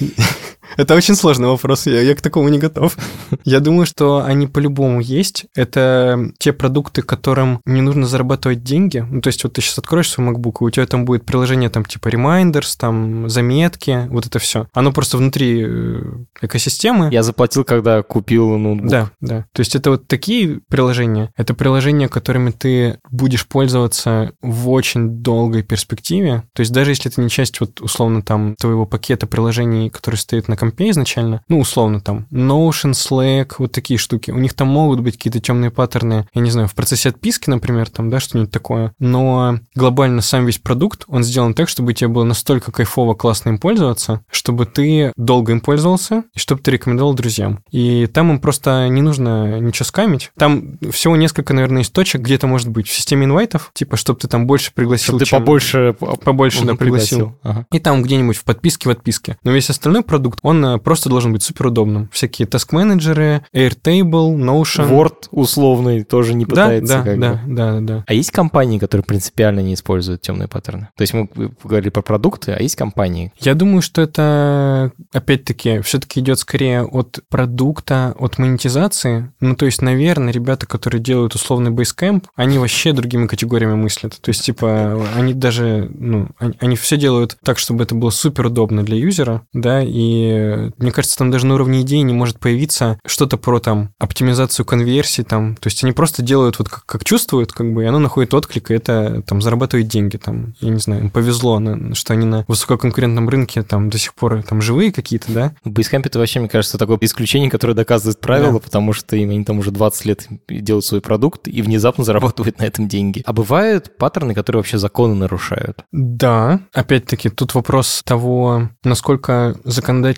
Это 0.76 0.94
очень 0.94 1.14
сложный 1.14 1.48
вопрос, 1.48 1.86
я, 1.86 2.00
я 2.00 2.14
к 2.14 2.20
такому 2.20 2.48
не 2.48 2.58
готов. 2.58 2.96
Я 3.44 3.60
думаю, 3.60 3.86
что 3.86 4.24
они 4.24 4.46
по-любому 4.46 5.00
есть. 5.00 5.46
Это 5.54 6.32
те 6.38 6.52
продукты, 6.52 7.02
которым 7.02 7.60
не 7.64 7.82
нужно 7.82 8.06
зарабатывать 8.06 8.62
деньги. 8.62 8.98
Ну, 8.98 9.20
то 9.20 9.28
есть 9.28 9.44
вот 9.44 9.52
ты 9.52 9.60
сейчас 9.60 9.78
откроешь 9.78 10.10
свой 10.10 10.28
MacBook, 10.28 10.56
и 10.60 10.64
у 10.64 10.70
тебя 10.70 10.86
там 10.86 11.04
будет 11.04 11.24
приложение 11.24 11.68
там 11.70 11.84
типа 11.84 12.08
Reminders, 12.08 12.74
там 12.78 13.28
заметки, 13.28 14.06
вот 14.08 14.26
это 14.26 14.38
все. 14.38 14.66
Оно 14.72 14.92
просто 14.92 15.18
внутри 15.18 15.64
э, 15.64 16.02
экосистемы. 16.40 17.08
Я 17.12 17.22
заплатил, 17.22 17.64
когда 17.64 18.02
купил 18.02 18.56
ноутбук. 18.56 18.90
Да, 18.90 19.10
да. 19.20 19.46
То 19.52 19.60
есть 19.60 19.76
это 19.76 19.90
вот 19.90 20.08
такие 20.08 20.60
приложения. 20.68 21.30
Это 21.36 21.54
приложения, 21.54 22.08
которыми 22.08 22.50
ты 22.50 22.98
будешь 23.10 23.46
пользоваться 23.46 24.32
в 24.40 24.70
очень 24.70 25.22
долгой 25.22 25.62
перспективе. 25.62 26.44
То 26.54 26.60
есть 26.60 26.72
даже 26.72 26.92
если 26.92 27.10
это 27.10 27.20
не 27.20 27.28
часть 27.28 27.60
вот 27.60 27.80
условно 27.80 28.22
там 28.22 28.54
твоего 28.56 28.86
пакета 28.86 29.26
приложений, 29.26 29.90
который 29.90 30.16
стоит 30.16 30.48
на 30.48 30.53
компе 30.56 30.90
изначально, 30.90 31.42
ну 31.48 31.60
условно 31.60 32.00
там 32.00 32.26
Notion, 32.30 32.92
Slack, 32.92 33.54
вот 33.58 33.72
такие 33.72 33.98
штуки. 33.98 34.30
У 34.30 34.38
них 34.38 34.54
там 34.54 34.68
могут 34.68 35.00
быть 35.00 35.16
какие-то 35.16 35.40
темные 35.40 35.70
паттерны, 35.70 36.26
я 36.34 36.40
не 36.40 36.50
знаю, 36.50 36.68
в 36.68 36.74
процессе 36.74 37.10
отписки, 37.10 37.50
например, 37.50 37.90
там, 37.90 38.10
да, 38.10 38.20
что-нибудь 38.20 38.50
такое. 38.50 38.92
Но 38.98 39.58
глобально 39.74 40.22
сам 40.22 40.46
весь 40.46 40.58
продукт, 40.58 41.04
он 41.08 41.24
сделан 41.24 41.54
так, 41.54 41.68
чтобы 41.68 41.94
тебе 41.94 42.08
было 42.08 42.24
настолько 42.24 42.72
кайфово, 42.72 43.14
классно 43.14 43.50
им 43.50 43.58
пользоваться, 43.58 44.22
чтобы 44.30 44.66
ты 44.66 45.12
долго 45.16 45.52
им 45.52 45.60
пользовался, 45.60 46.24
и 46.34 46.38
чтобы 46.38 46.60
ты 46.62 46.70
рекомендовал 46.70 47.14
друзьям. 47.14 47.60
И 47.70 48.06
там 48.06 48.30
им 48.30 48.40
просто 48.40 48.88
не 48.88 49.02
нужно 49.02 49.60
ничего 49.60 49.84
скамить. 49.84 50.30
Там 50.38 50.78
всего 50.90 51.16
несколько, 51.16 51.54
наверное, 51.54 51.82
из 51.82 51.90
точек, 51.90 52.22
где 52.22 52.34
это 52.34 52.46
может 52.46 52.68
быть 52.68 52.88
в 52.88 52.92
системе 52.92 53.26
инвайтов, 53.26 53.70
типа, 53.74 53.96
чтобы 53.96 54.20
ты 54.20 54.28
там 54.28 54.46
больше 54.46 54.72
пригласил, 54.74 55.14
Чтобы 55.14 55.18
ты 55.20 55.24
чем... 55.26 55.40
побольше, 55.40 55.96
побольше, 56.24 56.64
да, 56.64 56.74
пригласил. 56.74 57.38
Ага. 57.42 57.66
И 57.72 57.78
там 57.78 58.02
где-нибудь 58.02 58.36
в 58.36 58.44
подписке 58.44 58.88
в 58.88 58.92
отписке. 58.92 59.36
Но 59.44 59.52
весь 59.52 59.70
остальной 59.70 60.02
продукт, 60.02 60.40
он 60.44 60.62
э, 60.64 60.78
просто 60.78 61.08
должен 61.08 61.32
быть 61.32 61.42
супер 61.42 61.68
удобным. 61.68 62.10
Всякие 62.12 62.46
task-менеджеры, 62.46 63.46
Airtable, 63.54 64.36
Notion. 64.36 64.90
Word 64.90 65.28
условный 65.30 66.04
тоже 66.04 66.34
не 66.34 66.44
да, 66.44 66.50
пытается. 66.50 66.94
да, 66.98 67.02
как 67.02 67.18
да, 67.18 67.32
бы. 67.32 67.54
да, 67.54 67.80
да. 67.80 68.04
А 68.06 68.12
есть 68.12 68.30
компании, 68.30 68.78
которые 68.78 69.04
принципиально 69.04 69.60
не 69.60 69.72
используют 69.72 70.20
темные 70.20 70.46
паттерны? 70.46 70.90
То 70.96 71.02
есть 71.02 71.14
мы 71.14 71.30
говорили 71.64 71.88
про 71.88 72.02
продукты, 72.02 72.52
а 72.52 72.62
есть 72.62 72.76
компании. 72.76 73.32
Я 73.40 73.54
думаю, 73.54 73.80
что 73.80 74.02
это, 74.02 74.92
опять-таки, 75.14 75.80
все-таки 75.80 76.20
идет 76.20 76.38
скорее 76.38 76.82
от 76.82 77.20
продукта, 77.30 78.14
от 78.18 78.36
монетизации. 78.36 79.32
Ну, 79.40 79.56
то 79.56 79.64
есть, 79.64 79.80
наверное, 79.80 80.30
ребята, 80.30 80.66
которые 80.66 81.00
делают 81.00 81.34
условный 81.34 81.70
Basecamp, 81.70 82.24
они 82.36 82.58
вообще 82.58 82.92
другими 82.92 83.26
категориями 83.26 83.76
мыслят. 83.76 84.20
То 84.20 84.28
есть, 84.28 84.44
типа, 84.44 85.02
они 85.16 85.32
даже, 85.32 85.90
ну, 85.94 86.28
они, 86.38 86.54
они 86.60 86.76
все 86.76 86.98
делают 86.98 87.38
так, 87.42 87.58
чтобы 87.58 87.84
это 87.84 87.94
было 87.94 88.10
супер 88.10 88.46
удобно 88.46 88.82
для 88.82 88.98
юзера, 88.98 89.40
да, 89.54 89.80
и 89.82 90.33
мне 90.78 90.90
кажется, 90.92 91.16
там 91.18 91.30
даже 91.30 91.46
на 91.46 91.54
уровне 91.54 91.82
идеи 91.82 91.98
не 91.98 92.12
может 92.14 92.38
появиться 92.38 92.98
что-то 93.06 93.36
про 93.36 93.58
там 93.60 93.90
оптимизацию 93.98 94.64
конверсий 94.66 95.22
там. 95.24 95.56
То 95.56 95.66
есть 95.68 95.82
они 95.84 95.92
просто 95.92 96.22
делают 96.22 96.58
вот 96.58 96.68
как, 96.68 96.84
как 96.86 97.04
чувствуют, 97.04 97.52
как 97.52 97.72
бы, 97.72 97.84
и 97.84 97.86
оно 97.86 97.98
находит 97.98 98.34
отклик, 98.34 98.70
и 98.70 98.74
это 98.74 99.22
там 99.26 99.40
зарабатывает 99.42 99.88
деньги, 99.88 100.16
там, 100.16 100.54
я 100.60 100.70
не 100.70 100.78
знаю, 100.80 101.02
им 101.02 101.10
повезло, 101.10 101.58
на- 101.58 101.94
что 101.94 102.12
они 102.12 102.26
на 102.26 102.44
высококонкурентном 102.48 103.28
рынке 103.28 103.62
там 103.62 103.90
до 103.90 103.98
сих 103.98 104.14
пор 104.14 104.42
там 104.42 104.60
живые 104.62 104.92
какие-то, 104.92 105.32
да, 105.32 105.54
В 105.64 105.70
Basecamp 105.70 106.02
это 106.06 106.18
вообще, 106.18 106.40
мне 106.40 106.48
кажется, 106.48 106.78
такое 106.78 106.98
исключение, 107.00 107.50
которое 107.50 107.74
доказывает 107.74 108.20
правило, 108.20 108.54
Да. 108.54 108.58
потому 108.60 108.92
что 108.92 109.16
им 109.16 109.30
они 109.30 109.44
там 109.44 109.58
уже 109.58 109.70
20 109.70 110.04
лет 110.06 110.26
делают 110.48 110.84
свой 110.84 111.00
продукт 111.00 111.48
и 111.48 111.62
внезапно 111.62 112.04
зарабатывают 112.04 112.58
на 112.58 112.64
этом 112.64 112.88
деньги. 112.88 113.22
А 113.26 113.32
бывают 113.32 113.96
паттерны, 113.98 114.34
которые 114.34 114.60
вообще 114.60 114.78
законы 114.78 115.14
нарушают. 115.14 115.84
Да, 115.92 116.60
опять-таки, 116.72 117.28
тут 117.28 117.54
вопрос 117.54 118.02
того, 118.04 118.70
насколько 118.84 119.56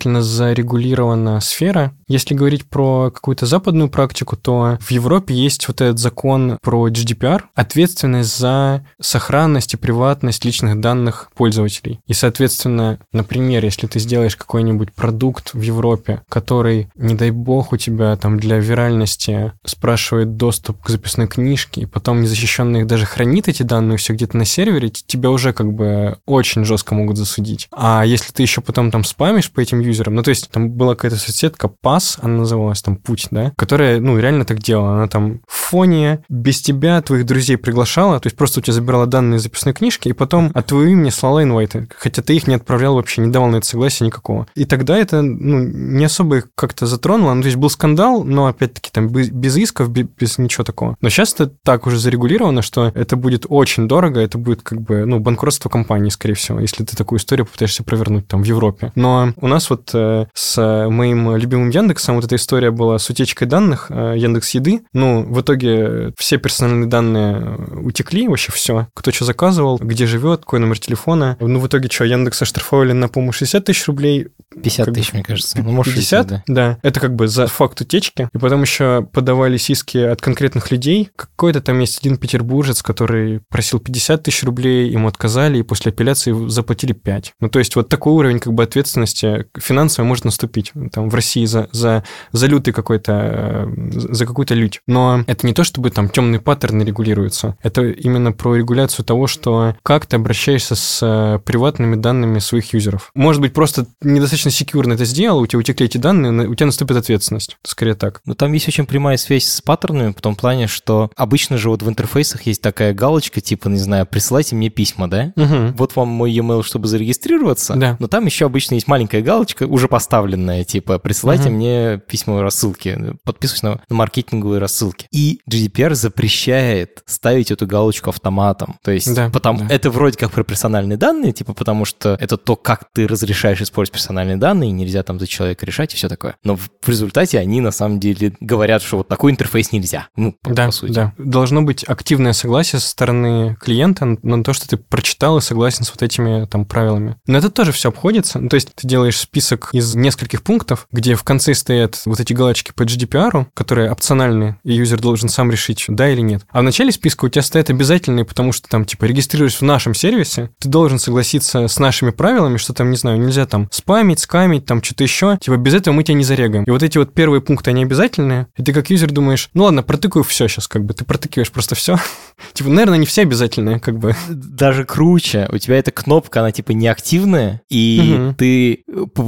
законодательно 0.07 0.21
зарегулирована 0.21 1.39
сфера. 1.41 1.93
Если 2.07 2.33
говорить 2.33 2.65
про 2.65 3.11
какую-то 3.11 3.45
западную 3.45 3.89
практику, 3.89 4.37
то 4.37 4.77
в 4.79 4.91
Европе 4.91 5.33
есть 5.33 5.67
вот 5.67 5.81
этот 5.81 5.99
закон 5.99 6.57
про 6.61 6.89
GDPR, 6.89 7.43
ответственность 7.55 8.37
за 8.37 8.85
сохранность 9.01 9.73
и 9.73 9.77
приватность 9.77 10.45
личных 10.45 10.79
данных 10.79 11.29
пользователей. 11.35 11.99
И, 12.07 12.13
соответственно, 12.13 12.99
например, 13.11 13.65
если 13.65 13.87
ты 13.87 13.99
сделаешь 13.99 14.35
какой-нибудь 14.35 14.93
продукт 14.93 15.53
в 15.53 15.61
Европе, 15.61 16.21
который, 16.29 16.89
не 16.95 17.15
дай 17.15 17.31
бог, 17.31 17.73
у 17.73 17.77
тебя 17.77 18.15
там 18.15 18.39
для 18.39 18.59
виральности 18.59 19.53
спрашивает 19.65 20.37
доступ 20.37 20.81
к 20.81 20.89
записной 20.89 21.27
книжке, 21.27 21.81
и 21.81 21.85
потом 21.85 22.21
незащищенный 22.21 22.81
их 22.81 22.87
даже 22.87 23.05
хранит 23.05 23.47
эти 23.47 23.63
данные 23.63 23.97
все 23.97 24.13
где-то 24.13 24.37
на 24.37 24.45
сервере, 24.45 24.89
тебя 24.89 25.29
уже 25.29 25.53
как 25.53 25.73
бы 25.73 26.17
очень 26.25 26.63
жестко 26.63 26.95
могут 26.95 27.17
засудить. 27.17 27.67
А 27.71 28.05
если 28.05 28.31
ты 28.31 28.43
еще 28.43 28.61
потом 28.61 28.91
там 28.91 29.03
спамишь 29.03 29.51
по 29.51 29.59
этим 29.59 29.79
юзерам, 29.79 29.96
ну 30.05 30.23
то 30.23 30.29
есть 30.29 30.49
там 30.49 30.71
была 30.71 30.95
какая-то 30.95 31.17
соцсетка 31.17 31.71
PAS, 31.83 32.19
она 32.21 32.39
называлась 32.39 32.81
там 32.81 32.97
Путь, 32.97 33.27
да, 33.31 33.53
которая, 33.57 33.99
ну, 33.99 34.17
реально 34.19 34.43
так 34.43 34.59
делала. 34.59 34.95
Она 34.95 35.07
там 35.07 35.41
в 35.47 35.53
фоне 35.53 36.23
без 36.29 36.61
тебя 36.61 37.01
твоих 37.01 37.25
друзей 37.25 37.57
приглашала, 37.57 38.19
то 38.19 38.27
есть 38.27 38.35
просто 38.35 38.59
у 38.59 38.63
тебя 38.63 38.73
забирала 38.73 39.05
данные 39.05 39.39
записной 39.39 39.73
книжки, 39.73 40.09
и 40.09 40.13
потом 40.13 40.51
от 40.53 40.65
твоего 40.65 40.91
имени 40.91 41.09
слала 41.09 41.43
инвайты, 41.43 41.87
хотя 41.97 42.21
ты 42.21 42.35
их 42.35 42.47
не 42.47 42.55
отправлял 42.55 42.95
вообще, 42.95 43.21
не 43.21 43.31
давал 43.31 43.49
на 43.49 43.57
это 43.57 43.67
согласия 43.67 44.05
никакого. 44.05 44.47
И 44.55 44.65
тогда 44.65 44.97
это, 44.97 45.21
ну, 45.21 45.59
не 45.59 46.05
особо 46.05 46.37
их 46.37 46.47
как-то 46.55 46.85
затронуло, 46.85 47.33
ну, 47.33 47.41
то 47.41 47.47
есть 47.47 47.57
был 47.57 47.69
скандал, 47.69 48.23
но 48.23 48.47
опять-таки 48.47 48.89
там 48.91 49.07
без 49.09 49.57
исков, 49.57 49.89
бе- 49.89 50.07
без 50.19 50.37
ничего 50.37 50.63
такого. 50.63 50.97
Но 51.01 51.09
сейчас 51.09 51.33
это 51.33 51.51
так 51.63 51.87
уже 51.87 51.99
зарегулировано, 51.99 52.61
что 52.61 52.91
это 52.93 53.15
будет 53.15 53.45
очень 53.47 53.87
дорого, 53.87 54.19
это 54.19 54.37
будет 54.37 54.61
как 54.61 54.81
бы, 54.81 55.05
ну, 55.05 55.19
банкротство 55.19 55.69
компании, 55.69 56.09
скорее 56.09 56.35
всего, 56.35 56.59
если 56.59 56.83
ты 56.83 56.95
такую 56.95 57.19
историю 57.19 57.45
попытаешься 57.45 57.83
провернуть 57.83 58.27
там 58.27 58.41
в 58.41 58.45
Европе. 58.45 58.91
Но 58.95 59.33
у 59.37 59.47
нас 59.47 59.69
вот 59.69 59.86
э, 59.93 60.27
с 60.33 60.87
моим 60.89 61.35
любимым 61.35 61.69
Яндексом 61.69 62.15
вот 62.15 62.25
эта 62.25 62.35
история 62.35 62.71
была 62.71 62.99
с 62.99 63.09
утечкой 63.09 63.47
данных 63.47 63.87
э, 63.89 64.13
Яндекс 64.17 64.51
Еды. 64.51 64.81
Ну, 64.93 65.23
в 65.23 65.41
итоге 65.41 66.13
все 66.17 66.37
персональные 66.37 66.87
данные 66.87 67.35
э, 67.35 67.79
утекли, 67.79 68.27
вообще 68.27 68.51
все. 68.51 68.87
Кто 68.93 69.11
что 69.11 69.25
заказывал, 69.25 69.77
где 69.77 70.05
живет, 70.05 70.41
какой 70.41 70.59
номер 70.59 70.79
телефона. 70.79 71.37
Ну, 71.39 71.59
в 71.59 71.67
итоге 71.67 71.89
что, 71.89 72.05
Яндекс 72.05 72.41
оштрафовали 72.41 72.93
на, 72.93 73.07
по-моему, 73.09 73.31
60 73.31 73.65
тысяч 73.65 73.87
рублей, 73.87 74.27
50 74.53 74.85
Как 74.85 74.93
бы 74.93 74.99
тысяч, 74.99 75.13
мне 75.13 75.23
кажется. 75.23 75.61
Ну, 75.61 75.71
может, 75.71 75.93
50, 75.93 76.27
60, 76.27 76.27
да. 76.27 76.43
да. 76.47 76.77
Это 76.83 76.99
как 76.99 77.15
бы 77.15 77.27
за 77.27 77.47
факт 77.47 77.81
утечки. 77.81 78.29
И 78.33 78.37
потом 78.37 78.61
еще 78.61 79.07
подавались 79.11 79.69
иски 79.69 79.97
от 79.97 80.21
конкретных 80.21 80.71
людей. 80.71 81.09
Какой-то 81.15 81.61
там 81.61 81.79
есть 81.79 81.99
один 81.99 82.17
петербуржец, 82.17 82.81
который 82.81 83.41
просил 83.49 83.79
50 83.79 84.23
тысяч 84.23 84.43
рублей, 84.43 84.89
ему 84.89 85.07
отказали, 85.07 85.59
и 85.59 85.63
после 85.63 85.91
апелляции 85.91 86.33
заплатили 86.49 86.93
5. 86.93 87.33
Ну, 87.39 87.49
то 87.49 87.59
есть 87.59 87.75
вот 87.75 87.89
такой 87.89 88.13
уровень 88.13 88.39
как 88.39 88.53
бы 88.53 88.63
ответственности 88.63 89.45
финансовой 89.57 89.76
может 89.85 90.25
наступить 90.25 90.73
там 90.91 91.09
в 91.09 91.15
России 91.15 91.45
за, 91.45 91.67
за, 91.71 92.03
за 92.31 92.47
лютый 92.47 92.71
какой-то, 92.71 93.11
э, 93.13 93.89
за 93.91 94.25
какую-то 94.25 94.53
лють. 94.53 94.81
Но 94.87 95.23
это 95.27 95.45
не 95.45 95.53
то, 95.53 95.63
чтобы 95.63 95.89
там 95.89 96.09
темные 96.09 96.39
паттерны 96.39 96.83
регулируются. 96.83 97.57
Это 97.61 97.85
именно 97.85 98.31
про 98.31 98.55
регуляцию 98.55 99.05
того, 99.05 99.27
что 99.27 99.75
как 99.83 100.05
ты 100.05 100.15
обращаешься 100.15 100.75
с 100.75 100.99
э, 101.01 101.39
приватными 101.45 101.95
данными 101.95 102.39
своих 102.39 102.73
юзеров. 102.73 103.11
Может 103.15 103.41
быть, 103.41 103.53
просто 103.53 103.87
недостаточно 104.01 104.51
секьюрно 104.51 104.93
это 104.93 105.05
сделал, 105.05 105.39
у 105.39 105.47
тебя 105.47 105.59
утекли 105.59 105.85
эти 105.85 105.97
данные, 105.97 106.47
у 106.47 106.55
тебя 106.55 106.67
наступит 106.67 106.97
ответственность. 106.97 107.57
Скорее 107.63 107.95
так. 107.95 108.21
Но 108.25 108.33
там 108.33 108.53
есть 108.53 108.67
очень 108.67 108.85
прямая 108.85 109.17
связь 109.17 109.45
с 109.45 109.61
паттернами 109.61 110.13
в 110.15 110.21
том 110.21 110.35
плане, 110.35 110.67
что 110.67 111.11
обычно 111.15 111.57
же 111.57 111.69
вот 111.69 111.83
в 111.83 111.89
интерфейсах 111.89 112.43
есть 112.43 112.61
такая 112.61 112.93
галочка, 112.93 113.41
типа, 113.41 113.67
не 113.67 113.79
знаю, 113.79 114.05
присылайте 114.05 114.55
мне 114.55 114.69
письма, 114.69 115.09
да? 115.09 115.33
Мгм. 115.35 115.75
Вот 115.75 115.95
вам 115.95 116.07
мой 116.09 116.31
e-mail, 116.31 116.63
чтобы 116.63 116.87
зарегистрироваться. 116.87 117.75
Да. 117.75 117.97
Но 117.99 118.07
там 118.07 118.25
еще 118.25 118.45
обычно 118.45 118.75
есть 118.75 118.87
маленькая 118.87 119.21
галочка, 119.21 119.66
уже 119.67 119.87
поставленная, 119.87 120.63
типа, 120.63 120.99
присылайте 120.99 121.49
Мгм. 121.49 121.57
мне 121.57 121.97
письма 122.07 122.41
рассылки, 122.41 123.15
подписываюсь 123.23 123.63
на, 123.63 123.81
на 123.89 123.95
маркетинговые 123.95 124.59
рассылки. 124.59 125.07
И 125.11 125.39
GDPR 125.49 125.93
запрещает 125.95 127.01
ставить 127.05 127.51
эту 127.51 127.65
галочку 127.67 128.09
автоматом. 128.09 128.77
То 128.83 128.91
есть, 128.91 129.13
Да, 129.13 129.29
потому, 129.29 129.59
да. 129.67 129.73
это 129.73 129.89
вроде 129.89 130.17
как 130.17 130.31
про 130.31 130.43
персональные 130.43 130.97
данные, 130.97 131.31
типа, 131.31 131.53
потому 131.53 131.85
что 131.85 132.17
это 132.19 132.37
то, 132.37 132.55
как 132.55 132.85
ты 132.93 133.07
разрешаешь 133.07 133.61
использовать 133.61 133.93
персональные 133.93 134.37
данные, 134.37 134.69
и 134.69 134.73
нельзя 134.73 135.03
там 135.03 135.19
за 135.19 135.27
человека 135.27 135.65
решать 135.65 135.93
и 135.93 135.97
все 135.97 136.09
такое. 136.09 136.35
Но 136.43 136.55
в 136.55 136.69
в 136.81 136.89
результате 136.89 137.37
они 137.39 137.59
на 137.59 137.71
самом 137.71 137.99
деле 137.99 138.33
говорят, 138.39 138.81
что 138.81 138.97
вот 138.97 139.07
такой 139.09 139.31
интерфейс 139.31 139.71
нельзя. 139.73 140.07
Ну, 140.15 140.33
по, 140.41 140.53
Да, 140.53 140.67
по 140.67 140.71
сути. 140.71 140.91
да. 140.93 141.13
Должно 141.17 141.61
быть 141.63 141.83
активное 141.83 142.31
согласие 142.33 142.79
со 142.79 142.87
стороны 142.87 143.57
клиента 143.59 144.05
на 144.05 144.17
на 144.37 144.43
то, 144.43 144.53
что 144.53 144.67
ты 144.69 144.77
прочитал 144.77 145.37
и 145.37 145.41
согласен 145.41 145.83
с 145.83 145.89
вот 145.89 146.01
этими 146.03 146.45
там 146.45 146.63
правилами. 146.65 147.17
Но 147.27 147.37
это 147.37 147.49
тоже 147.49 147.71
все 147.73 147.89
обходится. 147.89 148.39
Ну, 148.39 148.47
то 148.49 148.55
есть 148.55 148.69
ты 148.75 148.87
делаешь 148.87 149.17
список 149.17 149.46
из 149.71 149.95
нескольких 149.95 150.43
пунктов, 150.43 150.87
где 150.91 151.15
в 151.15 151.23
конце 151.23 151.53
стоят 151.53 152.01
вот 152.05 152.19
эти 152.19 152.33
галочки 152.33 152.71
по 152.75 152.83
GDPR, 152.83 153.47
которые 153.53 153.91
опциональные, 153.91 154.59
и 154.63 154.73
юзер 154.73 154.99
должен 154.99 155.29
сам 155.29 155.51
решить, 155.51 155.85
да 155.87 156.09
или 156.09 156.21
нет. 156.21 156.43
А 156.49 156.59
в 156.59 156.63
начале 156.63 156.91
списка 156.91 157.25
у 157.25 157.29
тебя 157.29 157.41
стоят 157.41 157.69
обязательные, 157.69 158.25
потому 158.25 158.51
что 158.51 158.69
там, 158.69 158.85
типа, 158.85 159.05
регистрируешь 159.05 159.55
в 159.57 159.61
нашем 159.61 159.93
сервисе, 159.93 160.51
ты 160.59 160.69
должен 160.69 160.99
согласиться 160.99 161.67
с 161.67 161.79
нашими 161.79 162.11
правилами, 162.11 162.57
что 162.57 162.73
там, 162.73 162.91
не 162.91 162.97
знаю, 162.97 163.19
нельзя 163.19 163.45
там 163.45 163.67
спамить, 163.71 164.19
скамить, 164.19 164.65
там 164.65 164.83
что-то 164.83 165.03
еще. 165.03 165.37
Типа, 165.39 165.57
без 165.57 165.73
этого 165.73 165.93
мы 165.93 166.03
тебя 166.03 166.15
не 166.15 166.23
зарегаем. 166.23 166.63
И 166.63 166.71
вот 166.71 166.83
эти 166.83 166.97
вот 166.97 167.13
первые 167.13 167.41
пункты, 167.41 167.71
они 167.71 167.83
обязательные, 167.83 168.47
и 168.57 168.63
ты 168.63 168.73
как 168.73 168.89
юзер 168.89 169.11
думаешь, 169.11 169.49
ну 169.53 169.63
ладно, 169.63 169.83
протыкаю 169.83 170.23
все 170.23 170.47
сейчас, 170.47 170.67
как 170.67 170.85
бы, 170.85 170.93
ты 170.93 171.05
протыкиваешь 171.05 171.51
просто 171.51 171.75
все. 171.75 171.97
Типа, 172.53 172.69
наверное, 172.69 172.97
не 172.97 173.05
все 173.05 173.21
обязательные, 173.21 173.79
как 173.79 173.97
бы. 173.97 174.15
даже 174.29 174.85
круче. 174.85 175.47
У 175.51 175.57
тебя 175.57 175.77
эта 175.77 175.91
кнопка, 175.91 176.41
она 176.41 176.51
типа 176.51 176.71
неактивная, 176.71 177.61
и 177.69 178.33
ты, 178.37 178.83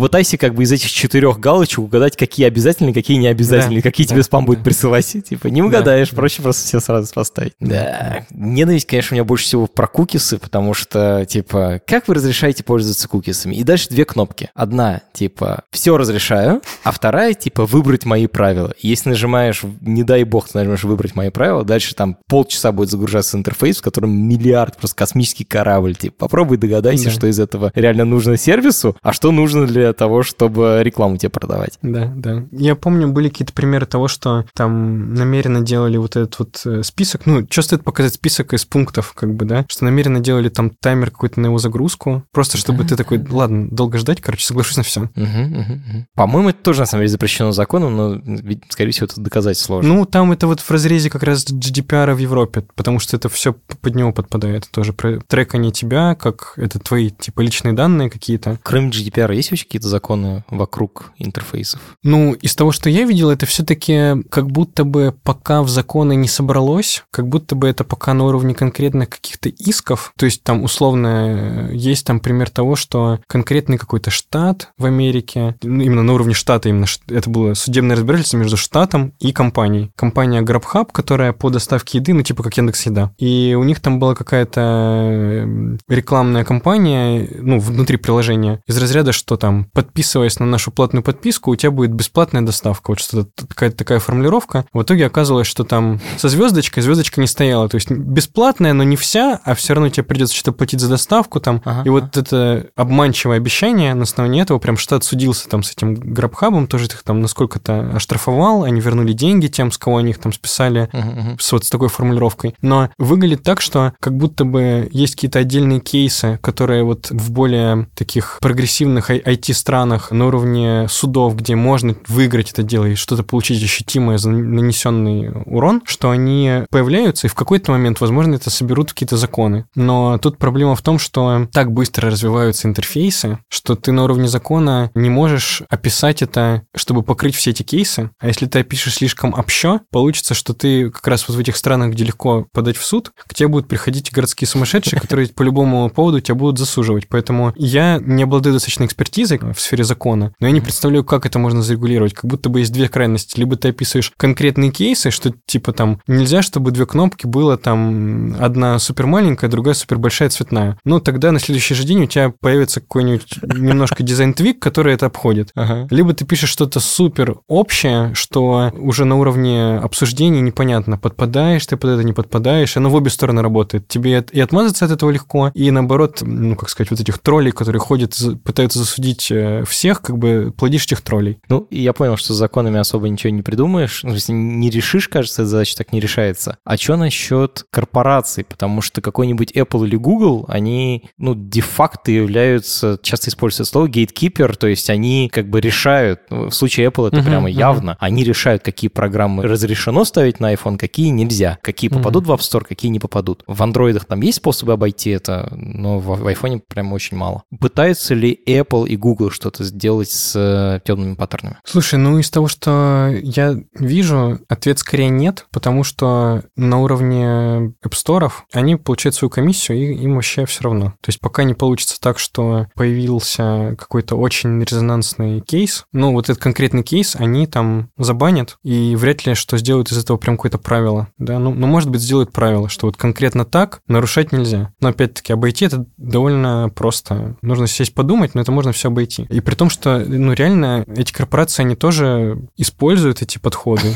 п- 0.09 0.19
попытайся 0.19 0.37
как 0.37 0.55
бы 0.55 0.63
из 0.63 0.71
этих 0.71 0.89
четырех 0.91 1.39
галочек 1.39 1.79
угадать, 1.79 2.17
какие 2.17 2.45
обязательные, 2.47 2.93
какие 2.93 3.17
не 3.17 3.27
обязательные, 3.27 3.81
Да, 3.81 3.89
какие 3.89 4.05
да, 4.07 4.13
тебе 4.13 4.23
спам 4.23 4.45
будет 4.45 4.59
да. 4.59 4.65
присылать. 4.65 5.05
Типа, 5.29 5.47
не 5.47 5.61
угадаешь, 5.61 6.09
да. 6.09 6.15
проще 6.15 6.41
просто 6.41 6.65
все 6.65 6.79
сразу 6.79 7.13
поставить. 7.13 7.53
Да. 7.59 8.25
Ненависть, 8.31 8.85
конечно, 8.87 9.13
у 9.13 9.15
меня 9.15 9.23
больше 9.23 9.45
всего 9.45 9.67
про 9.67 9.87
кукисы, 9.87 10.37
потому 10.37 10.73
что, 10.73 11.25
типа, 11.27 11.81
как 11.85 12.07
вы 12.07 12.15
разрешаете 12.15 12.63
пользоваться 12.63 13.07
кукисами? 13.07 13.55
И 13.55 13.63
дальше 13.63 13.89
две 13.89 14.05
кнопки. 14.05 14.49
Одна, 14.53 15.01
типа, 15.13 15.63
все 15.71 15.97
разрешаю, 15.97 16.61
а 16.83 16.91
вторая, 16.91 17.33
типа, 17.33 17.65
выбрать 17.65 18.05
мои 18.05 18.27
правила. 18.27 18.73
Если 18.79 19.09
нажимаешь, 19.09 19.61
не 19.81 20.03
дай 20.03 20.23
бог, 20.23 20.47
ты 20.49 20.57
нажмешь 20.57 20.83
выбрать 20.83 21.15
мои 21.15 21.29
правила, 21.29 21.63
дальше 21.63 21.93
там 21.95 22.17
полчаса 22.27 22.71
будет 22.71 22.89
загружаться 22.89 23.37
интерфейс, 23.37 23.77
в 23.77 23.81
котором 23.81 24.11
миллиард, 24.11 24.77
просто 24.77 24.95
космический 24.97 25.43
корабль. 25.45 25.95
Типа, 25.95 26.15
попробуй 26.17 26.57
догадайся, 26.57 27.05
Да. 27.05 27.11
что 27.11 27.27
из 27.27 27.39
этого 27.39 27.71
реально 27.75 28.05
нужно 28.05 28.37
сервису, 28.37 28.95
а 29.01 29.13
что 29.13 29.31
нужно 29.31 29.67
для 29.67 29.93
того, 29.99 30.23
чтобы 30.23 30.79
рекламу 30.81 31.17
тебе 31.17 31.29
продавать. 31.29 31.77
Да, 31.83 32.11
да. 32.15 32.45
Я 32.51 32.75
помню, 32.75 33.09
были 33.09 33.29
какие-то 33.29 33.53
примеры 33.53 33.85
того, 33.85 34.07
что 34.07 34.45
там 34.55 35.13
намеренно 35.13 35.61
делали 35.61 35.97
вот 35.97 36.15
этот 36.15 36.39
вот 36.39 36.61
э, 36.65 36.81
список. 36.83 37.25
Ну, 37.25 37.45
что 37.49 37.61
стоит 37.61 37.83
показать 37.83 38.13
список 38.15 38.53
из 38.53 38.65
пунктов, 38.65 39.13
как 39.13 39.35
бы, 39.35 39.45
да? 39.45 39.65
Что 39.69 39.85
намеренно 39.85 40.19
делали 40.21 40.49
там 40.49 40.71
таймер 40.71 41.11
какой-то 41.11 41.39
на 41.41 41.47
его 41.47 41.57
загрузку. 41.59 42.23
Просто 42.31 42.57
чтобы 42.57 42.83
Да, 42.83 42.89
ты 42.89 42.95
такой, 42.95 43.17
да. 43.19 43.35
ладно, 43.35 43.67
долго 43.69 43.97
ждать, 43.97 44.21
короче, 44.21 44.45
соглашусь 44.45 44.77
на 44.77 44.83
все. 44.83 45.01
Мгм, 45.15 45.41
мгм, 45.41 45.61
мгм. 45.61 46.07
По-моему, 46.15 46.49
это 46.49 46.63
тоже, 46.63 46.79
на 46.79 46.85
самом 46.85 47.01
деле, 47.01 47.09
запрещено 47.11 47.51
законом, 47.51 47.95
но, 47.97 48.21
ведь, 48.23 48.63
скорее 48.69 48.91
всего, 48.91 49.05
это 49.05 49.19
доказать 49.19 49.57
сложно. 49.57 49.93
Ну, 49.93 50.05
там 50.05 50.31
это 50.31 50.47
вот 50.47 50.61
в 50.61 50.71
разрезе 50.71 51.09
как 51.09 51.23
раз 51.23 51.45
GDPR 51.45 52.13
в 52.13 52.19
Европе, 52.19 52.63
потому 52.75 52.99
что 52.99 53.17
это 53.17 53.27
все 53.27 53.53
под 53.81 53.95
него 53.95 54.13
подпадает. 54.13 54.69
Тоже 54.71 54.93
трекание 55.27 55.71
тебя, 55.71 56.15
как 56.15 56.53
это 56.55 56.79
твои, 56.79 57.09
типа, 57.09 57.41
личные 57.41 57.73
данные 57.73 58.09
какие-то. 58.09 58.57
Кроме 58.63 58.89
GDPR, 58.89 59.35
есть 59.35 59.51
вообще 59.51 59.65
какие-то 59.65 59.88
законы 59.89 60.43
вокруг 60.49 61.11
интерфейсов? 61.17 61.81
Ну, 62.03 62.33
из 62.33 62.55
того, 62.55 62.71
что 62.71 62.89
я 62.89 63.03
видел, 63.03 63.29
это 63.29 63.45
все-таки 63.45 64.23
как 64.29 64.49
будто 64.49 64.83
бы 64.83 65.13
пока 65.23 65.61
в 65.61 65.69
законы 65.69 66.15
не 66.15 66.27
собралось, 66.27 67.03
как 67.11 67.27
будто 67.27 67.55
бы 67.55 67.67
это 67.67 67.83
пока 67.83 68.13
на 68.13 68.25
уровне 68.25 68.53
конкретных 68.53 69.09
каких-то 69.09 69.49
исков. 69.49 70.13
То 70.17 70.25
есть 70.25 70.43
там 70.43 70.63
условно 70.63 71.69
есть 71.71 72.05
там 72.05 72.19
пример 72.19 72.49
того, 72.49 72.75
что 72.75 73.19
конкретный 73.27 73.77
какой-то 73.77 74.11
штат 74.11 74.69
в 74.77 74.85
Америке, 74.85 75.55
ну, 75.63 75.81
именно 75.81 76.03
на 76.03 76.13
уровне 76.13 76.33
штата, 76.33 76.69
именно 76.69 76.85
это 77.07 77.29
было 77.29 77.53
судебное 77.53 77.95
разбирательство 77.95 78.37
между 78.37 78.57
штатом 78.57 79.13
и 79.19 79.31
компанией. 79.31 79.91
Компания 79.95 80.41
GrabHub, 80.41 80.89
которая 80.91 81.33
по 81.33 81.49
доставке 81.49 81.97
еды, 81.97 82.13
ну 82.13 82.21
типа 82.21 82.43
как 82.43 82.57
Яндекс 82.57 82.85
Еда. 82.85 83.11
И 83.17 83.55
у 83.57 83.63
них 83.63 83.79
там 83.79 83.99
была 83.99 84.15
какая-то 84.15 84.61
э, 84.61 85.77
рекламная 85.87 86.43
кампания, 86.43 87.27
ну, 87.39 87.59
внутри 87.59 87.97
приложения, 87.97 88.61
из 88.67 88.77
разряда, 88.77 89.11
что 89.11 89.37
там, 89.37 89.65
подписываясь 89.79 90.39
на 90.39 90.45
нашу 90.45 90.71
платную 90.71 91.03
подписку, 91.03 91.51
у 91.51 91.55
тебя 91.55 91.71
будет 91.71 91.93
бесплатная 91.93 92.41
доставка. 92.41 92.91
Вот 92.91 92.99
что-то 92.99 93.47
какая-то 93.47 93.77
такая 93.77 93.99
формулировка. 93.99 94.65
В 94.73 94.81
итоге 94.81 95.05
оказалось, 95.05 95.47
что 95.47 95.63
там 95.63 96.01
со 96.17 96.27
звездочкой 96.27 96.83
звездочка 96.83 97.21
не 97.21 97.27
стояла. 97.27 97.69
То 97.69 97.75
есть 97.75 97.89
бесплатная, 97.89 98.73
но 98.73 98.83
не 98.83 98.97
вся, 98.97 99.39
а 99.45 99.55
все 99.55 99.73
равно 99.73 99.87
тебе 99.87 100.03
придется 100.03 100.35
что-то 100.35 100.51
платить 100.51 100.81
за 100.81 100.89
доставку 100.89 101.39
там. 101.39 101.61
Ага, 101.63 101.83
и 101.85 101.89
вот 101.89 102.17
это 102.17 102.67
обманчивое 102.75 103.37
обещание, 103.37 103.93
на 103.93 104.03
основании 104.03 104.41
этого 104.41 104.59
прям 104.59 104.75
штат 104.75 105.05
судился 105.05 105.47
там 105.47 105.63
с 105.63 105.71
этим 105.71 105.95
грабхабом, 105.95 106.67
тоже 106.67 106.87
их 106.87 107.01
там 107.03 107.21
насколько-то 107.21 107.91
оштрафовал, 107.95 108.65
они 108.65 108.81
вернули 108.81 109.13
деньги 109.13 109.47
тем, 109.47 109.71
с 109.71 109.77
кого 109.77 109.97
они 109.97 110.09
их 110.09 110.17
там 110.17 110.33
списали, 110.33 110.89
мгм. 110.91 111.37
с 111.39 111.53
вот 111.53 111.63
с 111.63 111.69
такой 111.69 111.87
формулировкой. 111.87 112.53
Но 112.61 112.89
выглядит 112.97 113.43
так, 113.43 113.61
что 113.61 113.93
как 114.01 114.17
будто 114.17 114.43
бы 114.43 114.89
есть 114.91 115.15
какие-то 115.15 115.39
отдельные 115.39 115.79
кейсы, 115.79 116.37
которые 116.41 116.83
вот 116.83 117.11
в 117.11 117.31
более 117.31 117.87
таких 117.95 118.39
прогрессивных 118.41 119.09
IT-странах 119.09 119.68
на 119.69 120.27
уровне 120.27 120.87
судов, 120.89 121.35
где 121.35 121.55
можно 121.55 121.95
выиграть 122.07 122.51
это 122.51 122.63
дело 122.63 122.85
и 122.85 122.95
что-то 122.95 123.23
получить 123.23 123.63
ощутимое 123.63 124.17
за 124.17 124.29
нанесенный 124.29 125.31
урон, 125.45 125.81
что 125.85 126.09
они 126.09 126.63
появляются, 126.69 127.27
и 127.27 127.29
в 127.29 127.35
какой-то 127.35 127.71
момент, 127.71 128.01
возможно, 128.01 128.35
это 128.35 128.49
соберут 128.49 128.93
какие-то 128.93 129.17
законы. 129.17 129.65
Но 129.75 130.17
тут 130.17 130.37
проблема 130.37 130.75
в 130.75 130.81
том, 130.81 130.99
что 130.99 131.47
так 131.51 131.71
быстро 131.71 132.09
развиваются 132.09 132.67
интерфейсы, 132.67 133.39
что 133.49 133.75
ты 133.75 133.91
на 133.91 134.03
уровне 134.03 134.27
закона 134.27 134.91
не 134.95 135.09
можешь 135.09 135.63
описать 135.69 136.21
это, 136.21 136.63
чтобы 136.75 137.03
покрыть 137.03 137.35
все 137.35 137.51
эти 137.51 137.63
кейсы. 137.63 138.11
А 138.19 138.27
если 138.27 138.45
ты 138.45 138.59
опишешь 138.59 138.95
слишком 138.95 139.33
общо, 139.33 139.81
получится, 139.91 140.33
что 140.33 140.53
ты 140.53 140.89
как 140.89 141.07
раз 141.07 141.27
вот 141.27 141.37
в 141.37 141.39
этих 141.39 141.55
странах, 141.55 141.91
где 141.91 142.03
легко 142.03 142.47
подать 142.53 142.77
в 142.77 142.85
суд, 142.85 143.11
к 143.27 143.33
тебе 143.33 143.47
будут 143.47 143.67
приходить 143.67 144.11
городские 144.11 144.47
сумасшедшие, 144.47 144.99
которые 144.99 145.27
по 145.29 145.43
любому 145.43 145.89
поводу 145.89 146.19
тебя 146.21 146.35
будут 146.35 146.57
засуживать. 146.57 147.07
Поэтому 147.07 147.53
я 147.55 147.99
не 147.99 148.23
обладаю 148.23 148.53
достаточной 148.53 148.87
экспертизой 148.87 149.39
в 149.39 149.58
сфере 149.61 149.83
закона, 149.83 150.33
но 150.39 150.47
я 150.47 150.53
не 150.53 150.61
представляю, 150.61 151.03
как 151.03 151.25
это 151.25 151.39
можно 151.39 151.61
зарегулировать. 151.61 152.13
Как 152.13 152.25
будто 152.25 152.49
бы 152.49 152.59
есть 152.59 152.73
две 152.73 152.87
крайности. 152.87 153.39
Либо 153.39 153.55
ты 153.55 153.69
описываешь 153.69 154.11
конкретные 154.17 154.71
кейсы, 154.71 155.11
что 155.11 155.33
типа 155.45 155.73
там 155.73 156.01
нельзя, 156.07 156.41
чтобы 156.41 156.71
две 156.71 156.85
кнопки 156.85 157.25
было 157.25 157.57
там 157.57 158.35
одна 158.39 158.79
супер 158.79 159.05
маленькая, 159.05 159.49
другая 159.49 159.73
супер 159.73 159.97
большая 159.97 160.29
цветная. 160.29 160.77
Ну, 160.83 160.99
тогда 160.99 161.31
на 161.31 161.39
следующий 161.39 161.73
же 161.73 161.83
день 161.83 162.03
у 162.03 162.07
тебя 162.07 162.33
появится 162.39 162.81
какой-нибудь 162.81 163.39
немножко 163.43 164.03
дизайн-твик, 164.03 164.59
который 164.59 164.93
это 164.93 165.07
обходит. 165.07 165.51
Ага. 165.55 165.87
Либо 165.89 166.13
ты 166.13 166.25
пишешь 166.25 166.49
что-то 166.49 166.79
супер 166.79 167.37
общее, 167.47 168.13
что 168.13 168.71
уже 168.77 169.05
на 169.05 169.17
уровне 169.17 169.77
обсуждений 169.77 170.41
непонятно, 170.41 170.97
подпадаешь 170.97 171.65
ты 171.65 171.77
под 171.77 171.91
это, 171.91 172.03
не 172.03 172.13
подпадаешь, 172.13 172.77
оно 172.77 172.89
в 172.89 172.95
обе 172.95 173.09
стороны 173.09 173.41
работает. 173.41 173.87
Тебе 173.87 174.23
и 174.31 174.39
отмазаться 174.39 174.85
от 174.85 174.91
этого 174.91 175.09
легко, 175.11 175.51
и 175.53 175.71
наоборот, 175.71 176.19
ну, 176.21 176.55
как 176.55 176.69
сказать, 176.69 176.91
вот 176.91 176.99
этих 176.99 177.19
троллей, 177.19 177.51
которые 177.51 177.79
ходят, 177.79 178.17
пытаются 178.43 178.79
засудить 178.79 179.31
э, 179.49 179.65
всех, 179.65 180.01
как 180.01 180.17
бы 180.17 180.53
плодишь 180.55 180.85
этих 180.85 181.01
троллей. 181.01 181.39
Ну, 181.49 181.67
и 181.69 181.81
я 181.81 181.93
понял, 181.93 182.17
что 182.17 182.33
с 182.33 182.37
законами 182.37 182.79
особо 182.79 183.09
ничего 183.09 183.31
не 183.31 183.41
придумаешь. 183.41 184.03
Ну, 184.03 184.13
если 184.13 184.33
не 184.33 184.69
решишь, 184.69 185.07
кажется, 185.07 185.43
эта 185.43 185.49
задача 185.49 185.77
так 185.77 185.93
не 185.93 185.99
решается. 185.99 186.57
А 186.63 186.77
что 186.77 186.95
насчет 186.95 187.65
корпораций? 187.71 188.43
Потому 188.43 188.81
что 188.81 189.01
какой-нибудь 189.01 189.51
Apple 189.51 189.85
или 189.87 189.95
Google, 189.95 190.45
они, 190.47 191.09
ну, 191.17 191.35
де-факто 191.35 192.11
являются, 192.11 192.99
часто 193.01 193.29
используется 193.29 193.71
слово 193.71 193.87
gatekeeper, 193.87 194.55
то 194.55 194.67
есть 194.67 194.89
они 194.89 195.29
как 195.31 195.49
бы 195.49 195.61
решают, 195.61 196.21
ну, 196.29 196.49
в 196.49 196.55
случае 196.55 196.87
Apple 196.87 197.07
это 197.07 197.17
Мгм, 197.17 197.25
прямо 197.25 197.49
явно, 197.49 197.97
они 197.99 198.23
решают, 198.23 198.63
какие 198.63 198.89
программы 198.89 199.43
разрешено 199.43 200.05
ставить 200.05 200.39
на 200.39 200.53
iPhone, 200.53 200.77
какие 200.77 201.09
нельзя, 201.09 201.57
какие 201.61 201.89
попадут 201.89 202.25
в 202.25 202.31
App 202.31 202.39
Store, 202.39 202.63
какие 202.67 202.91
не 202.91 202.99
попадут. 202.99 203.43
В 203.47 203.61
андроидах 203.63 204.05
там 204.05 204.21
есть 204.21 204.37
способы 204.37 204.73
обойти 204.73 205.11
это, 205.11 205.49
но 205.55 205.99
в, 205.99 206.19
в 206.19 206.27
iPhone 206.27 206.61
прям 206.67 206.93
очень 206.93 207.17
мало. 207.17 207.43
Пытаются 207.59 208.13
ли 208.13 208.39
Apple 208.47 208.87
и 208.87 208.95
Google 208.95 209.28
что-то 209.29 209.63
сделать 209.63 210.11
с 210.11 210.33
э, 210.35 210.79
темными 210.85 211.15
паттернами? 211.15 211.57
Слушай, 211.63 211.99
ну 211.99 212.17
из 212.19 212.29
того, 212.29 212.47
что 212.47 213.13
я 213.21 213.55
вижу, 213.73 214.39
ответ 214.47 214.79
скорее 214.79 215.09
нет, 215.09 215.45
потому 215.51 215.83
что 215.83 216.43
на 216.55 216.79
уровне 216.79 217.73
App 217.83 217.91
Store 217.91 218.31
они 218.53 218.75
получают 218.75 219.15
свою 219.15 219.29
комиссию, 219.29 219.77
и 219.77 220.03
им 220.03 220.15
вообще 220.15 220.45
все 220.45 220.63
равно. 220.63 220.93
То 221.01 221.09
есть 221.09 221.19
пока 221.19 221.43
не 221.43 221.53
получится 221.53 221.99
так, 221.99 222.19
что 222.19 222.67
появился 222.75 223.75
какой-то 223.77 224.15
очень 224.15 224.61
резонансный 224.63 225.41
кейс, 225.41 225.85
ну 225.91 226.13
вот 226.13 226.29
этот 226.29 226.41
конкретный 226.41 226.83
кейс, 226.83 227.15
они 227.15 227.47
там 227.47 227.89
забанят, 227.97 228.57
и 228.63 228.95
вряд 228.95 229.25
ли 229.25 229.35
что 229.35 229.57
сделают 229.57 229.91
из 229.91 229.97
этого 229.97 230.17
прям 230.17 230.37
какое-то 230.37 230.57
правило, 230.57 231.07
да, 231.17 231.39
ну, 231.39 231.53
ну 231.53 231.67
может 231.67 231.89
быть 231.89 232.01
сделают 232.01 232.31
правило, 232.31 232.69
что 232.69 232.87
вот 232.87 232.97
конкретно 232.97 233.45
так 233.45 233.81
нарушать 233.87 234.31
нельзя. 234.31 234.71
Но 234.79 234.89
опять-таки 234.89 235.33
обойти 235.33 235.65
это 235.65 235.85
довольно 235.97 236.69
просто. 236.73 237.35
Нужно 237.41 237.67
сесть 237.67 237.93
подумать, 237.93 238.35
но 238.35 238.41
это 238.41 238.51
можно 238.51 238.71
все 238.71 238.89
обойти. 238.89 239.18
И 239.29 239.39
при 239.41 239.55
том, 239.55 239.69
что, 239.69 239.99
ну 239.99 240.33
реально, 240.33 240.85
эти 240.95 241.11
корпорации, 241.11 241.63
они 241.63 241.75
тоже 241.75 242.39
используют 242.57 243.21
эти 243.21 243.37
подходы. 243.37 243.93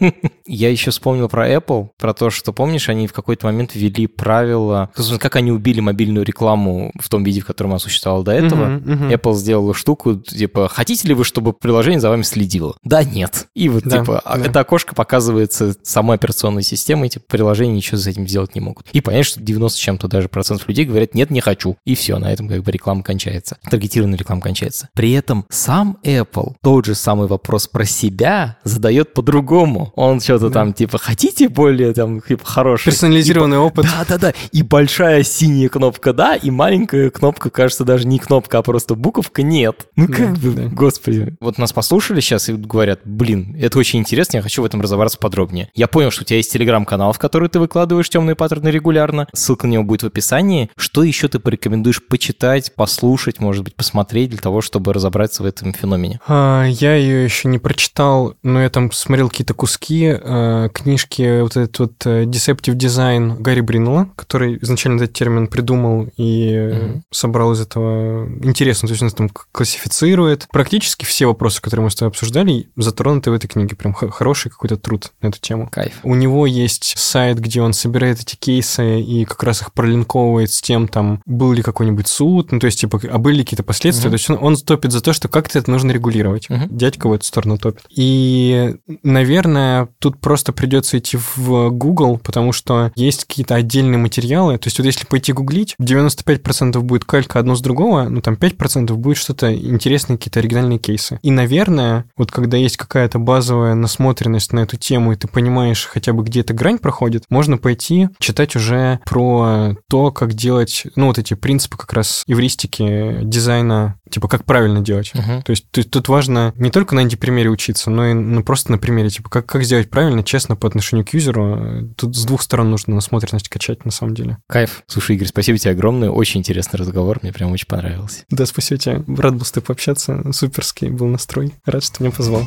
Я 0.46 0.70
еще 0.70 0.90
вспомнил 0.90 1.28
про 1.28 1.48
Apple, 1.50 1.88
про 1.98 2.14
то, 2.14 2.30
что, 2.30 2.52
помнишь, 2.52 2.88
они 2.88 3.06
в 3.06 3.12
какой-то 3.12 3.46
момент 3.46 3.74
ввели 3.74 4.06
правила, 4.06 4.90
как 5.18 5.36
они 5.36 5.52
убили 5.52 5.80
мобильную 5.80 6.24
рекламу 6.24 6.92
в 6.98 7.08
том 7.08 7.24
виде, 7.24 7.40
в 7.40 7.46
котором 7.46 7.72
она 7.72 7.78
существовала 7.78 8.24
до 8.24 8.32
этого. 8.32 8.78
Apple 8.78 9.34
сделала 9.34 9.74
штуку, 9.74 10.16
типа, 10.16 10.68
хотите 10.68 11.08
ли 11.08 11.14
вы, 11.14 11.24
чтобы 11.24 11.52
приложение 11.52 12.00
за 12.00 12.08
вами 12.08 12.22
следило? 12.22 12.76
Да, 12.84 13.04
нет. 13.04 13.48
И 13.54 13.68
вот, 13.68 13.84
типа, 13.84 14.20
а 14.24 14.38
это 14.38 14.60
окошко 14.60 14.94
показывается 14.94 15.74
самой 15.82 16.16
операционной 16.16 16.62
системой, 16.62 17.08
типа, 17.08 17.24
приложения 17.28 17.74
ничего 17.74 17.96
с 17.96 18.06
этим 18.06 18.26
сделать 18.26 18.54
не 18.54 18.60
могут. 18.60 18.86
И 18.92 19.00
понятно, 19.00 19.24
что 19.24 19.40
90 19.40 19.76
с 19.76 19.80
чем-то 19.80 20.08
даже 20.08 20.28
процентов 20.28 20.68
людей 20.68 20.84
говорят, 20.84 21.14
нет, 21.14 21.30
не 21.30 21.40
хочу. 21.40 21.76
И 21.84 21.94
все, 21.94 22.18
на 22.18 22.32
этом 22.32 22.48
как 22.48 22.62
бы 22.62 22.72
реклама 22.72 23.02
кончается. 23.02 23.58
Таргетированная 23.70 24.18
реклама 24.18 24.40
кончается. 24.40 24.65
При 24.94 25.12
этом 25.12 25.44
сам 25.48 25.98
Apple 26.02 26.54
тот 26.62 26.86
же 26.86 26.94
самый 26.94 27.28
вопрос 27.28 27.66
про 27.68 27.84
себя 27.84 28.58
задает 28.64 29.14
по-другому. 29.14 29.92
Он 29.96 30.20
что-то 30.20 30.50
там, 30.50 30.72
типа, 30.72 30.98
хотите 30.98 31.48
более, 31.48 31.92
там, 31.92 32.20
типа, 32.20 32.44
хороший? 32.44 32.86
Персонализированный 32.86 33.58
опыт. 33.58 33.86
Да-да-да, 33.86 34.32
и 34.52 34.62
большая 34.62 35.22
синяя 35.22 35.68
кнопка 35.68 36.12
«да», 36.12 36.34
и 36.34 36.50
маленькая 36.50 37.10
кнопка, 37.10 37.50
кажется, 37.50 37.84
даже 37.84 38.06
не 38.06 38.18
кнопка, 38.18 38.58
а 38.58 38.62
просто 38.62 38.94
буковка 38.94 39.42
«нет». 39.42 39.86
Ну 39.96 40.08
Да, 40.08 40.14
как 40.14 40.38
бы, 40.38 40.50
да. 40.52 40.62
господи. 40.68 41.36
Вот 41.40 41.58
нас 41.58 41.72
послушали 41.72 42.20
сейчас 42.20 42.48
и 42.48 42.52
говорят, 42.52 43.00
блин, 43.04 43.56
это 43.60 43.78
очень 43.78 44.00
интересно, 44.00 44.38
я 44.38 44.42
хочу 44.42 44.62
в 44.62 44.64
этом 44.64 44.80
разобраться 44.80 45.18
подробнее. 45.18 45.70
Я 45.74 45.86
понял, 45.88 46.10
что 46.10 46.22
у 46.22 46.24
тебя 46.24 46.38
есть 46.38 46.52
телеграм-канал, 46.52 47.12
в 47.12 47.18
который 47.18 47.48
ты 47.48 47.58
выкладываешь 47.58 48.08
темные 48.08 48.34
паттерны 48.34 48.68
регулярно. 48.68 49.28
Ссылка 49.32 49.66
на 49.66 49.72
него 49.72 49.84
будет 49.84 50.02
в 50.02 50.06
описании. 50.06 50.70
Что 50.76 51.02
еще 51.02 51.28
ты 51.28 51.38
порекомендуешь 51.38 52.02
почитать, 52.04 52.74
послушать, 52.74 53.40
может 53.40 53.64
быть, 53.64 53.74
посмотреть 53.74 54.30
для 54.30 54.38
того, 54.38 54.55
того, 54.56 54.62
чтобы 54.62 54.92
разобраться 54.92 55.42
в 55.42 55.46
этом 55.46 55.72
феномене? 55.72 56.20
А, 56.26 56.64
я 56.64 56.94
ее 56.94 57.24
еще 57.24 57.48
не 57.48 57.58
прочитал, 57.58 58.34
но 58.42 58.62
я 58.62 58.70
там 58.70 58.90
смотрел 58.92 59.28
какие-то 59.28 59.54
куски 59.54 60.08
а, 60.08 60.68
книжки, 60.70 61.42
вот 61.42 61.56
этот 61.56 61.78
вот 61.78 62.06
э, 62.06 62.24
Deceptive 62.24 62.74
Design 62.74 63.40
Гарри 63.40 63.60
Бриннелла, 63.60 64.08
который 64.16 64.58
изначально 64.62 65.02
этот 65.02 65.12
термин 65.12 65.48
придумал 65.48 66.08
и 66.16 66.52
mm-hmm. 66.52 67.00
собрал 67.10 67.52
из 67.52 67.60
этого 67.60 68.26
интересно, 68.42 68.88
то 68.88 68.92
есть 68.92 69.02
он 69.02 69.10
там 69.10 69.30
классифицирует. 69.52 70.46
Практически 70.50 71.04
все 71.04 71.26
вопросы, 71.26 71.60
которые 71.60 71.84
мы 71.84 71.90
с 71.90 71.94
тобой 71.94 72.10
обсуждали, 72.10 72.68
затронуты 72.76 73.30
в 73.30 73.34
этой 73.34 73.48
книге. 73.48 73.76
Прям 73.76 73.92
хороший 73.92 74.50
какой-то 74.50 74.76
труд 74.76 75.12
на 75.20 75.28
эту 75.28 75.40
тему. 75.40 75.68
Кайф. 75.70 75.94
У 76.02 76.14
него 76.14 76.46
есть 76.46 76.94
сайт, 76.96 77.38
где 77.38 77.60
он 77.60 77.72
собирает 77.72 78.20
эти 78.20 78.36
кейсы 78.36 79.00
и 79.00 79.24
как 79.24 79.42
раз 79.42 79.62
их 79.62 79.72
пролинковывает 79.72 80.50
с 80.50 80.62
тем, 80.62 80.88
там, 80.88 81.20
был 81.26 81.52
ли 81.52 81.62
какой-нибудь 81.62 82.08
суд, 82.08 82.52
ну, 82.52 82.58
то 82.58 82.66
есть, 82.66 82.80
типа, 82.80 83.00
а 83.10 83.18
были 83.18 83.36
ли 83.36 83.44
какие-то 83.44 83.62
последствия. 83.62 84.08
Mm-hmm. 84.08 84.10
То 84.10 84.14
есть 84.14 84.30
он, 84.30 84.38
он 84.46 84.56
топит 84.56 84.92
за 84.92 85.00
то, 85.00 85.12
что 85.12 85.28
как-то 85.28 85.58
это 85.58 85.70
нужно 85.70 85.90
регулировать. 85.90 86.46
Mm-hmm. 86.48 86.68
Дядька 86.70 87.08
в 87.08 87.12
эту 87.12 87.24
сторону 87.24 87.58
топит. 87.58 87.82
И, 87.90 88.76
наверное, 89.02 89.88
тут 89.98 90.20
просто 90.20 90.52
придется 90.52 90.98
идти 90.98 91.18
в 91.36 91.70
Google, 91.70 92.18
потому 92.18 92.52
что 92.52 92.92
есть 92.94 93.24
какие-то 93.24 93.56
отдельные 93.56 93.98
материалы. 93.98 94.56
То 94.58 94.68
есть 94.68 94.78
вот 94.78 94.84
если 94.84 95.04
пойти 95.04 95.32
гуглить, 95.32 95.74
95% 95.82 96.80
будет 96.80 97.04
калька 97.04 97.40
одно 97.40 97.56
с 97.56 97.60
другого, 97.60 98.08
ну, 98.08 98.20
там 98.20 98.34
5% 98.34 98.94
будет 98.94 99.16
что-то 99.16 99.52
интересные, 99.52 100.16
какие-то 100.16 100.38
оригинальные 100.38 100.78
кейсы. 100.78 101.18
И, 101.22 101.30
наверное, 101.32 102.04
вот 102.16 102.30
когда 102.30 102.56
есть 102.56 102.76
какая-то 102.76 103.18
базовая 103.18 103.74
насмотренность 103.74 104.52
на 104.52 104.60
эту 104.60 104.76
тему, 104.76 105.12
и 105.12 105.16
ты 105.16 105.26
понимаешь 105.26 105.88
хотя 105.90 106.12
бы, 106.12 106.22
где 106.22 106.40
эта 106.40 106.54
грань 106.54 106.78
проходит, 106.78 107.24
можно 107.30 107.58
пойти 107.58 108.10
читать 108.20 108.54
уже 108.54 109.00
про 109.06 109.74
то, 109.88 110.12
как 110.12 110.34
делать, 110.34 110.84
ну, 110.94 111.06
вот 111.06 111.18
эти 111.18 111.34
принципы 111.34 111.76
как 111.76 111.92
раз 111.92 112.22
эвристики, 112.28 113.18
дизайна, 113.22 113.98
типа, 114.10 114.28
как 114.28 114.35
правильно 114.44 114.80
делать. 114.80 115.12
Uh-huh. 115.14 115.42
То, 115.42 115.50
есть, 115.50 115.66
тут 115.70 116.08
важно 116.08 116.52
не 116.56 116.70
только 116.70 116.94
на 116.94 117.02
антипримере 117.02 117.50
учиться, 117.50 117.90
но 117.90 118.06
и 118.06 118.12
ну, 118.12 118.42
просто 118.42 118.72
на 118.72 118.78
примере, 118.78 119.10
типа, 119.10 119.28
как, 119.30 119.46
как 119.46 119.64
сделать 119.64 119.90
правильно, 119.90 120.22
честно 120.22 120.56
по 120.56 120.68
отношению 120.68 121.04
к 121.06 121.14
юзеру. 121.14 121.88
Тут 121.96 122.16
с 122.16 122.24
двух 122.24 122.42
сторон 122.42 122.70
нужно 122.70 122.94
насмотренность 122.94 123.48
качать, 123.48 123.84
на 123.84 123.90
самом 123.90 124.14
деле. 124.14 124.38
Кайф. 124.48 124.82
Слушай, 124.86 125.16
Игорь, 125.16 125.28
спасибо 125.28 125.58
тебе 125.58 125.72
огромное. 125.72 126.10
Очень 126.10 126.40
интересный 126.40 126.78
разговор. 126.78 127.18
Мне 127.22 127.32
прям 127.32 127.52
очень 127.52 127.66
понравился. 127.66 128.24
Да, 128.30 128.46
спасибо 128.46 128.78
тебе. 128.78 129.04
Рад 129.16 129.36
был 129.36 129.44
с 129.44 129.52
тобой 129.52 129.66
пообщаться. 129.66 130.32
Суперский 130.32 130.88
был 130.88 131.06
настрой. 131.06 131.54
Рад, 131.64 131.84
что 131.84 132.02
меня 132.02 132.12
позвал. 132.12 132.42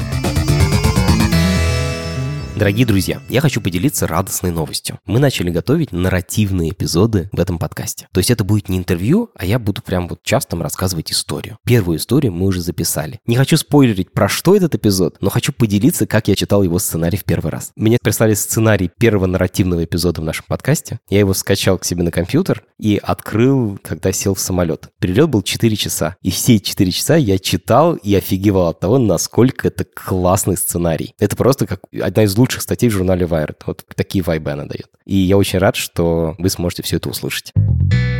Дорогие 2.60 2.86
друзья, 2.86 3.22
я 3.30 3.40
хочу 3.40 3.62
поделиться 3.62 4.06
радостной 4.06 4.52
новостью. 4.52 5.00
Мы 5.06 5.22
начали 5.22 5.50
готовить 5.50 5.94
нарративные 5.94 6.72
эпизоды 6.72 7.30
в 7.32 7.40
этом 7.40 7.58
подкасте. 7.58 8.10
То 8.12 8.20
есть 8.20 8.32
это 8.32 8.44
будет 8.44 8.68
не 8.68 8.78
интервью, 8.78 9.30
а 9.34 9.46
я 9.46 9.60
буду 9.60 9.82
прям 9.82 10.10
вот 10.10 10.24
часто 10.24 10.58
рассказывать 10.58 11.10
историю. 11.10 11.58
Первую 11.66 12.00
историю 12.00 12.34
мы 12.34 12.48
уже 12.48 12.60
записали. 12.60 13.22
Не 13.26 13.38
хочу 13.38 13.56
спойлерить, 13.56 14.12
про 14.12 14.28
что 14.28 14.58
этот 14.58 14.76
эпизод, 14.76 15.20
но 15.22 15.30
хочу 15.30 15.54
поделиться, 15.54 16.06
как 16.06 16.28
я 16.28 16.36
читал 16.36 16.62
его 16.62 16.80
сценарий 16.80 17.16
в 17.16 17.24
первый 17.24 17.50
раз. 17.50 17.72
Мне 17.78 17.98
прислали 18.02 18.34
сценарий 18.34 18.90
первого 18.90 19.26
нарративного 19.26 19.86
эпизода 19.86 20.20
в 20.20 20.26
нашем 20.26 20.44
подкасте. 20.50 21.00
Я 21.10 21.20
его 21.20 21.34
скачал 21.34 21.78
к 21.78 21.86
себе 21.86 22.04
на 22.04 22.12
компьютер 22.12 22.66
и 22.78 23.00
открыл, 23.02 23.80
когда 23.82 24.12
сел 24.12 24.34
в 24.34 24.40
самолет. 24.42 24.90
Перелет 25.00 25.30
был 25.30 25.44
4 25.44 25.76
часа. 25.78 26.18
И 26.22 26.30
все 26.30 26.60
4 26.60 26.92
часа 26.92 27.16
я 27.16 27.40
читал 27.40 27.96
и 27.96 28.14
офигевал 28.16 28.68
от 28.68 28.82
того, 28.82 28.98
насколько 28.98 29.70
это 29.70 29.86
классный 29.86 30.58
сценарий. 30.58 31.14
Это 31.20 31.38
просто 31.38 31.66
как 31.66 31.84
одна 32.02 32.24
из 32.24 32.38
лучших 32.38 32.49
лучших 32.50 32.64
статей 32.64 32.90
в 32.90 32.94
журнале 32.94 33.28
Wired. 33.28 33.58
Вот 33.68 33.86
такие 33.96 34.24
вайбы 34.24 34.50
она 34.50 34.66
дает. 34.66 34.88
И 35.06 35.16
я 35.16 35.38
очень 35.38 35.60
рад, 35.60 35.76
что 35.76 36.34
вы 36.40 36.50
сможете 36.50 36.82
все 36.82 36.98
это 36.98 37.08
услышать. 37.10 37.54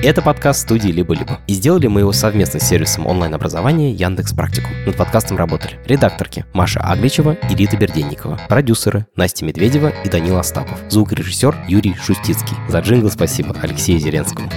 Это 0.04 0.22
подкаст 0.22 0.62
студии 0.62 0.90
«Либо-либо». 0.90 1.40
И 1.48 1.54
сделали 1.54 1.88
мы 1.88 2.02
его 2.02 2.12
совместно 2.12 2.60
с 2.60 2.68
сервисом 2.68 3.08
онлайн-образования 3.08 3.92
Яндекс 3.92 4.34
Практикум. 4.34 4.72
Над 4.86 4.96
подкастом 4.96 5.38
работали 5.38 5.80
редакторки 5.86 6.46
Маша 6.54 6.80
Агличева 6.80 7.38
и 7.50 7.56
Рита 7.56 7.76
Берденникова, 7.76 8.40
продюсеры 8.48 9.08
Настя 9.16 9.46
Медведева 9.46 9.92
и 10.06 10.10
Данил 10.10 10.38
Остапов, 10.38 10.80
звукорежиссер 10.90 11.66
Юрий 11.68 11.96
Шустицкий. 11.96 12.56
За 12.70 12.82
джингл 12.82 13.10
спасибо 13.10 13.56
Алексею 13.62 14.00
Зеленскому. 14.00 14.50